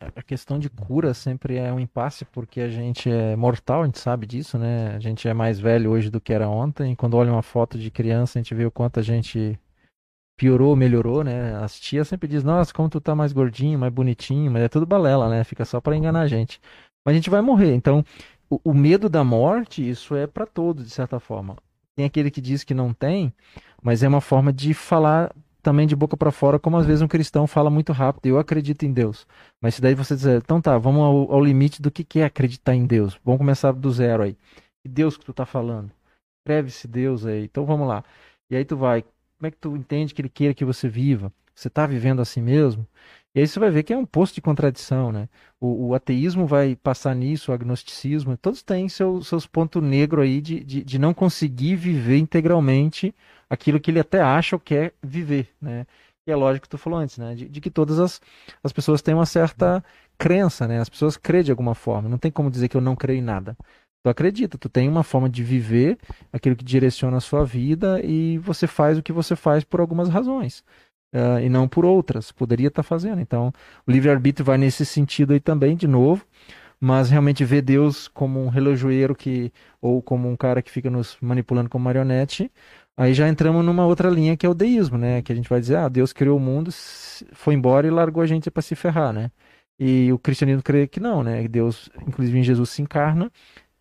[0.00, 3.98] A questão de cura sempre é um impasse porque a gente é mortal, a gente
[3.98, 4.94] sabe disso, né?
[4.94, 6.94] A gente é mais velho hoje do que era ontem.
[6.94, 9.58] Quando olha uma foto de criança, a gente vê o quanto a gente
[10.36, 11.56] piorou, melhorou, né?
[11.56, 14.86] As tias sempre dizem, nossa, como tu tá mais gordinho, mais bonitinho, mas é tudo
[14.86, 15.44] balela, né?
[15.44, 16.60] Fica só para enganar a gente.
[17.04, 17.74] Mas a gente vai morrer.
[17.74, 18.04] Então,
[18.48, 21.56] o, o medo da morte, isso é para todos, de certa forma.
[21.94, 23.32] Tem aquele que diz que não tem,
[23.82, 25.34] mas é uma forma de falar
[25.66, 28.84] também de boca para fora, como às vezes um cristão fala muito rápido, eu acredito
[28.84, 29.26] em Deus.
[29.60, 32.24] Mas se daí você dizer, então tá, vamos ao, ao limite do que, que é
[32.24, 33.18] acreditar em Deus.
[33.24, 34.36] Vamos começar do zero aí.
[34.80, 35.90] Que Deus que tu tá falando?
[36.38, 37.42] Escreve-se Deus aí.
[37.42, 38.04] Então vamos lá.
[38.48, 41.32] E aí tu vai, como é que tu entende que ele queira que você viva?
[41.52, 42.86] Você está vivendo assim mesmo?
[43.36, 45.28] E aí você vai ver que é um posto de contradição, né?
[45.60, 50.40] O, o ateísmo vai passar nisso, o agnosticismo, todos têm seu, seus pontos negros aí
[50.40, 53.14] de, de, de, não conseguir viver integralmente
[53.50, 55.86] aquilo que ele até acha ou quer viver, né?
[56.26, 57.34] E é lógico que tu falou antes, né?
[57.34, 58.22] De, de, que todas as,
[58.64, 59.84] as pessoas têm uma certa
[60.16, 60.80] crença, né?
[60.80, 62.08] As pessoas creem de alguma forma.
[62.08, 63.54] Não tem como dizer que eu não creio em nada.
[64.02, 65.98] Tu acredita, tu tem uma forma de viver
[66.32, 70.08] aquilo que direciona a sua vida e você faz o que você faz por algumas
[70.08, 70.64] razões.
[71.16, 72.30] Uh, e não por outras.
[72.30, 73.20] Poderia estar tá fazendo.
[73.20, 73.52] Então,
[73.86, 76.24] o livre-arbítrio vai nesse sentido aí também, de novo
[76.78, 81.16] mas realmente ver Deus como um relojoeiro que ou como um cara que fica nos
[81.22, 82.52] manipulando como marionete,
[82.96, 85.20] Aí já entramos numa outra linha que é o deísmo, né?
[85.20, 86.70] Que a gente vai dizer, ah, Deus criou o mundo,
[87.32, 89.30] foi embora e largou a gente para se ferrar, né?
[89.78, 91.46] E o cristianismo crê que não, né?
[91.48, 93.30] Deus, inclusive em Jesus, se encarna,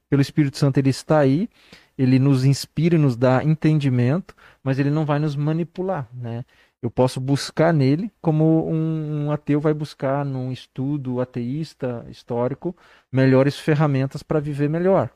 [0.10, 1.50] pelo Espírito Santo ele está aí,
[1.98, 6.44] ele nos inspira e nos dá entendimento, mas ele não vai nos manipular, né?
[6.86, 12.78] Eu posso buscar nele como um, um ateu vai buscar num estudo ateísta histórico
[13.12, 15.10] melhores ferramentas para viver melhor.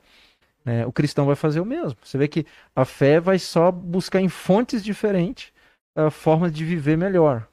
[0.66, 1.96] É, o cristão vai fazer o mesmo.
[2.02, 2.44] Você vê que
[2.76, 5.54] a fé vai só buscar em fontes diferentes
[5.96, 7.48] uh, formas de viver melhor.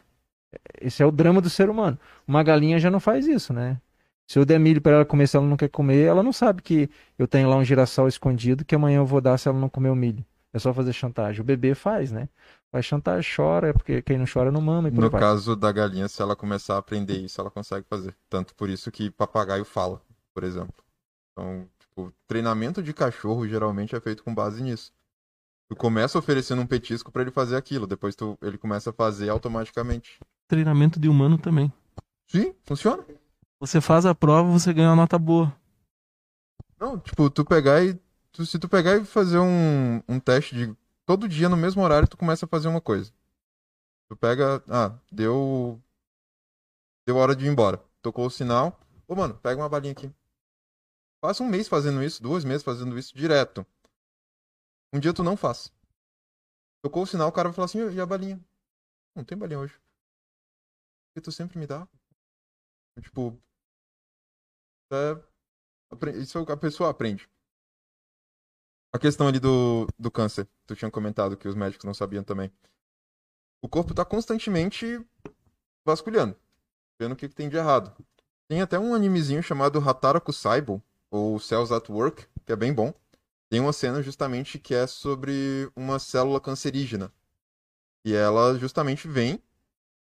[0.80, 1.98] Esse é o drama do ser humano.
[2.26, 3.78] Uma galinha já não faz isso, né?
[4.26, 6.62] Se eu der milho para ela comer, se ela não quer comer, ela não sabe
[6.62, 6.88] que
[7.18, 9.90] eu tenho lá um girassol escondido que amanhã eu vou dar se ela não comer
[9.90, 10.24] o milho.
[10.56, 11.42] É só fazer chantagem.
[11.42, 12.30] O bebê faz, né?
[12.72, 14.88] Vai chantar, chora, porque quem não chora não mama.
[14.90, 18.16] no caso da galinha, se ela começar a aprender isso, ela consegue fazer.
[18.26, 20.00] Tanto por isso que papagaio fala,
[20.32, 20.82] por exemplo.
[21.30, 24.94] Então, o treinamento de cachorro geralmente é feito com base nisso.
[25.68, 29.28] Tu começa oferecendo um petisco para ele fazer aquilo, depois tu, ele começa a fazer
[29.28, 30.18] automaticamente.
[30.48, 31.70] Treinamento de humano também.
[32.28, 33.04] Sim, funciona.
[33.60, 35.54] Você faz a prova, você ganha uma nota boa.
[36.80, 37.98] Não, tipo, tu pegar e.
[38.36, 40.76] Tu, se tu pegar e fazer um, um teste de.
[41.06, 43.10] Todo dia no mesmo horário, tu começa a fazer uma coisa.
[44.10, 44.62] Tu pega.
[44.68, 45.82] Ah, deu.
[47.06, 47.82] Deu hora de ir embora.
[48.02, 48.78] Tocou o sinal.
[49.08, 50.12] Ô, mano, pega uma balinha aqui.
[51.18, 53.66] Passa um mês fazendo isso, dois meses fazendo isso direto.
[54.92, 55.72] Um dia tu não faz.
[56.82, 58.38] Tocou o sinal, o cara vai falar assim, e a balinha?
[59.14, 59.80] Não tem balinha hoje.
[61.08, 61.88] Porque tu sempre me dá.
[63.00, 63.40] Tipo.
[64.92, 67.26] É, isso a pessoa aprende.
[68.96, 70.48] A questão ali do, do câncer.
[70.66, 72.50] Tu tinha comentado que os médicos não sabiam também.
[73.60, 74.98] O corpo tá constantemente
[75.84, 76.34] vasculhando.
[76.98, 77.94] Vendo o que, que tem de errado.
[78.48, 82.90] Tem até um animezinho chamado Hataraku Saibo, ou Cells at Work, que é bem bom.
[83.50, 87.12] tem uma cena justamente que é sobre uma célula cancerígena.
[88.02, 89.42] E ela justamente vem,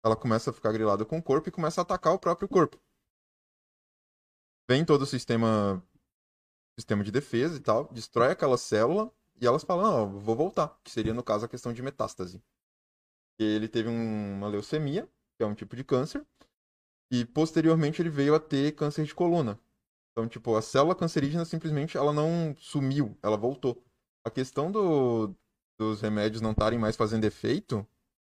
[0.05, 2.79] ela começa a ficar grilada com o corpo e começa a atacar o próprio corpo.
[4.69, 5.83] Vem todo o sistema
[6.77, 10.91] sistema de defesa e tal, destrói aquela célula e elas falam, não, vou voltar, que
[10.91, 12.41] seria no caso a questão de metástase.
[13.37, 16.25] Ele teve um, uma leucemia, que é um tipo de câncer,
[17.11, 19.59] e posteriormente ele veio a ter câncer de coluna.
[20.11, 23.83] Então, tipo, a célula cancerígena simplesmente ela não sumiu, ela voltou.
[24.25, 25.35] A questão do,
[25.77, 27.85] dos remédios não estarem mais fazendo efeito,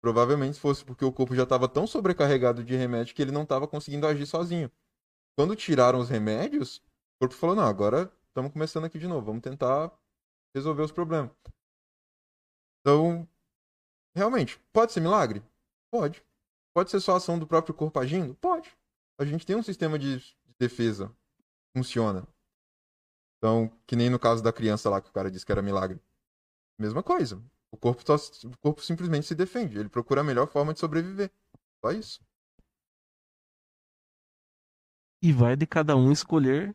[0.02, 3.66] provavelmente fosse porque o corpo já estava tão sobrecarregado de remédio que ele não estava
[3.66, 4.70] conseguindo agir sozinho.
[5.36, 6.76] Quando tiraram os remédios,
[7.16, 9.93] o corpo falou: não, agora estamos começando aqui de novo, vamos tentar
[10.55, 11.31] resolver os problemas.
[12.81, 13.28] Então,
[14.15, 15.43] realmente, pode ser milagre?
[15.93, 16.24] Pode.
[16.74, 18.35] Pode ser só ação do próprio corpo agindo?
[18.36, 18.74] Pode.
[19.19, 20.19] A gente tem um sistema de
[20.59, 21.15] defesa.
[21.77, 22.27] Funciona.
[23.39, 26.01] Então, que nem no caso da criança lá que o cara disse que era milagre.
[26.78, 27.43] Mesma coisa.
[27.73, 28.16] O corpo, só,
[28.47, 29.78] o corpo simplesmente se defende.
[29.78, 31.31] Ele procura a melhor forma de sobreviver.
[31.85, 32.20] Só isso.
[35.23, 36.74] E vai de cada um escolher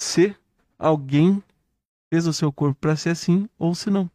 [0.00, 0.34] se
[0.78, 1.42] alguém
[2.12, 4.10] fez o seu corpo para ser assim ou se não.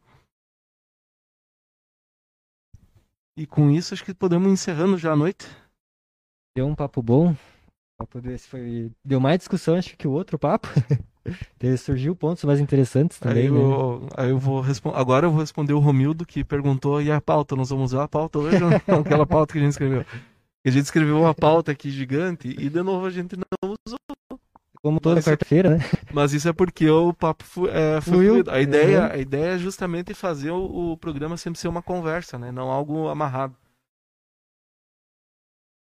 [3.38, 5.48] E com isso acho que podemos ir encerrando já a noite.
[6.56, 7.36] Deu um papo bom.
[8.16, 8.92] Desse foi...
[9.04, 10.68] Deu mais discussão acho que o outro papo.
[11.78, 13.48] Surgiu pontos mais interessantes também.
[13.48, 13.60] Aí né?
[13.60, 14.98] eu, aí eu vou responder.
[14.98, 17.56] Agora eu vou responder o Romildo que perguntou: e a pauta?
[17.56, 18.58] Nós vamos usar a pauta hoje?
[18.60, 18.70] não?
[19.00, 20.06] Aquela pauta que a gente escreveu.
[20.66, 24.00] A gente escreveu uma pauta aqui gigante e de novo a gente não usou.
[24.82, 25.84] Como toda Mas- quarta-feira, né?
[26.14, 28.50] Mas isso é porque o papo é, foi fluido.
[28.50, 29.12] A ideia, Uhum.
[29.12, 32.52] a ideia é justamente fazer o, o programa sempre ser uma conversa, né?
[32.52, 33.56] Não algo amarrado.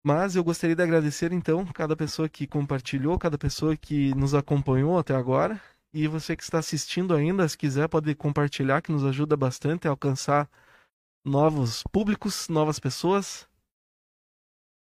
[0.05, 4.97] Mas eu gostaria de agradecer então cada pessoa que compartilhou, cada pessoa que nos acompanhou
[4.99, 5.59] até agora.
[5.93, 9.91] E você que está assistindo ainda, se quiser, pode compartilhar, que nos ajuda bastante a
[9.91, 10.49] alcançar
[11.25, 13.47] novos públicos, novas pessoas.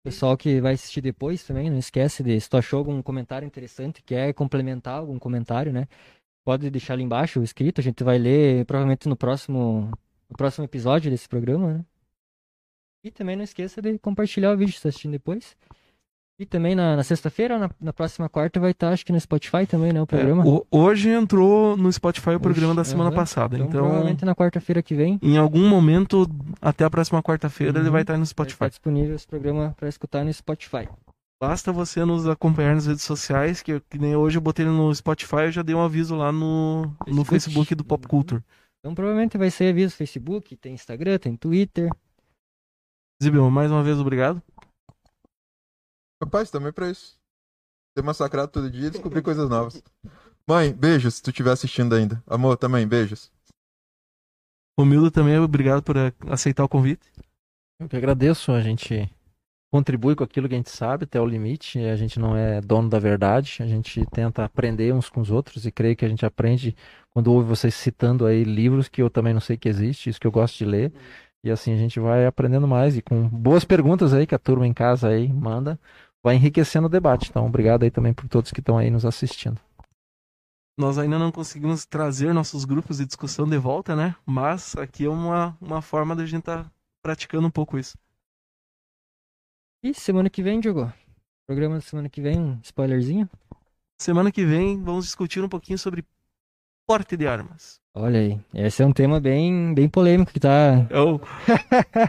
[0.05, 4.03] Pessoal que vai assistir depois também, não esquece de se tu achou algum comentário interessante,
[4.03, 5.89] quer complementar algum comentário, né?
[6.45, 9.91] Pode deixar ali embaixo escrito, a gente vai ler provavelmente no próximo,
[10.29, 11.85] no próximo episódio desse programa, né?
[13.03, 15.57] E também não esqueça de compartilhar o vídeo se está assistindo depois.
[16.37, 19.67] E também na, na sexta-feira, na, na próxima quarta, vai estar, acho que no Spotify
[19.69, 20.01] também, né?
[20.01, 20.45] O É, programa.
[20.45, 23.17] o- hoje entrou no Spotify o programa da semana aham.
[23.17, 23.55] passada.
[23.57, 25.17] então, Então, provavelmente na quarta-feira que vem.
[25.23, 26.29] em algum momento,
[26.61, 27.93] até a próxima quarta-feira, ele Uhum.
[27.93, 28.55] vai estar no Vai Spotify.
[28.57, 30.89] estar disponível esse programa para escutar no Spotify.
[31.41, 35.45] Basta você nos acompanhar nas redes sociais, que, que nem hoje eu botei no Spotify,
[35.47, 37.29] eu já dei um aviso lá no, no Facebook.
[37.29, 38.43] Facebook do Pop Culture.
[38.81, 41.91] Então provavelmente vai ser aviso no Facebook, tem Instagram, tem Twitter.
[43.23, 44.43] Zibel, mais uma vez, obrigado.
[46.25, 47.19] Rapaz, também pra isso.
[47.97, 49.83] Ser massacrado todo dia e descobrir coisas novas.
[50.49, 52.23] Mãe, beijos se tu estiver assistindo ainda.
[52.27, 53.31] Amor, também, beijos.
[54.79, 55.97] Romildo também, obrigado por
[56.29, 57.07] aceitar o convite.
[57.79, 59.09] Eu que agradeço, a gente
[59.73, 62.89] contribui com aquilo que a gente sabe até o limite, a gente não é dono
[62.89, 66.25] da verdade, a gente tenta aprender uns com os outros e creio que a gente
[66.25, 66.77] aprende
[67.11, 70.27] quando ouve vocês citando aí livros que eu também não sei que existe, isso que
[70.27, 70.93] eu gosto de ler,
[71.45, 74.67] e assim a gente vai aprendendo mais e com boas perguntas aí que a turma
[74.67, 75.79] em casa aí manda,
[76.25, 77.29] vai enriquecendo o debate.
[77.29, 79.61] Então, obrigado aí também por todos que estão aí nos assistindo.
[80.77, 84.17] Nós ainda não conseguimos trazer nossos grupos de discussão de volta, né?
[84.25, 86.73] Mas aqui é uma, uma forma da gente estar
[87.03, 87.97] praticando um pouco isso.
[89.85, 90.91] E semana que vem, Diogo?
[91.47, 93.29] Programa da semana que vem, um spoilerzinho.
[94.01, 96.05] Semana que vem vamos discutir um pouquinho sobre
[96.87, 97.84] porte de armas.
[97.97, 100.85] Olha aí, esse é um tema bem, bem polêmico que tá.
[100.91, 101.21] É, o-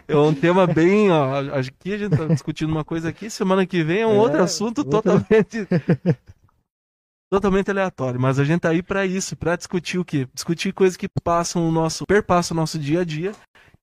[0.07, 1.11] é um tema bem.
[1.11, 4.17] Ó, aqui a gente tá discutindo uma coisa aqui, semana que vem é um É,
[4.17, 5.67] outro assunto outra- totalmente.
[7.31, 8.19] totalmente aleatório.
[8.19, 10.27] Mas a gente tá aí pra isso, pra discutir o quê?
[10.33, 12.03] Discutir coisas que passam o nosso.
[12.07, 13.31] perpassam o nosso dia a dia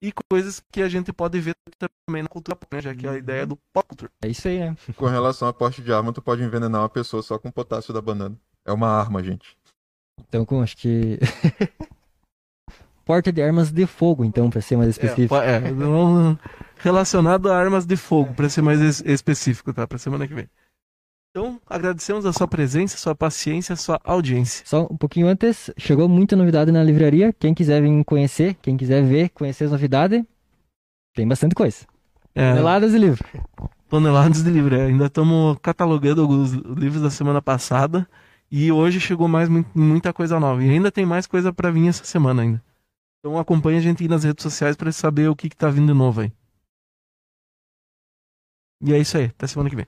[0.02, 2.82] e coisas que a gente pode ver também na cultura pop, né?
[2.82, 4.10] Já que é a ideia do pop culture.
[4.24, 4.76] É isso aí, né?
[4.96, 8.00] Com relação à porte de arma, tu pode envenenar uma pessoa só com potássio da
[8.00, 8.36] banana.
[8.66, 9.56] É uma arma, gente.
[10.28, 11.18] Então, acho que.
[13.04, 15.34] Porta de armas de fogo, então, pra ser mais específico.
[15.36, 15.62] É, é,
[16.78, 19.86] relacionado a armas de fogo, pra ser mais es- específico, tá?
[19.86, 20.48] Pra semana que vem.
[21.30, 24.64] Então, agradecemos a sua presença, a sua paciência, a sua audiência.
[24.66, 27.32] Só um pouquinho antes, chegou muita novidade na livraria.
[27.32, 30.22] Quem quiser vir conhecer, quem quiser ver, conhecer as novidades,
[31.14, 31.78] tem bastante coisa.
[32.34, 33.24] É, Toneladas de livro.
[33.88, 34.74] toneladas de livro.
[34.74, 38.06] é, ainda estamos catalogando alguns livros da semana passada
[38.50, 40.62] e hoje chegou mais mu- muita coisa nova.
[40.62, 42.62] E ainda tem mais coisa pra vir essa semana ainda.
[43.22, 45.86] Então acompanhe a gente aí nas redes sociais pra saber o que, que tá vindo
[45.86, 46.32] de novo aí.
[48.80, 49.26] E é isso aí.
[49.26, 49.86] Até semana que vem.